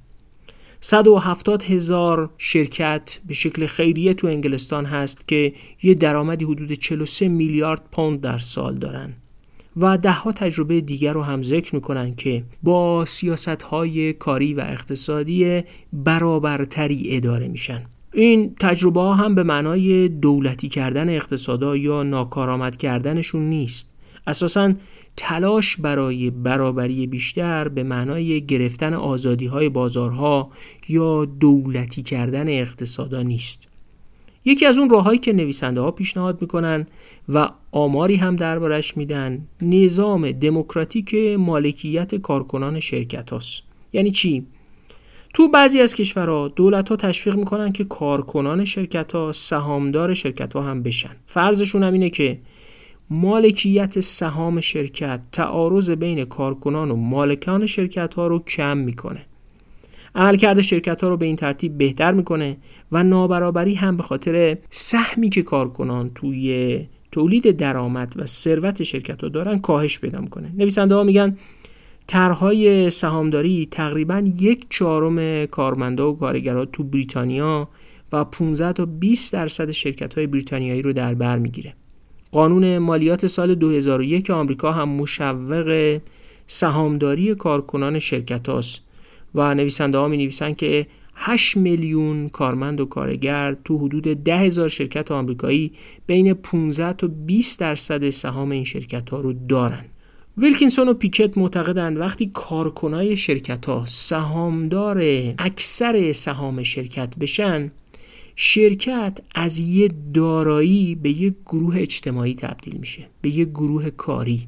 170 0.79 1.63
هزار 1.63 2.29
شرکت 2.37 3.19
به 3.25 3.33
شکل 3.33 3.65
خیریه 3.65 4.13
تو 4.13 4.27
انگلستان 4.27 4.85
هست 4.85 5.27
که 5.27 5.53
یه 5.83 5.93
درآمدی 5.93 6.45
حدود 6.45 6.71
43 6.71 7.27
میلیارد 7.27 7.81
پوند 7.91 8.21
در 8.21 8.37
سال 8.37 8.75
دارن 8.75 9.13
و 9.77 9.97
دهها 9.97 10.31
تجربه 10.31 10.81
دیگر 10.81 11.13
رو 11.13 11.23
هم 11.23 11.41
ذکر 11.41 11.75
می‌کنن 11.75 12.15
که 12.15 12.43
با 12.63 13.05
سیاست 13.05 13.63
های 13.63 14.13
کاری 14.13 14.53
و 14.53 14.59
اقتصادی 14.59 15.63
برابرتری 15.93 17.17
اداره 17.17 17.47
میشن. 17.47 17.85
این 18.15 18.55
تجربه 18.59 18.99
ها 18.99 19.13
هم 19.13 19.35
به 19.35 19.43
معنای 19.43 20.07
دولتی 20.07 20.69
کردن 20.69 21.09
اقتصادا 21.09 21.77
یا 21.77 22.03
ناکارآمد 22.03 22.77
کردنشون 22.77 23.41
نیست 23.41 23.89
اساسا 24.27 24.73
تلاش 25.17 25.77
برای 25.77 26.29
برابری 26.31 27.07
بیشتر 27.07 27.67
به 27.67 27.83
معنای 27.83 28.45
گرفتن 28.45 28.93
آزادی 28.93 29.45
های 29.45 29.69
بازارها 29.69 30.51
یا 30.89 31.25
دولتی 31.25 32.03
کردن 32.03 32.47
اقتصادا 32.49 33.21
نیست 33.21 33.67
یکی 34.45 34.65
از 34.65 34.77
اون 34.77 34.89
راههایی 34.89 35.19
که 35.19 35.33
نویسنده 35.33 35.81
ها 35.81 35.91
پیشنهاد 35.91 36.41
می‌کنن 36.41 36.87
و 37.29 37.49
آماری 37.71 38.15
هم 38.15 38.35
دربارش 38.35 38.97
میدن 38.97 39.47
نظام 39.61 40.31
دموکراتیک 40.31 41.15
مالکیت 41.39 42.15
کارکنان 42.15 42.79
شرکت 42.79 43.29
هاست. 43.29 43.63
یعنی 43.93 44.11
چی؟ 44.11 44.45
تو 45.35 45.47
بعضی 45.47 45.81
از 45.81 45.95
کشورها 45.95 46.47
دولت 46.47 46.89
ها 46.89 46.95
تشویق 46.95 47.35
می‌کنن 47.35 47.71
که 47.71 47.83
کارکنان 47.83 48.65
شرکت 48.65 49.11
ها 49.11 49.31
سهامدار 49.31 50.13
شرکت 50.13 50.53
ها 50.53 50.61
هم 50.61 50.83
بشن. 50.83 51.15
فرضشون 51.27 51.83
هم 51.83 51.93
اینه 51.93 52.09
که 52.09 52.39
مالکیت 53.09 53.99
سهام 53.99 54.61
شرکت 54.61 55.19
تعارض 55.31 55.89
بین 55.89 56.25
کارکنان 56.25 56.91
و 56.91 56.95
مالکان 56.95 57.65
شرکت 57.65 58.13
ها 58.13 58.27
رو 58.27 58.39
کم 58.39 58.77
می‌کنه. 58.77 59.25
عملکرد 60.15 60.61
شرکت 60.61 61.03
ها 61.03 61.09
رو 61.09 61.17
به 61.17 61.25
این 61.25 61.35
ترتیب 61.35 61.77
بهتر 61.77 62.11
می‌کنه 62.11 62.57
و 62.91 63.03
نابرابری 63.03 63.73
هم 63.73 63.97
به 63.97 64.03
خاطر 64.03 64.57
سهمی 64.69 65.29
که 65.29 65.43
کارکنان 65.43 66.11
توی 66.15 66.79
تولید 67.11 67.57
درآمد 67.57 68.13
و 68.17 68.25
ثروت 68.25 68.83
شرکت 68.83 69.21
ها 69.23 69.29
دارن 69.29 69.59
کاهش 69.59 69.99
پیدا 69.99 70.19
می‌کنه. 70.21 70.51
نویسنده 70.57 70.95
ها 70.95 71.03
میگن 71.03 71.37
طرحهای 72.07 72.89
سهامداری 72.89 73.67
تقریبا 73.71 74.31
یک 74.39 74.65
چهارم 74.69 75.45
کارمندا 75.45 76.11
و 76.11 76.17
کارگرها 76.17 76.65
تو 76.65 76.83
بریتانیا 76.83 77.69
و 78.11 78.23
15 78.23 78.73
تا 78.73 78.85
20 78.85 79.33
درصد 79.33 79.71
شرکت 79.71 80.15
های 80.15 80.27
بریتانیایی 80.27 80.81
رو 80.81 80.93
در 80.93 81.13
بر 81.13 81.37
می‌گیره. 81.37 81.73
قانون 82.31 82.77
مالیات 82.77 83.27
سال 83.27 83.55
2001 83.55 84.29
آمریکا 84.29 84.71
هم 84.71 84.89
مشوق 84.89 85.99
سهامداری 86.47 87.35
کارکنان 87.35 87.99
شرکت 87.99 88.49
هاست 88.49 88.81
و 89.35 89.55
نویسنده 89.55 89.97
ها 89.97 90.07
می 90.07 90.17
نویسن 90.17 90.53
که 90.53 90.87
8 91.15 91.57
میلیون 91.57 92.29
کارمند 92.29 92.81
و 92.81 92.85
کارگر 92.85 93.57
تو 93.63 93.77
حدود 93.77 94.03
10 94.03 94.37
هزار 94.37 94.67
شرکت 94.67 95.11
آمریکایی 95.11 95.71
بین 96.07 96.33
15 96.33 96.93
تا 96.93 97.07
20 97.07 97.59
درصد 97.59 98.09
سهام 98.09 98.51
این 98.51 98.63
شرکت 98.63 99.09
ها 99.09 99.19
رو 99.19 99.33
دارن. 99.33 99.85
ویلکینسون 100.37 100.87
و 100.89 100.93
پیکت 100.93 101.37
معتقدند 101.37 101.97
وقتی 101.97 102.31
کارکنای 102.33 103.17
شرکت 103.17 103.65
ها 103.65 103.85
سهامدار 103.87 105.03
اکثر 105.37 106.11
سهام 106.11 106.63
شرکت 106.63 107.15
بشن 107.17 107.71
شرکت 108.35 109.19
از 109.35 109.59
یه 109.59 109.89
دارایی 110.13 110.95
به 110.95 111.09
یه 111.09 111.35
گروه 111.45 111.75
اجتماعی 111.77 112.35
تبدیل 112.35 112.77
میشه 112.77 113.07
به 113.21 113.29
یه 113.29 113.45
گروه 113.45 113.89
کاری. 113.89 114.47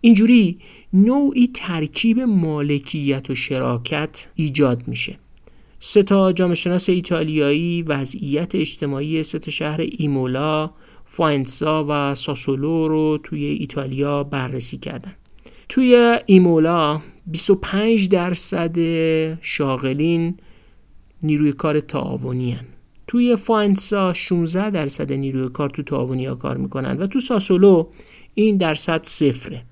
اینجوری 0.00 0.58
نوعی 0.92 1.50
ترکیب 1.54 2.20
مالکیت 2.20 3.30
و 3.30 3.34
شراکت 3.34 4.28
ایجاد 4.34 4.88
میشه. 4.88 5.18
سه 5.78 6.02
تا 6.02 6.32
جامعه 6.32 6.54
شناس 6.54 6.88
ایتالیایی 6.88 7.82
وضعیت 7.82 8.54
اجتماعی 8.54 9.22
سه 9.22 9.50
شهر 9.50 9.80
ایمولا، 9.98 10.70
فاینسا 11.04 11.86
و 11.88 12.14
ساسولو 12.14 12.88
رو 12.88 13.18
توی 13.22 13.44
ایتالیا 13.44 14.24
بررسی 14.24 14.78
کردن. 14.78 15.14
توی 15.68 16.18
ایمولا 16.26 17.00
25 17.26 18.08
درصد 18.08 18.78
شاغلین 19.42 20.36
نیروی 21.22 21.52
کار 21.52 21.80
تعاونی 21.80 22.58
توی 23.06 23.36
فاینسا 23.36 24.12
16 24.12 24.70
درصد 24.70 25.12
نیروی 25.12 25.48
کار 25.48 25.70
تو 25.70 25.82
تعاونی 25.82 26.26
کار 26.26 26.56
می‌کنن 26.56 26.96
و 26.96 27.06
تو 27.06 27.20
ساسولو 27.20 27.86
این 28.34 28.56
درصد 28.56 29.02
صفره 29.02 29.62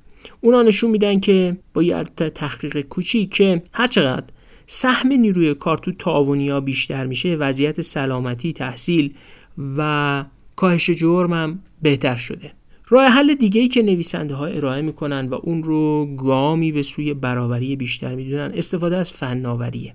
اونا 0.40 0.62
نشون 0.62 0.90
میدن 0.90 1.20
که 1.20 1.56
با 1.74 1.82
یه 1.82 2.02
تحقیق 2.34 2.80
کوچیک 2.80 3.34
که 3.34 3.62
هرچقدر 3.72 4.24
سهم 4.66 5.12
نیروی 5.12 5.54
کار 5.54 5.78
تو 5.78 5.92
تعاونی 5.92 6.60
بیشتر 6.60 7.06
میشه 7.06 7.36
وضعیت 7.36 7.80
سلامتی 7.80 8.52
تحصیل 8.52 9.14
و 9.76 10.24
کاهش 10.60 10.90
جرم 10.90 11.32
هم 11.32 11.62
بهتر 11.82 12.16
شده. 12.16 12.52
راه 12.88 13.06
حل 13.06 13.34
دیگه 13.34 13.60
ای 13.60 13.68
که 13.68 13.82
نویسنده 13.82 14.34
ها 14.34 14.46
ارائه 14.46 14.82
می‌کنن 14.82 15.28
و 15.28 15.34
اون 15.34 15.62
رو 15.62 16.06
گامی 16.16 16.72
به 16.72 16.82
سوی 16.82 17.14
برابری 17.14 17.76
بیشتر 17.76 18.14
می‌دونن 18.14 18.52
استفاده 18.54 18.96
از 18.96 19.12
فناوریه. 19.12 19.94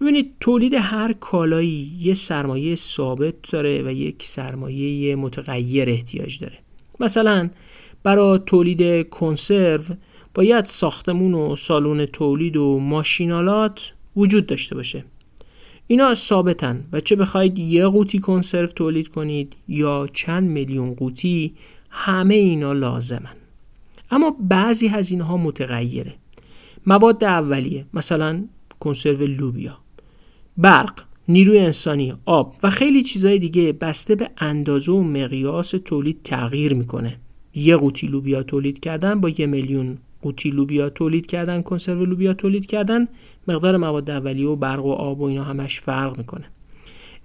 ببینید 0.00 0.32
تولید 0.40 0.74
هر 0.74 1.12
کالایی 1.12 1.92
یه 2.00 2.14
سرمایه 2.14 2.74
ثابت 2.74 3.34
داره 3.52 3.82
و 3.82 3.92
یک 3.92 4.22
سرمایه 4.22 5.16
متغیر 5.16 5.90
احتیاج 5.90 6.38
داره. 6.38 6.58
مثلا 7.00 7.50
برای 8.02 8.40
تولید 8.46 9.08
کنسرو 9.08 9.84
باید 10.34 10.64
ساختمون 10.64 11.34
و 11.34 11.56
سالن 11.56 12.06
تولید 12.06 12.56
و 12.56 12.78
ماشینالات 12.78 13.92
وجود 14.16 14.46
داشته 14.46 14.74
باشه. 14.74 15.04
اینا 15.90 16.14
ثابتن. 16.14 16.84
و 16.92 17.00
چه 17.00 17.16
بخواید 17.16 17.58
یه 17.58 17.86
قوطی 17.86 18.18
کنسرو 18.18 18.66
تولید 18.66 19.08
کنید 19.08 19.52
یا 19.68 20.08
چند 20.12 20.48
میلیون 20.48 20.94
قوطی 20.94 21.54
همه 21.90 22.34
اینا 22.34 22.72
لازمن. 22.72 23.36
اما 24.10 24.36
بعضی 24.40 24.88
هزینه 24.88 25.24
ها 25.24 25.36
متغیره. 25.36 26.14
مواد 26.86 27.24
اولیه 27.24 27.84
مثلا 27.94 28.44
کنسرو 28.80 29.26
لوبیا. 29.26 29.78
برق 30.56 31.02
نیروی 31.28 31.58
انسانی 31.58 32.14
آب 32.24 32.56
و 32.62 32.70
خیلی 32.70 33.02
چیزهای 33.02 33.38
دیگه 33.38 33.72
بسته 33.72 34.14
به 34.14 34.30
اندازه 34.38 34.92
و 34.92 35.02
مقیاس 35.02 35.70
تولید 35.70 36.22
تغییر 36.24 36.74
می‌کنه. 36.74 37.16
یه 37.54 37.76
قوطی 37.76 38.06
لوبیا 38.06 38.42
تولید 38.42 38.80
کردن 38.80 39.20
با 39.20 39.28
یه 39.28 39.46
میلیون 39.46 39.98
قوطی 40.22 40.50
لوبیا 40.50 40.90
تولید 40.90 41.26
کردن 41.26 41.62
کنسرو 41.62 42.04
لوبیا 42.04 42.32
تولید 42.34 42.66
کردن 42.66 43.08
مقدار 43.48 43.76
مواد 43.76 44.10
اولیه 44.10 44.46
و 44.46 44.56
برق 44.56 44.84
و 44.84 44.92
آب 44.92 45.20
و 45.20 45.24
اینا 45.24 45.44
همش 45.44 45.80
فرق 45.80 46.18
می‌کنه. 46.18 46.44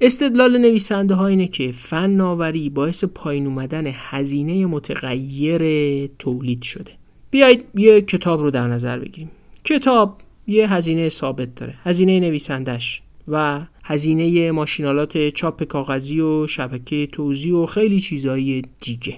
استدلال 0.02 0.58
نویسنده 0.58 1.16
ها 1.16 1.28
اینه 1.28 1.48
که 1.48 1.72
فناوری 1.72 2.70
باعث 2.70 3.04
پایین 3.04 3.48
اومدن 3.48 3.84
هزینه 3.88 4.66
متغیر 4.66 5.62
تولید 6.08 6.62
شده. 6.62 6.92
بیایید 7.32 7.64
یه 7.76 8.02
کتاب 8.02 8.42
رو 8.42 8.52
در 8.52 8.68
نظر 8.68 9.00
بگیریم. 9.00 9.32
کتاب 9.64 10.18
یه 10.48 10.74
هزینه 10.74 11.10
ثابت 11.10 11.56
داره. 11.56 11.74
هزینه 11.84 12.20
نویسندش 12.20 13.02
و 13.28 13.62
هزینه 13.84 14.52
ماشینالات 14.52 15.28
چاپ 15.28 15.64
کاغذی 15.64 16.20
و 16.20 16.48
شبکه 16.48 17.08
توزیع 17.08 17.56
و 17.56 17.66
خیلی 17.66 18.00
چیزهای 18.00 18.62
دیگه. 18.82 19.18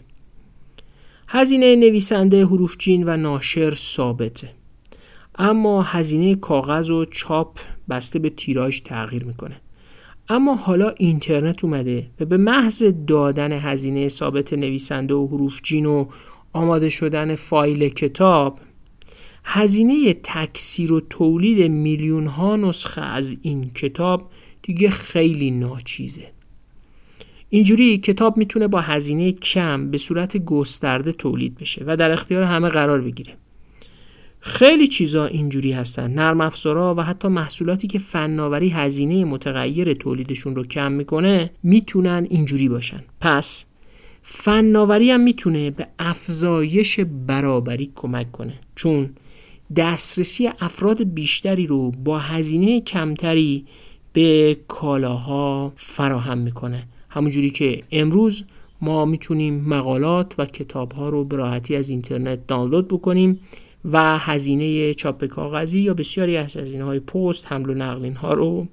هزینه 1.30 1.76
نویسنده 1.76 2.46
حروفچین 2.46 3.04
و 3.04 3.18
ناشر 3.18 3.76
ثابته. 3.76 4.50
اما 5.36 5.82
هزینه 5.82 6.36
کاغذ 6.36 6.92
و 6.92 7.06
چاپ 7.06 7.60
بسته 7.90 8.20
به 8.20 8.30
تیراژ 8.30 8.82
تغییر 8.82 9.24
می‌کنه. 9.24 9.62
اما 10.30 10.56
حالا 10.56 10.90
اینترنت 10.90 11.64
اومده 11.64 12.10
و 12.20 12.26
به 12.26 12.38
محض 12.38 12.84
دادن 13.08 13.52
هزینه 13.52 14.08
ثابت 14.08 14.54
نویسنده 14.54 15.14
و 15.14 15.28
حروف 15.28 15.60
جین 15.64 15.86
و 15.86 16.06
آماده 16.54 16.90
شدن 16.90 17.36
فایل 17.36 17.90
کتاب 17.90 18.60
هزینه 19.44 20.14
تکثیر 20.24 20.94
و 20.94 21.00
تولید 21.00 21.72
میلیون 21.72 22.26
ها 22.26 22.56
نسخه 22.56 23.02
از 23.02 23.36
این 23.42 23.70
کتاب 23.70 24.30
دیگه 24.62 24.90
خیلی 24.90 25.52
ناچیزه. 25.52 26.37
اینجوری 27.50 27.98
کتاب 27.98 28.38
می‌تونه 28.38 28.68
با 28.68 28.82
هزینه 28.82 29.32
کم 29.32 29.92
به 29.92 29.98
صورت 29.98 30.38
گسترده 30.38 31.12
تولید 31.12 31.56
بشه 31.56 31.84
و 31.88 31.98
در 31.98 32.12
اختیار 32.12 32.44
همه 32.44 32.70
قرار 32.70 33.02
بگیره. 33.02 33.34
خیلی 34.40 34.88
چیزا 34.88 35.26
اینجوری 35.26 35.72
هستن. 35.72 36.14
نرم 36.14 36.42
افزارا 36.42 36.96
و 36.96 37.02
حتی 37.02 37.28
محصولاتی 37.28 37.88
که 37.88 38.00
فناوری 38.00 38.70
هزینه 38.70 39.26
متغیر 39.26 39.94
تولیدشون 39.94 40.56
رو 40.56 40.64
کم 40.64 40.92
می‌کنه 40.92 41.52
می‌تونن 41.64 42.28
اینجوری 42.30 42.70
باشن. 42.70 43.04
پس 43.22 43.66
فناوری 44.24 45.12
هم 45.12 45.20
می‌تونه 45.20 45.72
به 45.72 45.88
افزایش 46.00 47.00
برابری 47.00 47.92
کمک 47.96 48.32
کنه. 48.32 48.54
چون 48.76 49.10
دسترسی 49.76 50.50
افراد 50.60 51.04
بیشتری 51.04 51.66
رو 51.66 51.92
با 51.92 52.20
هزینه 52.20 52.82
کمتری 52.82 53.66
به 54.14 54.58
کالاها 54.68 55.74
فراهم 55.76 56.38
می‌کنه. 56.38 56.88
همونجوری 57.10 57.50
که 57.50 57.84
امروز 57.92 58.44
ما 58.82 59.06
می‌تونیم 59.06 59.64
مقالات 59.68 60.34
و 60.38 60.46
کتابها 60.46 61.10
رو 61.10 61.24
به 61.24 61.38
راحتی 61.38 61.76
از 61.76 61.90
اینترنت 61.90 62.48
دانلود 62.48 62.88
بکنیم 62.88 63.40
و 63.92 64.18
هزینه 64.18 64.94
چاپ 64.94 65.26
کاغذی 65.26 65.80
یا 65.80 65.94
بسیاری 65.94 66.38
از 66.38 66.58
هزینه 66.58 66.84
های 66.84 67.00
پست 67.00 67.52
حمل 67.52 67.70
و 67.70 67.74
نقل 67.74 68.04
اینها 68.04 68.34
رو 68.34 68.68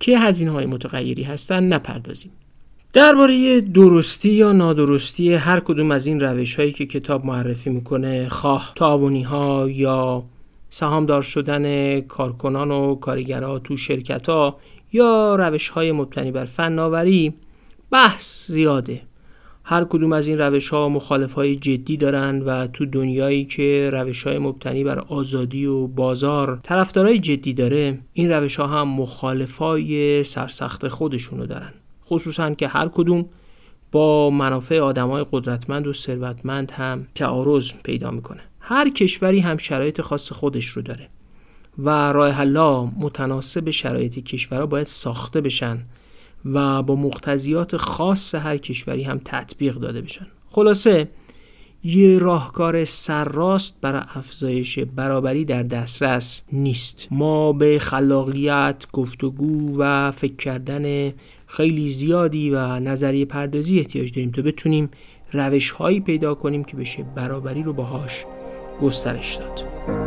که 0.00 0.18
هزینه 0.18 0.50
های 0.50 0.66
متغیری 0.66 1.22
هستن 1.22 1.64
نپردازیم. 1.64 2.30
درباره 2.92 3.60
درستی 3.60 4.30
یا 4.30 4.52
نادرستی 4.52 5.34
هر 5.34 5.60
کدوم 5.60 5.90
از 5.90 6.06
این 6.06 6.20
روش 6.20 6.56
هایی 6.56 6.72
که 6.72 6.86
کتاب 6.86 7.24
معرفی 7.24 7.70
می‌کنه 7.70 8.28
خواه 8.28 8.72
تعاونی 8.76 9.22
ها 9.22 9.70
یا 9.70 10.24
سهامدار 10.70 11.22
شدن 11.22 12.00
کارکنان 12.00 12.70
و 12.70 12.94
کارگرها 12.94 13.58
تو 13.58 13.76
شرکت 13.76 14.28
ها 14.28 14.56
یا 14.92 15.36
روش 15.36 15.68
های 15.68 15.92
مبتنی 15.92 16.32
بر 16.32 16.44
فناوری 16.44 17.34
بحث 17.90 18.50
زیاده. 18.50 19.02
هر 19.64 19.84
کدوم 19.84 20.12
از 20.12 20.28
این 20.28 20.38
روش 20.38 20.68
ها 20.68 20.88
مخالف 20.88 21.32
های 21.32 21.56
جدی 21.56 21.96
دارن 21.96 22.42
و 22.42 22.66
تو 22.66 22.86
دنیایی 22.86 23.44
که 23.44 23.90
روش 23.92 24.22
های 24.22 24.38
مبتنی 24.38 24.84
بر 24.84 24.98
آزادی 24.98 25.66
و 25.66 25.86
بازار 25.86 26.60
طرفدارای 26.62 27.18
جدی 27.18 27.52
داره 27.52 27.98
این 28.12 28.30
روش 28.30 28.56
ها 28.56 28.66
هم 28.66 28.88
مخالف 28.88 29.56
های 29.56 30.24
سرسخت 30.24 30.88
خودشونو 30.88 31.46
دارن. 31.46 31.72
خصوصا 32.06 32.54
که 32.54 32.68
هر 32.68 32.88
کدوم 32.88 33.26
با 33.92 34.30
منافع 34.30 34.80
آدمای 34.80 35.26
قدرتمند 35.32 35.86
و 35.86 35.92
ثروتمند 35.92 36.70
هم 36.70 37.06
تعارض 37.14 37.72
پیدا 37.84 38.10
می‌کنه. 38.10 38.40
هر 38.60 38.88
کشوری 38.90 39.40
هم 39.40 39.56
شرایط 39.56 40.00
خاص 40.00 40.32
خودش 40.32 40.66
رو 40.66 40.82
داره 40.82 41.08
و 41.78 42.12
راه 42.12 42.30
حلا 42.30 42.84
متناسب 42.84 43.70
شرایط 43.70 44.18
کشورها 44.18 44.66
باید 44.66 44.86
ساخته 44.86 45.40
بشن 45.40 45.78
و 46.44 46.82
با 46.82 46.96
مقتضیات 46.96 47.76
خاص 47.76 48.34
هر 48.34 48.56
کشوری 48.56 49.02
هم 49.02 49.20
تطبیق 49.24 49.74
داده 49.74 50.00
بشن. 50.00 50.26
خلاصه 50.48 51.08
یه 51.84 52.18
راهکار 52.18 52.84
سرراست 52.84 53.74
برای 53.80 54.02
افزایش 54.14 54.78
برابری 54.78 55.44
در 55.44 55.62
دسترس 55.62 56.42
نیست. 56.52 57.08
ما 57.10 57.52
به 57.52 57.78
خلاقیت 57.78 58.86
گفتگو 58.92 59.78
و 59.78 60.10
فکر 60.10 60.36
کردن 60.36 61.12
خیلی 61.46 61.88
زیادی 61.88 62.50
و 62.50 62.80
نظریه 62.80 63.24
پردازی 63.24 63.78
احتیاج 63.78 64.12
داریم 64.12 64.30
تا 64.30 64.42
بتونیم 64.42 64.90
روش 65.32 65.70
هایی 65.70 66.00
پیدا 66.00 66.34
کنیم 66.34 66.64
که 66.64 66.76
بشه 66.76 67.02
برابری 67.14 67.62
رو 67.62 67.72
باهاش 67.72 68.24
گسترش 68.80 69.34
داد. 69.34 69.97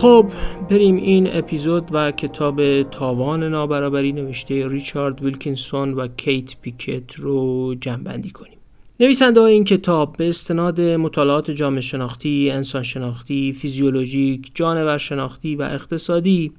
خب 0.00 0.26
بریم 0.70 0.96
این 0.96 1.36
اپیزود 1.36 1.88
و 1.92 2.10
کتاب 2.10 2.82
تاوان 2.82 3.42
نابرابری 3.42 4.12
نوشته 4.12 4.68
ریچارد 4.68 5.22
ویلکینسون 5.22 5.94
و 5.94 6.08
کیت 6.08 6.56
پیکت 6.62 7.14
رو 7.14 7.74
جنبندی 7.74 8.30
کنیم. 8.30 8.58
نویسنده 9.00 9.40
این 9.40 9.64
کتاب 9.64 10.16
به 10.16 10.28
استناد 10.28 10.80
مطالعات 10.80 11.50
جامعه 11.50 11.80
شناختی، 11.80 12.50
انسان 12.50 12.82
شناختی، 12.82 13.52
فیزیولوژیک، 13.52 14.50
جانور 14.54 14.98
شناختی 14.98 15.56
و 15.56 15.62
اقتصادی 15.62 16.52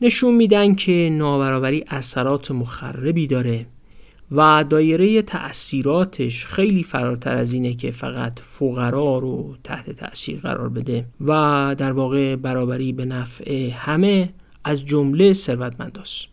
نشون 0.00 0.34
میدن 0.34 0.74
که 0.74 1.08
نابرابری 1.12 1.84
اثرات 1.88 2.50
مخربی 2.50 3.26
داره. 3.26 3.66
و 4.32 4.64
دایره 4.64 5.22
تأثیراتش 5.22 6.46
خیلی 6.46 6.82
فراتر 6.82 7.36
از 7.36 7.52
اینه 7.52 7.74
که 7.74 7.90
فقط 7.90 8.38
فقرا 8.42 9.18
رو 9.18 9.56
تحت 9.64 9.90
تأثیر 9.90 10.40
قرار 10.40 10.68
بده 10.68 11.04
و 11.20 11.30
در 11.78 11.92
واقع 11.92 12.36
برابری 12.36 12.92
به 12.92 13.04
نفع 13.04 13.70
همه 13.70 14.32
از 14.64 14.86
جمله 14.86 15.32
ثروتمنداست. 15.32 16.28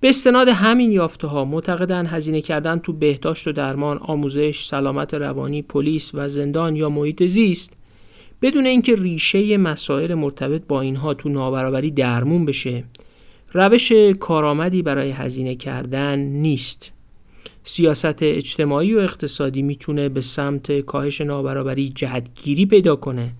به 0.00 0.08
استناد 0.08 0.48
همین 0.48 0.92
یافته 0.92 1.26
ها 1.26 1.44
معتقدن 1.44 2.06
هزینه 2.06 2.40
کردن 2.40 2.78
تو 2.78 2.92
بهداشت 2.92 3.48
و 3.48 3.52
درمان، 3.52 3.98
آموزش، 3.98 4.64
سلامت 4.64 5.14
روانی، 5.14 5.62
پلیس 5.62 6.10
و 6.14 6.28
زندان 6.28 6.76
یا 6.76 6.88
محیط 6.88 7.22
زیست 7.22 7.72
بدون 8.42 8.66
اینکه 8.66 8.96
ریشه 8.96 9.56
مسائل 9.56 10.14
مرتبط 10.14 10.62
با 10.68 10.80
اینها 10.80 11.14
تو 11.14 11.28
نابرابری 11.28 11.90
درمون 11.90 12.44
بشه 12.44 12.84
روش 13.52 13.92
کارآمدی 14.20 14.82
برای 14.82 15.10
هزینه 15.10 15.54
کردن 15.54 16.18
نیست. 16.18 16.92
سیاست 17.62 18.22
اجتماعی 18.22 18.94
و 18.94 18.98
اقتصادی 18.98 19.62
می‌تونه 19.62 20.08
به 20.08 20.20
سمت 20.20 20.80
کاهش 20.80 21.20
نابرابری 21.20 21.88
جهتگیری 21.88 22.66
پیدا 22.66 22.96
کنه 22.96 23.32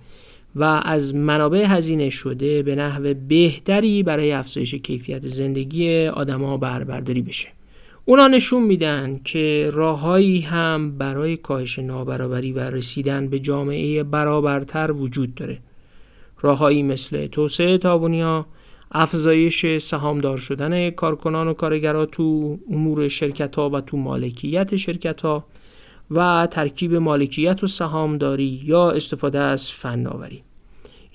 و 0.57 0.65
از 0.85 1.15
منابع 1.15 1.65
هزینه 1.67 2.11
شده 2.11 2.63
به 2.63 2.75
نحو 2.75 3.15
بهتری 3.29 4.03
برای 4.03 4.33
افزایش 4.33 4.75
کیفیت 4.75 5.27
زندگی 5.27 6.07
آدما 6.07 6.57
بربرداری 6.57 7.23
بشه. 7.23 7.49
اونا 8.05 8.29
نشون 8.29 8.63
میدن 8.63 9.21
که 9.25 9.71
راههایی 9.73 10.41
هم 10.41 10.99
برای 10.99 11.37
کاهش 11.37 11.79
نابرابری 11.79 12.53
و 12.53 12.59
رسیدن 12.59 13.29
به 13.29 13.39
جامعه 13.39 14.03
برابرتر 14.03 14.93
وجود 14.93 15.35
داره. 15.35 15.59
راههایی 16.41 16.83
مثل 16.83 17.27
توسعه 17.27 17.79
تاونیا 17.79 18.47
افزایش 18.93 19.79
سهامدار 19.79 20.37
شدن 20.37 20.91
کارکنان 20.91 21.49
و 21.49 21.55
کارگرها 21.55 22.07
تو 22.07 22.59
امور 22.71 23.09
شرکت 23.09 23.57
ها 23.57 23.71
و 23.71 23.81
تو 23.81 23.97
مالکیت 23.97 24.77
شرکت 24.77 25.23
ها 25.23 25.45
و 26.11 26.49
ترکیب 26.51 26.95
مالکیت 26.95 27.65
و 27.65 27.67
سهامداری 27.67 28.63
یا 28.65 28.91
استفاده 28.91 29.39
از 29.39 29.71
فناوری. 29.71 30.43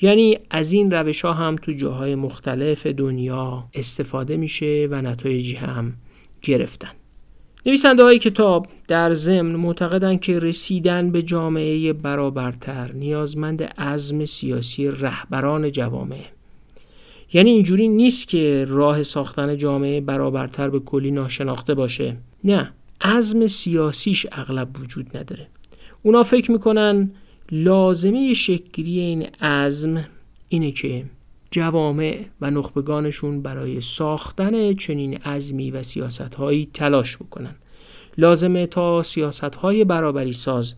یعنی 0.01 0.38
از 0.49 0.71
این 0.71 0.91
روش 0.91 1.21
ها 1.21 1.34
هم 1.34 1.55
تو 1.55 1.71
جاهای 1.71 2.15
مختلف 2.15 2.88
دنیا 2.88 3.69
استفاده 3.73 4.38
میشه 4.38 4.88
و 4.91 5.01
نتایجی 5.01 5.55
هم 5.55 5.93
گرفتن. 6.41 6.91
نویسنده 7.65 8.03
های 8.03 8.19
کتاب 8.19 8.67
در 8.88 9.13
ضمن 9.13 9.55
معتقدند 9.55 10.19
که 10.19 10.39
رسیدن 10.39 11.11
به 11.11 11.23
جامعه 11.23 11.93
برابرتر 11.93 12.91
نیازمند 12.91 13.63
عزم 13.63 14.26
سیاسی 14.26 14.88
رهبران 14.88 15.71
جوامع 15.71 16.34
یعنی 17.36 17.49
اینجوری 17.49 17.88
نیست 17.88 18.27
که 18.27 18.65
راه 18.67 19.03
ساختن 19.03 19.57
جامعه 19.57 20.01
برابرتر 20.01 20.69
به 20.69 20.79
کلی 20.79 21.11
ناشناخته 21.11 21.73
باشه. 21.73 22.17
نه 22.43 22.71
عزم 23.01 23.47
سیاسیش 23.47 24.25
اغلب 24.31 24.69
وجود 24.79 25.17
نداره. 25.17 25.47
اونا 26.03 26.23
فکر 26.23 26.51
می‌کنن 26.51 27.11
لازمه 27.51 28.33
شکلی 28.33 28.99
این 28.99 29.27
عزم 29.41 30.05
اینه 30.49 30.71
که 30.71 31.05
جوامع 31.51 32.25
و 32.41 32.51
نخبگانشون 32.51 33.41
برای 33.41 33.81
ساختن 33.81 34.73
چنین 34.73 35.17
عزمی 35.17 35.71
و 35.71 35.83
سیاستهایی 35.83 36.69
تلاش 36.73 37.17
بکنن. 37.17 37.55
لازمه 38.17 38.67
تا 38.67 39.03
سیاستهای 39.03 39.83
برابری 39.83 40.33
ساز 40.33 40.73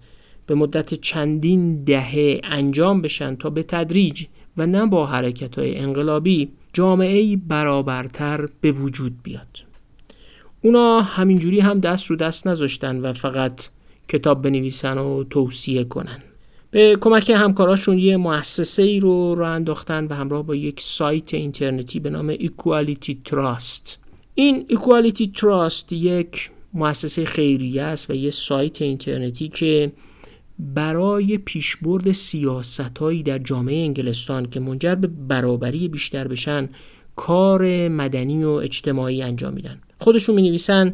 به 0.45 0.55
مدت 0.55 0.93
چندین 0.93 1.83
دهه 1.83 2.41
انجام 2.43 3.01
بشن 3.01 3.35
تا 3.35 3.49
به 3.49 3.63
تدریج 3.63 4.25
و 4.57 4.65
نه 4.65 4.85
با 4.85 5.05
حرکت 5.05 5.59
های 5.59 5.77
انقلابی 5.77 6.49
جامعه 6.73 7.37
برابرتر 7.37 8.49
به 8.61 8.71
وجود 8.71 9.23
بیاد. 9.23 9.47
اونا 10.61 11.01
همینجوری 11.01 11.59
هم 11.59 11.79
دست 11.79 12.07
رو 12.07 12.15
دست 12.15 12.47
نذاشتن 12.47 12.99
و 12.99 13.13
فقط 13.13 13.61
کتاب 14.07 14.41
بنویسن 14.41 14.97
و 14.97 15.23
توصیه 15.23 15.83
کنن. 15.83 16.19
به 16.71 16.97
کمک 17.01 17.29
همکاراشون 17.29 17.99
یه 17.99 18.17
مؤسسه 18.17 18.83
ای 18.83 18.99
رو 18.99 19.35
راه 19.35 19.49
انداختن 19.49 20.07
و 20.07 20.13
همراه 20.13 20.43
با 20.43 20.55
یک 20.55 20.81
سایت 20.81 21.33
اینترنتی 21.33 21.99
به 21.99 22.09
نام 22.09 22.35
Equality 22.35 23.15
Trust. 23.29 23.95
این 24.35 24.65
Equality 24.71 25.39
Trust 25.39 25.91
یک 25.91 26.51
مؤسسه 26.73 27.25
خیریه 27.25 27.83
است 27.83 28.09
و 28.09 28.13
یه 28.13 28.31
سایت 28.31 28.81
اینترنتی 28.81 29.47
که 29.47 29.91
برای 30.59 31.37
پیشبرد 31.37 32.11
سیاستهایی 32.11 33.23
در 33.23 33.39
جامعه 33.39 33.85
انگلستان 33.85 34.49
که 34.49 34.59
منجر 34.59 34.95
به 34.95 35.07
برابری 35.07 35.87
بیشتر 35.87 36.27
بشن 36.27 36.69
کار 37.15 37.87
مدنی 37.87 38.43
و 38.43 38.49
اجتماعی 38.49 39.21
انجام 39.21 39.53
میدن. 39.53 39.79
خودشون 39.99 40.35
می 40.35 40.41
نویسن 40.41 40.93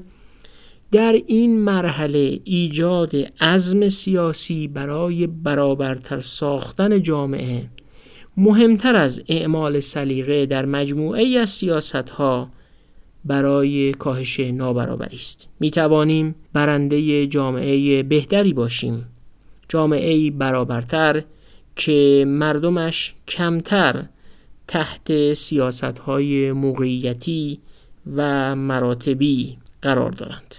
در 0.92 1.22
این 1.28 1.60
مرحله 1.60 2.40
ایجاد 2.44 3.16
عزم 3.42 3.90
سیاسی 3.90 4.68
برای 4.68 5.28
برابرتر 5.28 6.22
ساختن 6.22 7.02
جامعه 7.02 7.70
مهمتر 8.38 8.96
از 8.96 9.22
اعمال 9.28 9.80
سلیقه 9.80 10.46
در 10.46 10.66
مجموعه 10.66 11.38
از 11.40 11.50
سیاست 11.50 12.10
ها 12.10 12.50
برای 13.26 13.92
کاهش 13.92 14.40
نابرابری 14.40 15.16
است. 15.16 15.48
می 15.60 15.72
توانیم 15.72 16.36
برنده 16.54 17.28
جامعه 17.28 18.04
بهتری 18.04 18.54
باشیم. 18.54 19.06
جامعه 19.74 20.32
برابرتر 20.32 21.24
که 21.76 22.26
مردمش 22.28 23.14
کمتر 23.28 24.06
تحت 24.68 25.34
سیاست 25.34 26.00
های 26.00 26.52
موقعیتی 26.52 27.60
و 28.16 28.56
مراتبی 28.56 29.58
قرار 29.82 30.12
دارند. 30.12 30.56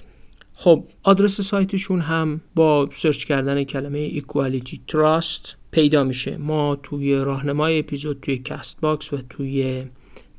خب 0.55 0.85
آدرس 1.03 1.41
سایتشون 1.41 2.01
هم 2.01 2.41
با 2.55 2.89
سرچ 2.93 3.25
کردن 3.25 3.65
کلمه 3.65 4.21
Equality 4.21 4.77
Trust 4.93 5.55
پیدا 5.71 6.05
میشه. 6.05 6.37
ما 6.37 6.77
توی 6.83 7.15
راهنمای 7.15 7.79
اپیزود 7.79 8.21
توی 8.21 8.39
کست 8.39 8.81
باکس 8.81 9.12
و 9.12 9.19
توی 9.31 9.85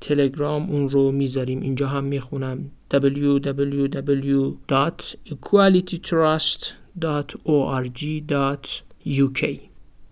تلگرام 0.01 0.69
اون 0.69 0.89
رو 0.89 1.11
می‌ذاریم. 1.11 1.61
اینجا 1.61 1.87
هم 1.87 2.03
می‌خونم. 2.03 2.71
www.equalitytrust.org.uk 7.01 9.45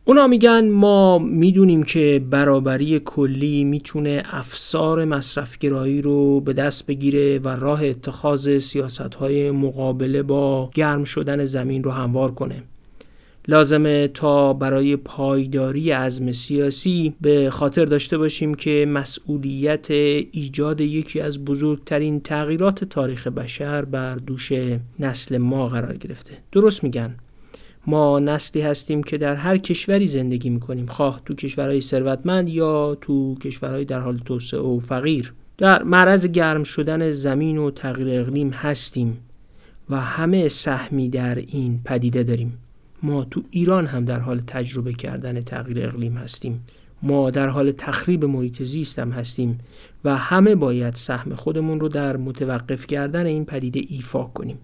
اونا 0.05 0.27
میگن 0.27 0.69
ما 0.69 1.19
می‌دونیم 1.19 1.83
که 1.83 2.25
برابری 2.29 2.99
کلی 2.99 3.63
می‌تونه 3.63 4.23
افسار 4.25 5.05
مصرفگرایی 5.05 6.01
رو 6.01 6.41
به 6.41 6.53
دست 6.53 6.85
بگیره 6.85 7.39
و 7.39 7.47
راه 7.47 7.83
اتخاذ 7.83 8.57
سیاست 8.57 9.15
های 9.15 9.51
مقابله 9.51 10.23
با 10.23 10.69
گرم 10.73 11.03
شدن 11.03 11.45
زمین 11.45 11.83
رو 11.83 11.91
هموار 11.91 12.31
کنه. 12.31 12.63
لازمه 13.47 14.07
تا 14.07 14.53
برای 14.53 14.95
پایداری 14.95 15.91
عزم 15.91 16.31
سیاسی 16.31 17.15
به 17.21 17.49
خاطر 17.49 17.85
داشته 17.85 18.17
باشیم 18.17 18.55
که 18.55 18.85
مسئولیت 18.89 19.91
ایجاد 19.91 20.81
یکی 20.81 21.19
از 21.19 21.45
بزرگترین 21.45 22.19
تغییرات 22.19 22.83
تاریخ 22.83 23.27
بشر 23.27 23.85
بر 23.85 24.15
دوش 24.15 24.51
نسل 24.99 25.37
ما 25.37 25.67
قرار 25.67 25.97
گرفته. 25.97 26.37
درست 26.51 26.83
میگن. 26.83 27.15
ما 27.87 28.19
نسلی 28.19 28.61
هستیم 28.61 29.03
که 29.03 29.17
در 29.17 29.35
هر 29.35 29.57
کشوری 29.57 30.07
زندگی 30.07 30.49
می‌کنیم. 30.49 30.85
خواه 30.85 31.21
تو 31.25 31.35
کشورهای 31.35 31.81
ثروتمند 31.81 32.49
یا 32.49 32.97
تو 33.01 33.35
کشورهای 33.35 33.85
در 33.85 33.99
حال 33.99 34.17
توسعه 34.17 34.59
و 34.59 34.79
فقیر. 34.79 35.33
در 35.57 35.83
معرض 35.83 36.27
گرم 36.27 36.63
شدن 36.63 37.11
زمین 37.11 37.57
و 37.57 37.71
تغییر 37.71 38.21
اقلیم 38.21 38.49
هستیم 38.49 39.19
و 39.89 39.99
همه 39.99 40.47
سهمی 40.47 41.09
در 41.09 41.35
این 41.35 41.79
پدیده 41.85 42.23
داریم. 42.23 42.62
ما 43.03 43.23
تو 43.23 43.43
ایران 43.51 43.85
هم 43.85 44.05
در 44.05 44.19
حال 44.19 44.41
تجربه 44.47 44.93
کردن 44.93 45.41
تغییر 45.41 45.87
اقلیم 45.87 46.13
هستیم. 46.13 46.63
ما 47.01 47.29
در 47.29 47.47
حال 47.47 47.71
تخریب 47.71 48.25
محیط 48.25 48.63
زیست 48.63 48.99
هم 48.99 49.11
هستیم 49.11 49.57
و 50.05 50.17
همه 50.17 50.55
باید 50.55 50.95
سهم 50.95 51.35
خودمون 51.35 51.79
رو 51.79 51.89
در 51.89 52.17
متوقف 52.17 52.87
کردن 52.87 53.25
این 53.25 53.45
پدیده 53.45 53.81
ایفا 53.87 54.23
کنیم. 54.23 54.57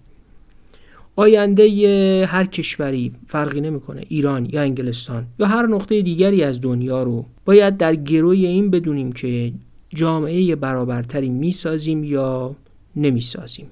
آینده 1.16 2.26
هر 2.26 2.46
کشوری 2.46 3.12
فرقی 3.26 3.60
نمی‌کنه 3.60 4.04
ایران 4.08 4.48
یا 4.52 4.60
انگلستان 4.60 5.26
یا 5.38 5.46
هر 5.46 5.66
نقطه 5.66 6.02
دیگری 6.02 6.42
از 6.42 6.60
دنیا 6.60 7.02
رو 7.02 7.24
باید 7.44 7.76
در 7.76 7.94
گروی 7.94 8.46
این 8.46 8.70
بدونیم 8.70 9.12
که 9.12 9.52
جامعه 9.88 10.56
برابرتری 10.56 11.28
می‌سازیم 11.28 12.04
یا 12.04 12.56
نمی‌سازیم. 12.96 13.66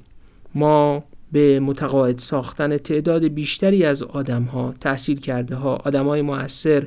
ما 0.54 1.04
به 1.33 1.61
متقاعد 1.61 2.18
ساختن 2.18 2.76
تعداد 2.76 3.24
بیشتری 3.24 3.85
از 3.85 4.03
آدم 4.03 4.43
ها 4.43 4.74
تحصیل 4.81 5.20
کرده 5.20 5.55
ها 5.55 5.76
آدم 5.76 6.07
های 6.07 6.22
مؤثر 6.22 6.87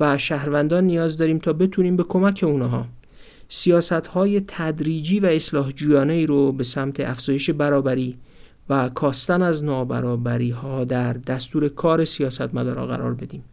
و 0.00 0.18
شهروندان 0.18 0.84
نیاز 0.84 1.16
داریم 1.16 1.38
تا 1.38 1.52
بتونیم 1.52 1.96
به 1.96 2.02
کمک 2.02 2.44
اونها. 2.46 2.86
سیاست 3.48 3.92
های 3.92 4.42
تدریجی 4.48 5.20
و 5.20 5.26
اصلاح 5.26 5.70
جویانه 5.70 6.12
ای 6.12 6.26
رو 6.26 6.52
به 6.52 6.64
سمت 6.64 7.00
افزایش 7.00 7.50
برابری 7.50 8.18
و 8.68 8.88
کاستن 8.88 9.42
از 9.42 9.64
نابرابری 9.64 10.50
ها 10.50 10.84
در 10.84 11.12
دستور 11.12 11.68
کار 11.68 12.04
سیاستمدارا 12.04 12.86
قرار 12.86 13.14
بدیم. 13.14 13.44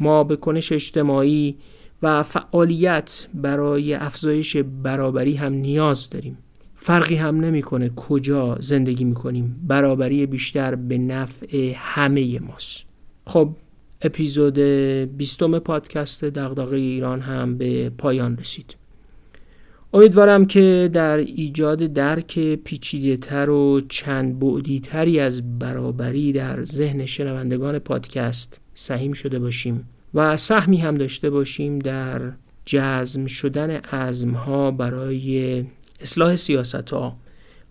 ما 0.00 0.24
به 0.24 0.36
کنش 0.36 0.72
اجتماعی 0.72 1.56
و 2.02 2.22
فعالیت 2.22 3.26
برای 3.34 3.94
افزایش 3.94 4.56
برابری 4.56 5.34
هم 5.34 5.52
نیاز 5.52 6.10
داریم. 6.10 6.38
فرقی 6.84 7.14
هم 7.14 7.40
نمی‌کنه 7.40 7.88
کجا 7.88 8.56
زندگی 8.60 9.04
می‌کنیم. 9.04 9.60
برابری 9.66 10.26
بیشتر 10.26 10.74
به 10.74 10.98
نفع 10.98 11.72
همه 11.76 12.40
ماست. 12.40 12.84
خب 13.26 13.56
اپیزود 14.02 14.58
بیستم 15.16 15.58
پادکست 15.58 16.24
دغدغه 16.24 16.76
ایران 16.76 17.20
هم 17.20 17.58
به 17.58 17.90
پایان 17.90 18.36
رسید. 18.36 18.76
امیدوارم 19.94 20.44
که 20.44 20.90
در 20.92 21.16
ایجاد 21.16 21.78
درک 21.78 22.38
پیچیده 22.54 23.16
تر 23.16 23.50
و 23.50 23.80
چند 23.88 24.38
بعدی 24.38 24.80
تری 24.80 25.20
از 25.20 25.58
برابری 25.58 26.32
در 26.32 26.64
ذهن 26.64 27.06
شنوندگان 27.06 27.78
پادکست 27.78 28.60
سهیم 28.74 29.12
شده 29.12 29.38
باشیم 29.38 29.88
و 30.14 30.36
سهمی 30.36 30.76
هم 30.76 30.94
داشته 30.94 31.30
باشیم 31.30 31.78
در 31.78 32.32
جزم 32.64 33.26
شدن 33.26 33.80
ها 34.34 34.70
برای 34.70 35.64
اصلاح 36.02 36.36
سیاست 36.36 36.90
ها 36.90 37.16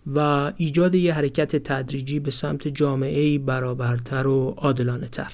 و 0.06 0.52
ایجاد 0.56 0.94
یه 0.94 1.14
حرکت 1.14 1.56
تدریجی 1.56 2.20
به 2.20 2.30
سمت 2.30 2.68
جامعه 2.68 3.38
برابرتر 3.38 4.26
و 4.26 4.54
عادلانه 4.56 5.08
تر 5.08 5.32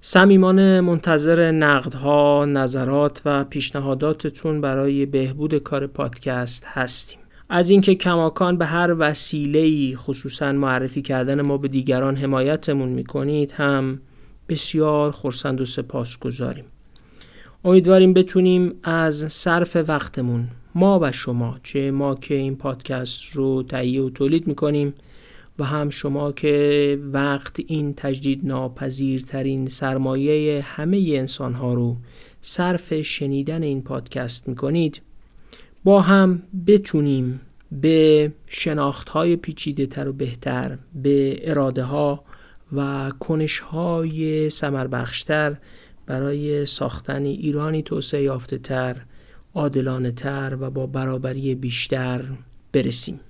سمیمان 0.00 0.80
منتظر 0.80 1.50
نقدها، 1.50 2.44
نظرات 2.44 3.22
و 3.24 3.44
پیشنهاداتتون 3.44 4.60
برای 4.60 5.06
بهبود 5.06 5.58
کار 5.58 5.86
پادکست 5.86 6.64
هستیم. 6.66 7.18
از 7.48 7.70
اینکه 7.70 7.94
کماکان 7.94 8.58
به 8.58 8.66
هر 8.66 8.96
وسیله‌ای 8.98 9.96
خصوصا 9.96 10.52
معرفی 10.52 11.02
کردن 11.02 11.40
ما 11.40 11.58
به 11.58 11.68
دیگران 11.68 12.16
حمایتمون 12.16 12.88
می‌کنید 12.88 13.52
هم 13.52 14.00
بسیار 14.48 15.10
خورسند 15.10 15.60
و 15.60 15.64
سپاس 15.64 16.18
گذاریم. 16.18 16.64
امیدواریم 17.64 18.12
بتونیم 18.14 18.74
از 18.82 19.32
صرف 19.32 19.76
وقتمون 19.88 20.48
ما 20.78 20.98
و 21.02 21.12
شما 21.12 21.58
چه 21.62 21.90
ما 21.90 22.14
که 22.14 22.34
این 22.34 22.56
پادکست 22.56 23.24
رو 23.32 23.62
تهیه 23.62 24.02
و 24.02 24.10
تولید 24.10 24.46
می‌کنیم 24.46 24.94
و 25.58 25.64
هم 25.64 25.90
شما 25.90 26.32
که 26.32 26.98
وقت 27.12 27.60
این 27.66 27.94
تجدید 27.94 28.46
ناپذیرترین 28.46 29.68
سرمایه 29.68 30.62
همه 30.62 31.04
انسان 31.10 31.54
ها 31.54 31.74
رو 31.74 31.96
صرف 32.42 33.00
شنیدن 33.02 33.62
این 33.62 33.82
پادکست 33.82 34.48
می‌کنید 34.48 35.02
با 35.84 36.00
هم 36.00 36.42
بتونیم 36.66 37.40
به 37.72 38.32
شناخت 38.46 39.08
های 39.08 39.36
پیچیده 39.36 39.86
تر 39.86 40.08
و 40.08 40.12
بهتر 40.12 40.78
به 40.94 41.40
اراده 41.50 41.82
ها 41.82 42.24
و 42.72 43.10
کنش 43.20 43.58
های 43.58 44.50
سمر 44.50 44.86
برای 46.06 46.66
ساختن 46.66 47.24
ایرانی 47.24 47.82
توسعه 47.82 48.22
یافته 48.22 48.58
تر 48.58 48.96
عادلانه 49.54 50.10
تر 50.10 50.56
و 50.60 50.70
با 50.70 50.86
برابری 50.86 51.54
بیشتر 51.54 52.24
برسیم 52.72 53.20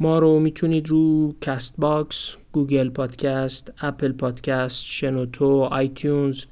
ما 0.00 0.18
رو 0.18 0.40
می‌تونید 0.40 0.88
رو 0.88 1.34
کست 1.40 1.74
باکس، 1.78 2.36
گوگل 2.52 2.88
پادکست، 2.88 3.72
اپل 3.80 4.12
پادکست، 4.12 4.84
شنوتو، 4.84 5.68
آیتیونز 5.70 6.44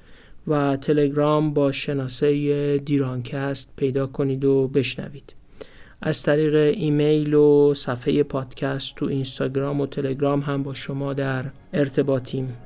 و 0.46 0.76
تلگرام 0.76 1.54
با 1.54 1.72
شناسه 1.72 2.78
دیرانکست 2.78 3.72
پیدا 3.76 4.06
کنید 4.06 4.44
و 4.44 4.68
بشنوید. 4.68 5.34
از 6.02 6.22
طریق 6.22 6.54
ایمیل 6.54 7.34
و 7.34 7.74
صفحه 7.74 8.22
پادکست 8.22 8.94
تو 8.94 9.06
اینستاگرام 9.06 9.80
و 9.80 9.86
تلگرام 9.86 10.40
هم 10.40 10.62
با 10.62 10.74
شما 10.74 11.12
در 11.12 11.44
ارتباطیم. 11.72 12.56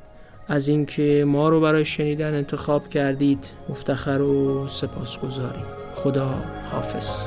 از 0.48 0.68
اینکه 0.68 1.24
ما 1.28 1.48
رو 1.48 1.60
برای 1.60 1.84
شنیدن 1.84 2.34
انتخاب 2.34 2.88
کردید 2.88 3.50
مفتخر 3.68 4.20
و 4.20 4.68
سپاسگزاریم. 4.68 5.79
خدا 6.02 6.34
حافظ. 6.72 7.26